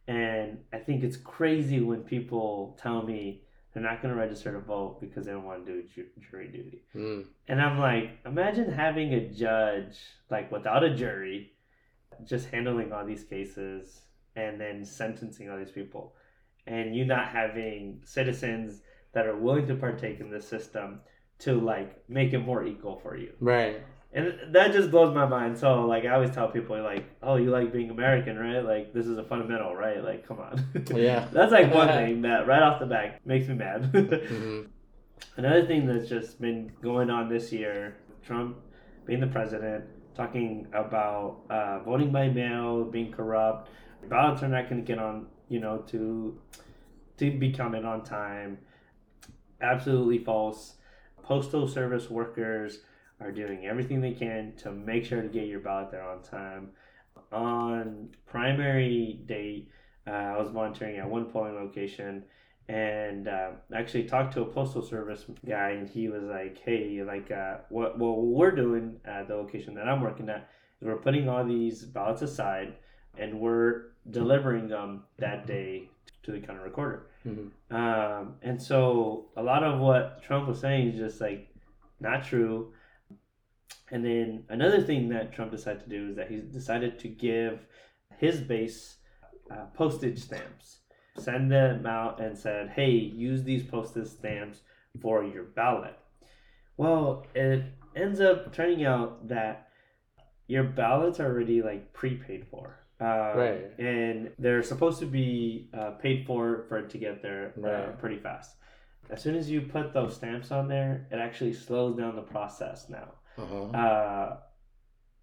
And 0.08 0.58
I 0.72 0.78
think 0.78 1.02
it's 1.02 1.16
crazy 1.16 1.80
when 1.80 2.02
people 2.02 2.78
tell 2.80 3.02
me 3.02 3.42
they're 3.76 3.84
not 3.84 4.00
going 4.00 4.14
to 4.14 4.18
register 4.18 4.52
to 4.52 4.58
vote 4.58 5.02
because 5.02 5.26
they 5.26 5.32
don't 5.32 5.44
want 5.44 5.66
to 5.66 5.70
do 5.70 5.82
ju- 5.94 6.06
jury 6.30 6.48
duty. 6.48 6.82
Mm. 6.94 7.26
And 7.46 7.60
I'm 7.60 7.78
like, 7.78 8.08
imagine 8.24 8.72
having 8.72 9.12
a 9.12 9.28
judge 9.28 9.98
like 10.30 10.50
without 10.50 10.82
a 10.82 10.94
jury, 10.94 11.52
just 12.24 12.48
handling 12.48 12.90
all 12.90 13.04
these 13.04 13.22
cases 13.22 14.00
and 14.34 14.58
then 14.58 14.82
sentencing 14.82 15.50
all 15.50 15.58
these 15.58 15.70
people, 15.70 16.14
and 16.66 16.96
you 16.96 17.04
not 17.04 17.28
having 17.28 18.00
citizens 18.02 18.80
that 19.12 19.26
are 19.26 19.36
willing 19.36 19.66
to 19.66 19.74
partake 19.74 20.20
in 20.20 20.30
the 20.30 20.40
system 20.40 21.00
to 21.40 21.60
like 21.60 22.02
make 22.08 22.32
it 22.32 22.38
more 22.38 22.64
equal 22.64 22.96
for 22.96 23.14
you. 23.14 23.34
Right. 23.40 23.82
And 24.16 24.54
that 24.54 24.72
just 24.72 24.90
blows 24.90 25.14
my 25.14 25.26
mind. 25.26 25.58
So 25.58 25.84
like 25.84 26.06
I 26.06 26.14
always 26.14 26.30
tell 26.30 26.48
people 26.48 26.82
like, 26.82 27.04
oh, 27.22 27.36
you 27.36 27.50
like 27.50 27.70
being 27.70 27.90
American, 27.90 28.38
right? 28.38 28.60
Like 28.60 28.94
this 28.94 29.06
is 29.06 29.18
a 29.18 29.22
fundamental, 29.22 29.76
right? 29.76 30.02
Like 30.02 30.26
come 30.26 30.40
on. 30.40 30.66
Yeah. 30.94 31.28
That's 31.32 31.52
like 31.52 31.72
one 31.72 31.88
thing 31.98 32.22
that 32.22 32.46
right 32.46 32.62
off 32.62 32.80
the 32.80 32.86
bat 32.86 33.20
makes 33.26 33.46
me 33.46 33.54
mad. 33.54 33.84
hmm 33.94 34.62
Another 35.36 35.66
thing 35.66 35.86
that's 35.86 36.08
just 36.08 36.40
been 36.40 36.72
going 36.82 37.10
on 37.10 37.28
this 37.28 37.52
year, 37.52 37.96
Trump 38.24 38.56
being 39.04 39.20
the 39.20 39.26
president, 39.26 39.84
talking 40.14 40.66
about 40.72 41.42
uh, 41.50 41.80
voting 41.80 42.10
by 42.10 42.28
mail, 42.28 42.84
being 42.84 43.12
corrupt, 43.12 43.68
ballots 44.08 44.42
are 44.42 44.48
not 44.48 44.70
going 44.70 44.82
to 44.82 44.86
get 44.86 44.98
on, 44.98 45.26
you 45.48 45.60
know, 45.60 45.78
to 45.88 46.38
to 47.18 47.38
be 47.38 47.52
counted 47.52 47.84
on 47.84 48.02
time. 48.02 48.58
Absolutely 49.60 50.18
false. 50.18 50.76
Postal 51.22 51.68
service 51.68 52.08
workers 52.08 52.80
are 53.20 53.32
doing 53.32 53.66
everything 53.66 54.00
they 54.00 54.12
can 54.12 54.52
to 54.58 54.70
make 54.70 55.04
sure 55.04 55.22
to 55.22 55.28
get 55.28 55.46
your 55.46 55.60
ballot 55.60 55.90
there 55.90 56.02
on 56.02 56.22
time. 56.22 56.70
On 57.32 58.08
primary 58.26 59.20
day, 59.26 59.66
uh, 60.06 60.10
I 60.10 60.36
was 60.38 60.50
volunteering 60.50 60.98
at 60.98 61.08
one 61.08 61.26
polling 61.26 61.54
location 61.54 62.24
and 62.68 63.28
uh, 63.28 63.50
actually 63.74 64.04
talked 64.04 64.34
to 64.34 64.42
a 64.42 64.44
postal 64.44 64.82
service 64.82 65.24
guy 65.48 65.70
and 65.70 65.88
he 65.88 66.08
was 66.08 66.24
like 66.24 66.58
hey 66.64 67.00
like 67.04 67.30
uh, 67.30 67.58
what, 67.68 67.96
what 67.96 68.18
we're 68.18 68.50
doing 68.50 68.96
at 69.04 69.28
the 69.28 69.36
location 69.36 69.72
that 69.74 69.88
i'm 69.88 70.00
working 70.00 70.28
at 70.28 70.48
is 70.80 70.88
we're 70.88 70.96
putting 70.96 71.28
all 71.28 71.44
these 71.44 71.84
ballots 71.84 72.22
aside 72.22 72.74
and 73.18 73.38
we're 73.38 73.90
delivering 74.10 74.66
them 74.66 75.04
that 75.18 75.46
day 75.46 75.88
to 76.24 76.32
the 76.32 76.40
county 76.40 76.58
recorder 76.58 77.06
Mhm. 77.24 77.50
um, 77.70 78.34
and 78.42 78.60
so 78.60 79.26
a 79.36 79.42
lot 79.44 79.62
of 79.62 79.78
what 79.78 80.20
trump 80.24 80.48
was 80.48 80.58
saying 80.58 80.88
is 80.88 80.98
just 80.98 81.20
like 81.20 81.46
not 82.00 82.24
true 82.24 82.72
and 83.90 84.04
then 84.04 84.44
another 84.48 84.82
thing 84.82 85.08
that 85.08 85.32
trump 85.32 85.50
decided 85.50 85.82
to 85.82 85.88
do 85.88 86.10
is 86.10 86.16
that 86.16 86.30
he 86.30 86.36
decided 86.36 86.98
to 86.98 87.08
give 87.08 87.66
his 88.18 88.40
base 88.40 88.96
uh, 89.50 89.66
postage 89.74 90.18
stamps 90.18 90.78
send 91.18 91.50
them 91.50 91.86
out 91.86 92.20
and 92.20 92.36
said, 92.36 92.70
"Hey, 92.70 92.90
use 92.90 93.42
these 93.42 93.64
postage 93.64 94.08
stamps 94.08 94.60
for 95.00 95.24
your 95.24 95.44
ballot." 95.44 95.98
Well, 96.76 97.26
it 97.34 97.64
ends 97.94 98.20
up 98.20 98.52
turning 98.52 98.84
out 98.84 99.28
that 99.28 99.68
your 100.46 100.64
ballots 100.64 101.18
are 101.20 101.26
already 101.26 101.62
like 101.62 101.92
prepaid 101.92 102.46
for, 102.46 102.76
uh, 103.00 103.32
Right. 103.34 103.78
And 103.78 104.32
they're 104.38 104.62
supposed 104.62 105.00
to 105.00 105.06
be 105.06 105.68
uh, 105.74 105.92
paid 105.92 106.26
for 106.26 106.64
for 106.68 106.78
it 106.78 106.90
to 106.90 106.98
get 106.98 107.22
there 107.22 107.54
uh, 107.56 107.60
Right. 107.60 107.98
pretty 107.98 108.18
fast. 108.18 108.56
As 109.08 109.22
soon 109.22 109.36
as 109.36 109.50
you 109.50 109.62
put 109.62 109.92
those 109.92 110.16
stamps 110.16 110.50
on 110.50 110.68
there, 110.68 111.06
it 111.10 111.16
actually 111.16 111.52
slows 111.52 111.96
down 111.96 112.16
the 112.16 112.22
process 112.22 112.88
now. 112.88 113.14
Uh-huh. 113.38 113.64
Uh, 113.76 114.36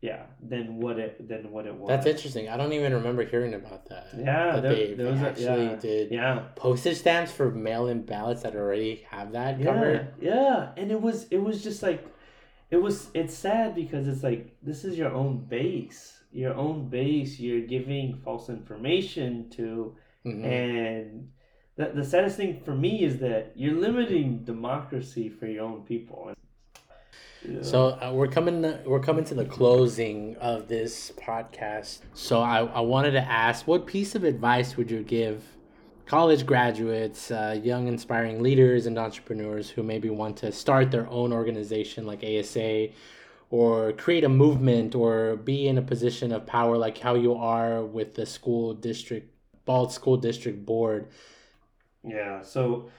yeah, 0.02 0.24
than 0.42 0.82
what 0.82 1.00
it 1.00 1.28
than 1.30 1.50
what 1.52 1.66
it 1.66 1.74
was. 1.74 1.88
That's 1.88 2.06
interesting. 2.06 2.50
I 2.50 2.58
don't 2.58 2.74
even 2.74 2.94
remember 2.94 3.24
hearing 3.24 3.54
about 3.54 3.88
that. 3.90 4.08
Yeah, 4.18 4.52
that 4.56 4.62
there- 4.64 4.74
they, 4.76 4.94
there 4.96 5.06
they 5.06 5.12
was 5.12 5.22
a- 5.22 5.30
actually 5.30 5.64
yeah. 5.66 5.76
did 5.78 6.12
Yeah, 6.12 6.40
postage 6.56 6.98
stamps 6.98 7.32
for 7.32 7.50
mail-in 7.52 8.04
ballots 8.04 8.44
that 8.44 8.54
already 8.56 9.06
have 9.10 9.32
that 9.32 9.60
yeah, 9.60 9.66
covered. 9.66 10.14
yeah, 10.22 10.72
and 10.76 10.92
it 10.92 11.02
was 11.02 11.28
it 11.32 11.38
was 11.38 11.64
just 11.64 11.82
like 11.82 12.06
it 12.70 12.78
was 12.78 13.10
it's 13.14 13.34
sad 13.34 13.76
because 13.76 14.08
it's 14.08 14.24
like 14.24 14.58
this 14.62 14.84
is 14.84 14.98
your 14.98 15.14
own 15.14 15.46
base, 15.46 16.22
your 16.34 16.54
own 16.54 16.90
base. 16.90 17.40
You're 17.40 17.66
giving 17.66 18.18
false 18.26 18.50
information 18.50 19.50
to, 19.52 19.96
Mhm. 20.26 20.44
and 20.44 21.30
the 21.78 21.92
the 21.96 22.04
saddest 22.04 22.36
thing 22.36 22.60
for 22.66 22.76
me 22.76 23.04
is 23.06 23.20
that 23.20 23.54
you're 23.56 23.80
limiting 23.80 24.44
democracy 24.44 25.30
for 25.30 25.46
your 25.48 25.64
own 25.64 25.84
people. 25.86 26.34
Yeah. 27.48 27.62
So 27.62 28.00
uh, 28.02 28.12
we're 28.14 28.28
coming. 28.28 28.62
We're 28.86 29.00
coming 29.00 29.26
to 29.26 29.34
the 29.34 29.46
closing 29.46 30.36
of 30.38 30.68
this 30.68 31.12
podcast. 31.18 32.00
So 32.14 32.42
I, 32.42 32.66
I 32.66 32.80
wanted 32.80 33.12
to 33.12 33.22
ask, 33.22 33.68
what 33.68 33.86
piece 33.86 34.16
of 34.16 34.24
advice 34.24 34.78
would 34.78 34.90
you 34.90 35.04
give 35.04 35.44
college 36.06 36.46
graduates, 36.46 37.32
uh, 37.32 37.60
young 37.62 37.88
inspiring 37.88 38.42
leaders, 38.42 38.86
and 38.86 38.98
entrepreneurs 38.98 39.70
who 39.70 39.84
maybe 39.84 40.10
want 40.10 40.38
to 40.38 40.52
start 40.52 40.92
their 40.92 41.10
own 41.10 41.34
organization 41.34 42.06
like 42.06 42.24
ASA, 42.24 42.90
or 43.50 43.94
create 43.94 44.24
a 44.24 44.30
movement, 44.30 44.96
or 44.96 45.36
be 45.36 45.68
in 45.68 45.78
a 45.78 45.82
position 45.82 46.32
of 46.32 46.46
power 46.46 46.78
like 46.78 46.98
how 46.98 47.16
you 47.16 47.34
are 47.36 47.84
with 47.84 48.16
the 48.16 48.26
school 48.26 48.74
district, 48.74 49.30
Balsz 49.68 49.92
School 49.92 50.18
District 50.18 50.66
Board? 50.66 51.08
Yeah. 52.04 52.42
So 52.42 52.90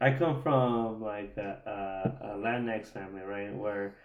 I 0.00 0.12
come 0.12 0.42
from 0.42 1.02
like 1.02 1.36
a, 1.36 2.18
a, 2.22 2.26
a 2.26 2.36
Latinx 2.36 2.86
family, 2.92 3.22
right? 3.22 3.54
Where 3.54 3.96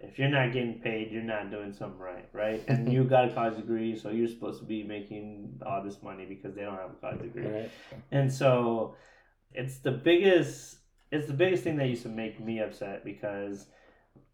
if 0.00 0.18
you're 0.18 0.28
not 0.28 0.52
getting 0.52 0.80
paid, 0.80 1.10
you're 1.12 1.22
not 1.22 1.50
doing 1.50 1.72
something 1.72 1.98
right, 1.98 2.28
right? 2.32 2.62
And 2.68 2.92
you 2.92 3.04
got 3.04 3.28
a 3.28 3.32
college 3.32 3.56
degree, 3.56 3.96
so 3.96 4.10
you're 4.10 4.28
supposed 4.28 4.60
to 4.60 4.66
be 4.66 4.82
making 4.82 5.60
all 5.64 5.82
this 5.82 6.02
money 6.02 6.24
because 6.24 6.54
they 6.54 6.62
don't 6.62 6.76
have 6.76 6.90
a 6.90 7.00
college 7.00 7.22
degree. 7.22 7.46
Right. 7.46 7.70
And 8.10 8.32
so 8.32 8.96
it's 9.52 9.78
the 9.78 9.92
biggest 9.92 10.78
it's 11.10 11.26
the 11.26 11.34
biggest 11.34 11.62
thing 11.62 11.76
that 11.76 11.88
used 11.88 12.02
to 12.04 12.08
make 12.08 12.40
me 12.40 12.60
upset 12.60 13.04
because 13.04 13.66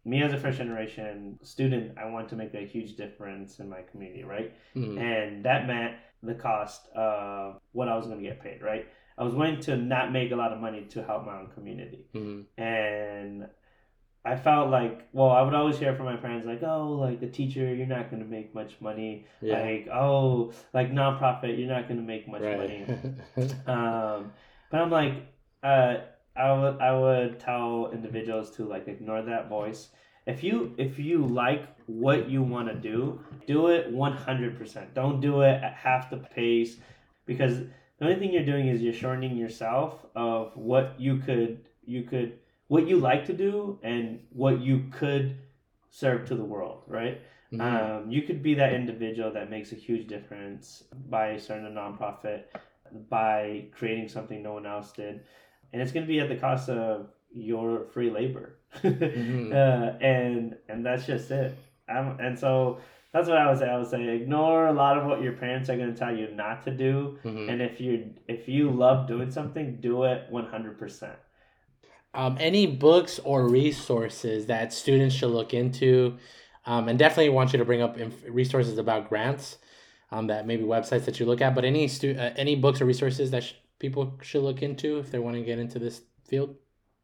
me 0.05 0.23
as 0.23 0.31
a 0.31 0.37
first 0.37 0.57
generation 0.57 1.37
student, 1.43 1.97
I 1.97 2.09
want 2.09 2.29
to 2.29 2.37
make 2.37 2.53
a 2.53 2.65
huge 2.65 2.95
difference 2.95 3.59
in 3.59 3.69
my 3.69 3.81
community, 3.81 4.23
right? 4.23 4.53
Mhm. 4.75 4.97
And 4.97 5.45
that 5.45 5.67
meant 5.67 5.95
the 6.23 6.35
cost 6.35 6.87
of 6.95 7.59
what 7.73 7.89
I 7.89 7.97
was 7.97 8.07
going 8.07 8.19
to 8.19 8.23
get 8.23 8.41
paid, 8.41 8.61
right? 8.61 8.87
I 9.19 9.23
was 9.23 9.35
willing 9.35 9.59
to 9.61 9.75
not 9.75 10.11
make 10.13 10.31
a 10.31 10.35
lot 10.35 10.53
of 10.53 10.59
money 10.59 10.85
to 10.91 11.03
help 11.03 11.25
my 11.25 11.37
own 11.39 11.49
community. 11.53 12.05
Mhm. 12.15 12.45
And 12.57 13.47
I 14.25 14.35
felt 14.37 14.69
like, 14.69 15.07
well, 15.11 15.29
I 15.29 15.41
would 15.41 15.53
always 15.53 15.77
hear 15.77 15.93
from 15.95 16.05
my 16.05 16.17
friends, 16.17 16.45
like, 16.45 16.63
oh, 16.63 16.91
like 16.93 17.21
a 17.21 17.27
teacher, 17.29 17.73
you're 17.73 17.87
not 17.87 18.09
going 18.09 18.21
to 18.23 18.27
make 18.29 18.55
much 18.55 18.79
money. 18.79 19.25
Yeah. 19.41 19.61
Like, 19.61 19.87
oh, 19.93 20.53
like 20.73 20.91
nonprofit, 20.91 21.57
you're 21.59 21.69
not 21.69 21.87
going 21.87 21.99
to 21.99 22.05
make 22.05 22.27
much 22.27 22.41
money. 22.41 22.85
right. 22.87 23.55
Um, 23.67 24.31
but 24.71 24.81
I'm 24.81 24.91
like, 24.91 25.13
uh, 25.63 25.95
I 26.35 26.53
would 26.53 26.79
I 26.79 26.91
would 26.97 27.39
tell 27.39 27.91
individuals 27.91 28.51
to 28.51 28.63
like 28.63 28.87
ignore 28.87 29.21
that 29.23 29.49
voice. 29.49 29.89
If 30.25 30.43
you 30.43 30.73
if 30.77 30.99
you 30.99 31.25
like 31.25 31.65
what 31.87 32.29
you 32.29 32.41
want 32.43 32.67
to 32.69 32.75
do, 32.75 33.19
do 33.47 33.67
it 33.67 33.91
100%. 33.93 34.93
Don't 34.93 35.19
do 35.19 35.41
it 35.41 35.61
at 35.63 35.73
half 35.73 36.09
the 36.09 36.17
pace 36.17 36.77
because 37.25 37.63
the 37.99 38.05
only 38.05 38.17
thing 38.19 38.33
you're 38.33 38.45
doing 38.45 38.67
is 38.67 38.81
you're 38.81 38.93
shortening 38.93 39.35
yourself 39.37 40.05
of 40.15 40.55
what 40.55 40.95
you 40.99 41.17
could 41.17 41.59
you 41.85 42.03
could 42.03 42.39
what 42.67 42.87
you 42.87 42.97
like 42.99 43.25
to 43.25 43.33
do 43.33 43.79
and 43.83 44.19
what 44.31 44.59
you 44.61 44.85
could 44.91 45.35
serve 45.89 46.27
to 46.27 46.35
the 46.35 46.43
world, 46.45 46.83
right? 46.87 47.19
Mhm. 47.51 47.61
Um, 47.61 48.11
you 48.11 48.21
could 48.21 48.43
be 48.43 48.53
that 48.55 48.73
individual 48.73 49.31
that 49.31 49.49
makes 49.49 49.71
a 49.71 49.75
huge 49.75 50.07
difference 50.07 50.83
by 51.09 51.37
starting 51.37 51.65
a 51.65 51.69
nonprofit, 51.69 52.43
by 53.09 53.65
creating 53.71 54.07
something 54.07 54.43
no 54.43 54.53
one 54.53 54.65
else 54.67 54.91
did, 54.91 55.21
and 55.73 55.81
it's 55.81 55.91
going 55.91 56.05
to 56.05 56.07
be 56.07 56.19
at 56.19 56.29
the 56.29 56.35
cost 56.35 56.69
of 56.69 57.09
your 57.33 57.85
free 57.85 58.09
labor, 58.11 58.55
Mhm. 58.83 59.51
uh, 59.51 59.97
and 59.99 60.57
and 60.69 60.85
that's 60.85 61.05
just 61.07 61.31
it. 61.31 61.55
I'm, 61.87 62.19
and 62.19 62.37
so 62.37 62.79
that's 63.13 63.27
what 63.27 63.37
I 63.37 63.49
would 63.49 63.57
say. 63.59 63.67
I 63.69 63.77
would 63.77 63.87
say 63.89 64.07
ignore 64.15 64.67
a 64.67 64.73
lot 64.73 64.97
of 64.97 65.05
what 65.05 65.21
your 65.21 65.33
parents 65.33 65.69
are 65.69 65.77
going 65.77 65.91
to 65.93 65.97
tell 65.99 66.15
you 66.15 66.29
not 66.33 66.63
to 66.63 66.71
do, 66.71 67.17
Mhm. 67.23 67.49
and 67.51 67.61
if 67.61 67.79
you 67.81 68.11
if 68.27 68.47
you 68.47 68.69
love 68.69 69.07
doing 69.07 69.31
something, 69.31 69.77
do 69.81 70.03
it 70.03 70.23
one 70.29 70.45
hundred 70.45 70.77
percent. 70.77 71.13
um, 72.15 72.35
any 72.39 72.65
books 72.65 73.19
or 73.23 73.47
resources 73.47 74.47
that 74.47 74.73
students 74.73 75.13
should 75.13 75.29
look 75.29 75.53
into 75.53 76.17
um, 76.65 76.89
and 76.89 76.97
definitely 76.97 77.29
want 77.29 77.53
you 77.53 77.59
to 77.59 77.65
bring 77.65 77.81
up 77.83 77.99
inf- 77.99 78.23
resources 78.27 78.79
about 78.79 79.07
grants 79.09 79.57
um, 80.11 80.25
that 80.25 80.47
maybe 80.47 80.63
websites 80.63 81.05
that 81.05 81.19
you 81.19 81.25
look 81.27 81.39
at 81.39 81.53
but 81.53 81.63
any 81.63 81.87
stu- 81.87 82.15
uh, 82.17 82.33
any 82.35 82.55
books 82.55 82.81
or 82.81 82.85
resources 82.85 83.29
that 83.29 83.43
sh- 83.43 83.53
people 83.77 84.17
should 84.23 84.41
look 84.41 84.63
into 84.63 84.97
if 84.97 85.11
they 85.11 85.19
want 85.19 85.35
to 85.35 85.43
get 85.43 85.59
into 85.59 85.77
this 85.77 86.01
field 86.27 86.55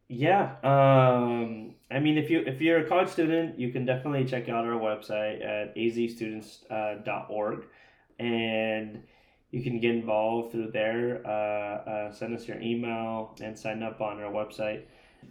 Yeah. 0.07 0.55
Um, 0.63 1.75
I 1.91 1.99
mean, 1.99 2.17
if 2.17 2.29
you 2.29 2.43
if 2.45 2.61
you're 2.61 2.79
a 2.79 2.87
college 2.87 3.09
student, 3.09 3.59
you 3.59 3.71
can 3.71 3.85
definitely 3.85 4.25
check 4.25 4.49
out 4.49 4.65
our 4.65 4.79
website 4.79 5.43
at 5.43 5.75
azstudents.org, 5.75 7.65
and 8.19 9.03
you 9.51 9.63
can 9.63 9.79
get 9.79 9.95
involved 9.95 10.51
through 10.51 10.71
there. 10.71 11.21
Uh, 11.25 11.89
uh, 11.89 12.11
send 12.11 12.35
us 12.35 12.47
your 12.47 12.59
email 12.61 13.35
and 13.41 13.57
sign 13.57 13.81
up 13.83 14.01
on 14.01 14.21
our 14.21 14.31
website. 14.31 14.83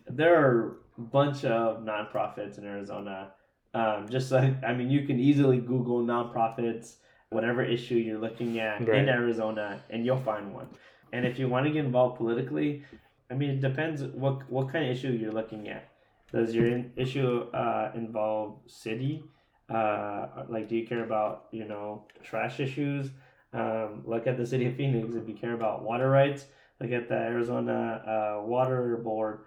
There 0.09 0.35
are 0.41 0.77
a 0.99 1.01
bunch 1.01 1.45
of 1.45 1.85
nonprofits 1.85 2.59
in 2.59 2.64
Arizona. 2.64 3.33
Um, 3.75 4.09
just 4.09 4.31
like 4.33 4.62
I 4.64 4.72
mean, 4.72 4.91
you 4.91 5.07
can 5.07 5.18
easily 5.20 5.59
Google 5.59 6.01
nonprofits, 6.05 6.97
whatever 7.31 7.62
issue 7.64 7.97
you're 7.97 8.18
looking 8.20 8.59
at 8.61 8.87
Right. 8.87 8.99
in 9.01 9.09
Arizona, 9.09 9.81
and 9.91 10.05
you'll 10.05 10.20
find 10.22 10.53
one. 10.55 10.68
And 11.12 11.25
if 11.27 11.39
you 11.39 11.49
want 11.49 11.66
to 11.66 11.72
get 11.72 11.85
involved 11.85 12.16
politically, 12.16 12.83
I 13.31 13.35
mean, 13.35 13.51
it 13.51 13.61
depends 13.61 14.03
what 14.03 14.49
what 14.51 14.70
kind 14.72 14.85
of 14.85 14.91
issue 14.91 15.09
you're 15.12 15.33
looking 15.33 15.68
at. 15.68 15.89
Does 16.33 16.55
your 16.55 16.66
in, 16.66 16.93
issue 16.97 17.47
uh, 17.53 17.91
involve 17.95 18.59
city? 18.66 19.25
Uh, 19.68 20.27
like, 20.49 20.68
do 20.68 20.77
you 20.77 20.87
care 20.87 21.05
about 21.05 21.47
you 21.51 21.64
know 21.64 22.05
trash 22.22 22.61
issues? 22.61 23.11
Um, 23.53 24.03
look 24.05 24.27
at 24.27 24.37
the 24.37 24.47
city 24.47 24.66
of 24.66 24.75
Phoenix. 24.77 25.14
If 25.14 25.29
you 25.29 25.35
care 25.35 25.55
about 25.55 25.83
water 25.85 26.11
rights, 26.11 26.47
look 26.81 26.91
at 26.91 27.09
the 27.09 27.14
Arizona 27.14 28.03
uh, 28.41 28.43
Water 28.47 28.97
Board. 28.99 29.41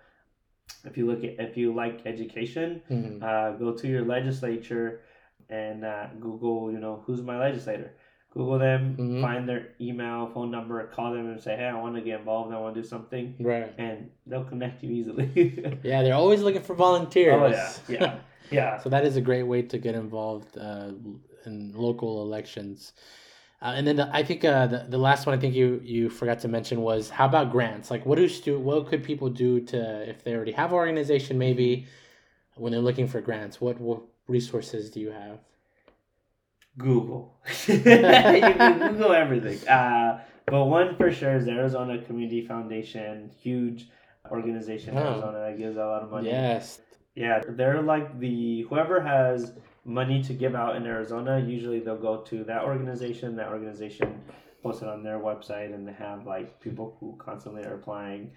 If 0.86 0.98
you 0.98 1.06
look 1.06 1.24
at 1.24 1.40
if 1.40 1.58
you 1.58 1.74
like 1.74 2.06
education, 2.06 2.82
Mhm. 2.90 3.22
uh, 3.22 3.52
go 3.58 3.74
to 3.74 3.88
your 3.88 4.06
legislature 4.06 5.02
and 5.50 5.86
uh, 5.86 6.08
Google, 6.20 6.72
you 6.72 6.80
know, 6.80 7.04
who's 7.06 7.22
my 7.22 7.38
legislator. 7.40 7.94
Google 8.38 8.60
them, 8.60 8.96
Mhm. 8.98 9.22
find 9.22 9.50
their 9.50 9.70
email, 9.82 10.28
phone 10.34 10.52
number, 10.52 10.86
call 10.88 11.12
them 11.14 11.26
and 11.32 11.42
say, 11.42 11.56
hey, 11.56 11.66
I 11.66 11.80
want 11.82 11.96
to 11.96 12.02
get 12.02 12.20
involved, 12.20 12.54
I 12.54 12.60
want 12.60 12.76
to 12.76 12.82
do 12.82 12.88
something, 12.88 13.36
right 13.40 13.74
and 13.78 14.12
they'll 14.28 14.44
connect 14.54 14.84
you 14.84 14.92
easily. 14.92 15.28
yeah 15.84 16.04
they're 16.04 16.14
always 16.24 16.42
looking 16.42 16.62
for 16.62 16.76
volunteers 16.76 17.36
oh 17.36 17.48
yeah, 17.48 18.00
yeah, 18.00 18.16
yeah. 18.52 18.78
so 18.78 18.90
that 18.90 19.04
is 19.06 19.16
a 19.18 19.22
great 19.22 19.44
way 19.44 19.62
to 19.64 19.78
get 19.80 19.96
involved 19.96 20.58
uh, 20.58 20.92
in 21.48 21.72
local 21.74 22.22
elections 22.22 22.94
uh, 23.62 23.74
and 23.76 23.88
then 23.88 23.96
the, 23.96 24.08
I 24.14 24.22
think 24.24 24.46
uh, 24.46 24.68
the, 24.68 24.86
the 24.88 25.00
last 25.00 25.26
one 25.26 25.36
I 25.36 25.42
think 25.42 25.56
you, 25.56 25.82
you 25.84 26.10
forgot 26.12 26.40
to 26.42 26.48
mention 26.48 26.82
was 26.82 27.10
how 27.10 27.26
about 27.26 27.52
grants? 27.52 27.90
Like 27.90 28.06
what 28.06 28.18
do 28.18 28.28
stu- 28.30 28.60
what 28.60 28.86
could 28.88 29.04
people 29.04 29.30
do 29.30 29.62
to 29.72 30.08
if 30.08 30.24
they 30.24 30.36
already 30.36 30.52
have 30.52 30.70
an 30.72 30.76
organization 30.76 31.40
maybe 31.40 31.88
when 32.56 32.72
they're 32.72 32.82
looking 32.82 33.08
for 33.08 33.20
grants? 33.20 33.60
What 33.60 33.80
what 33.80 34.02
resources 34.28 34.92
do 34.92 35.00
you 35.00 35.10
have? 35.10 35.40
Google. 36.78 37.36
you 37.68 37.82
can 37.82 38.80
Google 38.80 39.14
everything. 39.14 39.68
Uh, 39.68 40.22
but 40.46 40.66
one 40.66 40.96
for 40.96 41.12
sure 41.12 41.36
is 41.36 41.48
Arizona 41.48 42.02
Community 42.04 42.46
Foundation, 42.46 43.32
huge 43.42 43.90
organization 44.32 44.98
in 44.98 45.04
Oh. 45.04 45.12
Arizona 45.12 45.40
that 45.40 45.58
gives 45.58 45.78
a 45.78 45.86
lot 45.86 46.04
of 46.04 46.12
money. 46.12 46.30
Yes. 46.30 46.80
Yeah, 47.16 47.42
they're 47.48 47.82
like 47.82 48.20
the 48.20 48.62
whoever 48.70 49.02
has 49.02 49.54
money 49.84 50.22
to 50.24 50.34
give 50.34 50.54
out 50.54 50.76
in 50.76 50.86
Arizona. 50.86 51.40
Usually 51.40 51.80
they'll 51.80 51.98
go 51.98 52.18
to 52.18 52.44
that 52.44 52.64
organization. 52.64 53.36
That 53.38 53.50
organization 53.50 54.22
posts 54.62 54.84
it 54.84 54.88
on 54.88 55.02
their 55.04 55.18
website, 55.18 55.74
and 55.74 55.88
they 55.88 55.94
have 55.94 56.28
like 56.28 56.60
people 56.60 56.96
who 57.00 57.16
constantly 57.18 57.64
are 57.64 57.74
applying. 57.74 58.32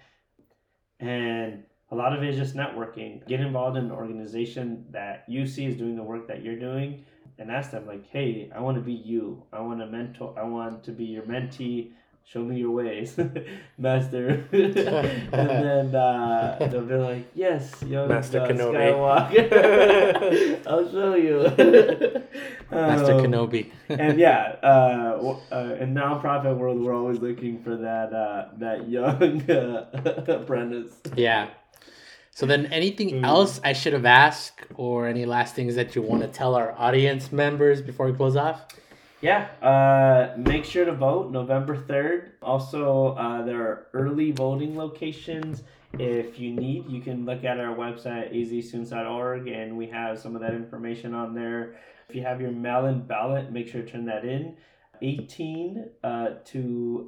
And 0.99 1.63
a 1.91 1.95
lot 1.95 2.13
of 2.15 2.23
it 2.23 2.29
is 2.29 2.37
just 2.37 2.55
networking. 2.55 3.25
Get 3.27 3.39
involved 3.39 3.77
in 3.77 3.85
an 3.85 3.91
organization 3.91 4.85
that 4.91 5.25
you 5.27 5.45
see 5.45 5.65
is 5.65 5.75
doing 5.75 5.95
the 5.95 6.03
work 6.03 6.27
that 6.27 6.41
you're 6.43 6.59
doing, 6.59 7.05
and 7.41 7.49
ask 7.51 7.71
them 7.71 7.85
like, 7.87 8.05
"Hey, 8.11 8.49
I 8.55 8.59
want 8.61 8.75
to 8.77 8.81
be 8.83 8.93
you. 8.93 9.43
I 9.51 9.59
want 9.61 9.79
to 9.81 9.87
mentor. 9.87 10.33
I 10.37 10.43
want 10.43 10.83
to 10.85 10.91
be 10.91 11.05
your 11.05 11.23
mentee." 11.23 11.91
Show 12.23 12.43
me 12.43 12.59
your 12.59 12.69
ways, 12.71 13.17
master. 13.79 14.45
and 14.53 14.75
then 15.33 15.95
uh, 15.95 16.55
they'll 16.71 16.85
be 16.85 16.93
like, 16.95 17.25
"Yes, 17.33 17.73
young 17.83 18.07
Master 18.07 18.41
uh, 18.41 18.47
Kenobi." 18.47 18.85
I'll 20.67 20.87
show 20.91 21.15
you." 21.15 21.41
Master 22.71 23.13
Um, 23.15 23.21
Kenobi. 23.25 23.71
and 23.89 24.19
yeah, 24.19 24.55
uh, 24.63 25.17
uh, 25.51 25.75
in 25.81 25.93
nonprofit 25.95 26.55
world, 26.57 26.79
we're 26.79 26.93
always 26.95 27.19
looking 27.19 27.61
for 27.63 27.75
that 27.77 28.13
uh, 28.13 28.49
that 28.59 28.87
young 28.87 29.41
uh, 29.49 29.89
apprentice. 30.27 30.93
Yeah. 31.17 31.49
So 32.41 32.47
then 32.47 32.65
anything 32.71 33.09
Mm. 33.11 33.23
else 33.23 33.61
I 33.63 33.73
should 33.73 33.93
have 33.93 34.03
asked 34.07 34.65
or 34.75 35.07
any 35.07 35.25
last 35.27 35.53
things 35.53 35.75
that 35.75 35.95
you 35.95 36.01
want 36.01 36.23
to 36.23 36.27
tell 36.27 36.55
our 36.55 36.73
audience 36.75 37.31
members 37.31 37.83
before 37.83 38.07
we 38.07 38.13
close 38.13 38.35
off? 38.35 38.65
Yeah, 39.21 39.45
uh, 39.61 40.35
make 40.37 40.65
sure 40.65 40.83
to 40.83 40.91
vote 40.91 41.31
November 41.31 41.77
3rd. 41.77 42.31
Also, 42.41 43.09
uh, 43.13 43.43
there 43.43 43.61
are 43.61 43.85
early 43.93 44.31
voting 44.31 44.75
locations. 44.75 45.61
If 45.99 46.39
you 46.39 46.51
need, 46.51 46.89
you 46.89 46.99
can 46.99 47.27
look 47.27 47.43
at 47.43 47.59
our 47.59 47.75
website, 47.75 48.33
azstudents.org, 48.33 49.47
and 49.47 49.77
we 49.77 49.85
have 49.89 50.17
some 50.17 50.33
of 50.35 50.41
that 50.41 50.55
information 50.55 51.13
on 51.13 51.35
there. 51.35 51.75
If 52.09 52.15
you 52.15 52.23
have 52.23 52.41
your 52.41 52.49
mail 52.49 52.87
in 52.87 53.01
ballot, 53.01 53.51
make 53.51 53.67
sure 53.67 53.83
to 53.83 53.87
turn 53.87 54.05
that 54.05 54.25
in. 54.25 54.55
18 55.03 55.85
uh, 56.03 56.29
to 56.45 57.07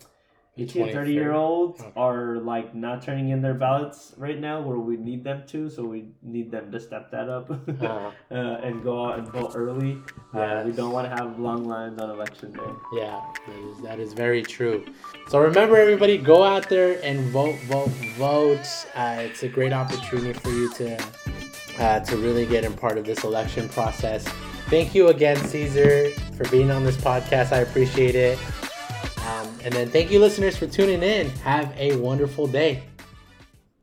18 0.58 0.84
and 0.84 0.92
30 0.92 1.14
year 1.14 1.32
olds 1.32 1.84
are 1.96 2.38
like 2.38 2.76
not 2.76 3.02
turning 3.02 3.30
in 3.30 3.42
their 3.42 3.56
ballots 3.56 4.14
right 4.18 4.40
now 4.40 4.62
where 4.62 4.78
we 4.78 4.98
need 4.98 5.24
them 5.24 5.44
to 5.48 5.70
so 5.70 5.84
we 5.84 6.10
need 6.22 6.52
them 6.52 6.72
to 6.72 6.80
step 6.80 7.10
that 7.10 7.28
up 7.28 7.50
uh-huh. 7.68 8.12
uh, 8.32 8.36
and 8.36 8.84
go 8.84 9.06
out 9.06 9.20
and 9.20 9.28
vote 9.30 9.54
early. 9.56 9.98
Yeah. 10.34 10.60
uh, 10.60 10.64
we 10.64 10.72
don't 10.72 10.92
want 10.92 11.10
to 11.10 11.16
have 11.16 11.40
long 11.40 11.66
lines 11.66 12.00
on 12.00 12.10
election 12.10 12.52
day. 12.52 12.62
Yeah 12.94 13.20
that 13.48 13.56
is, 13.56 13.82
that 13.82 14.00
is 14.00 14.14
very 14.14 14.42
true. 14.42 14.86
So 15.30 15.40
remember 15.40 15.78
everybody 15.78 16.18
go 16.18 16.44
out 16.44 16.70
there 16.70 17.00
and 17.04 17.20
vote 17.32 17.60
vote 17.62 17.90
vote. 18.18 18.66
Uh, 18.96 19.18
it's 19.20 19.44
a 19.44 19.50
great 19.50 19.74
opportunity 19.74 20.34
for 20.34 20.50
you 20.50 20.72
to 20.76 21.06
uh, 21.80 22.00
to 22.02 22.18
really 22.18 22.46
get 22.46 22.64
in 22.64 22.74
part 22.74 22.98
of 22.98 23.06
this 23.06 23.24
election 23.24 23.70
process. 23.70 24.28
Thank 24.68 24.96
you 24.96 25.08
again 25.08 25.38
Cesar 25.38 26.12
for 26.38 26.48
being 26.50 26.72
on 26.72 26.84
this 26.84 26.98
podcast. 26.98 27.52
I 27.52 27.60
appreciate 27.60 28.16
it 28.16 28.40
um, 29.28 29.48
and 29.64 29.74
then 29.74 29.90
thank 29.90 30.12
you, 30.12 30.20
listeners, 30.20 30.58
for 30.58 30.68
tuning 30.68 31.04
in. 31.04 31.30
Have 31.42 31.74
a 31.78 31.96
wonderful 31.96 32.48
day. 32.48 32.84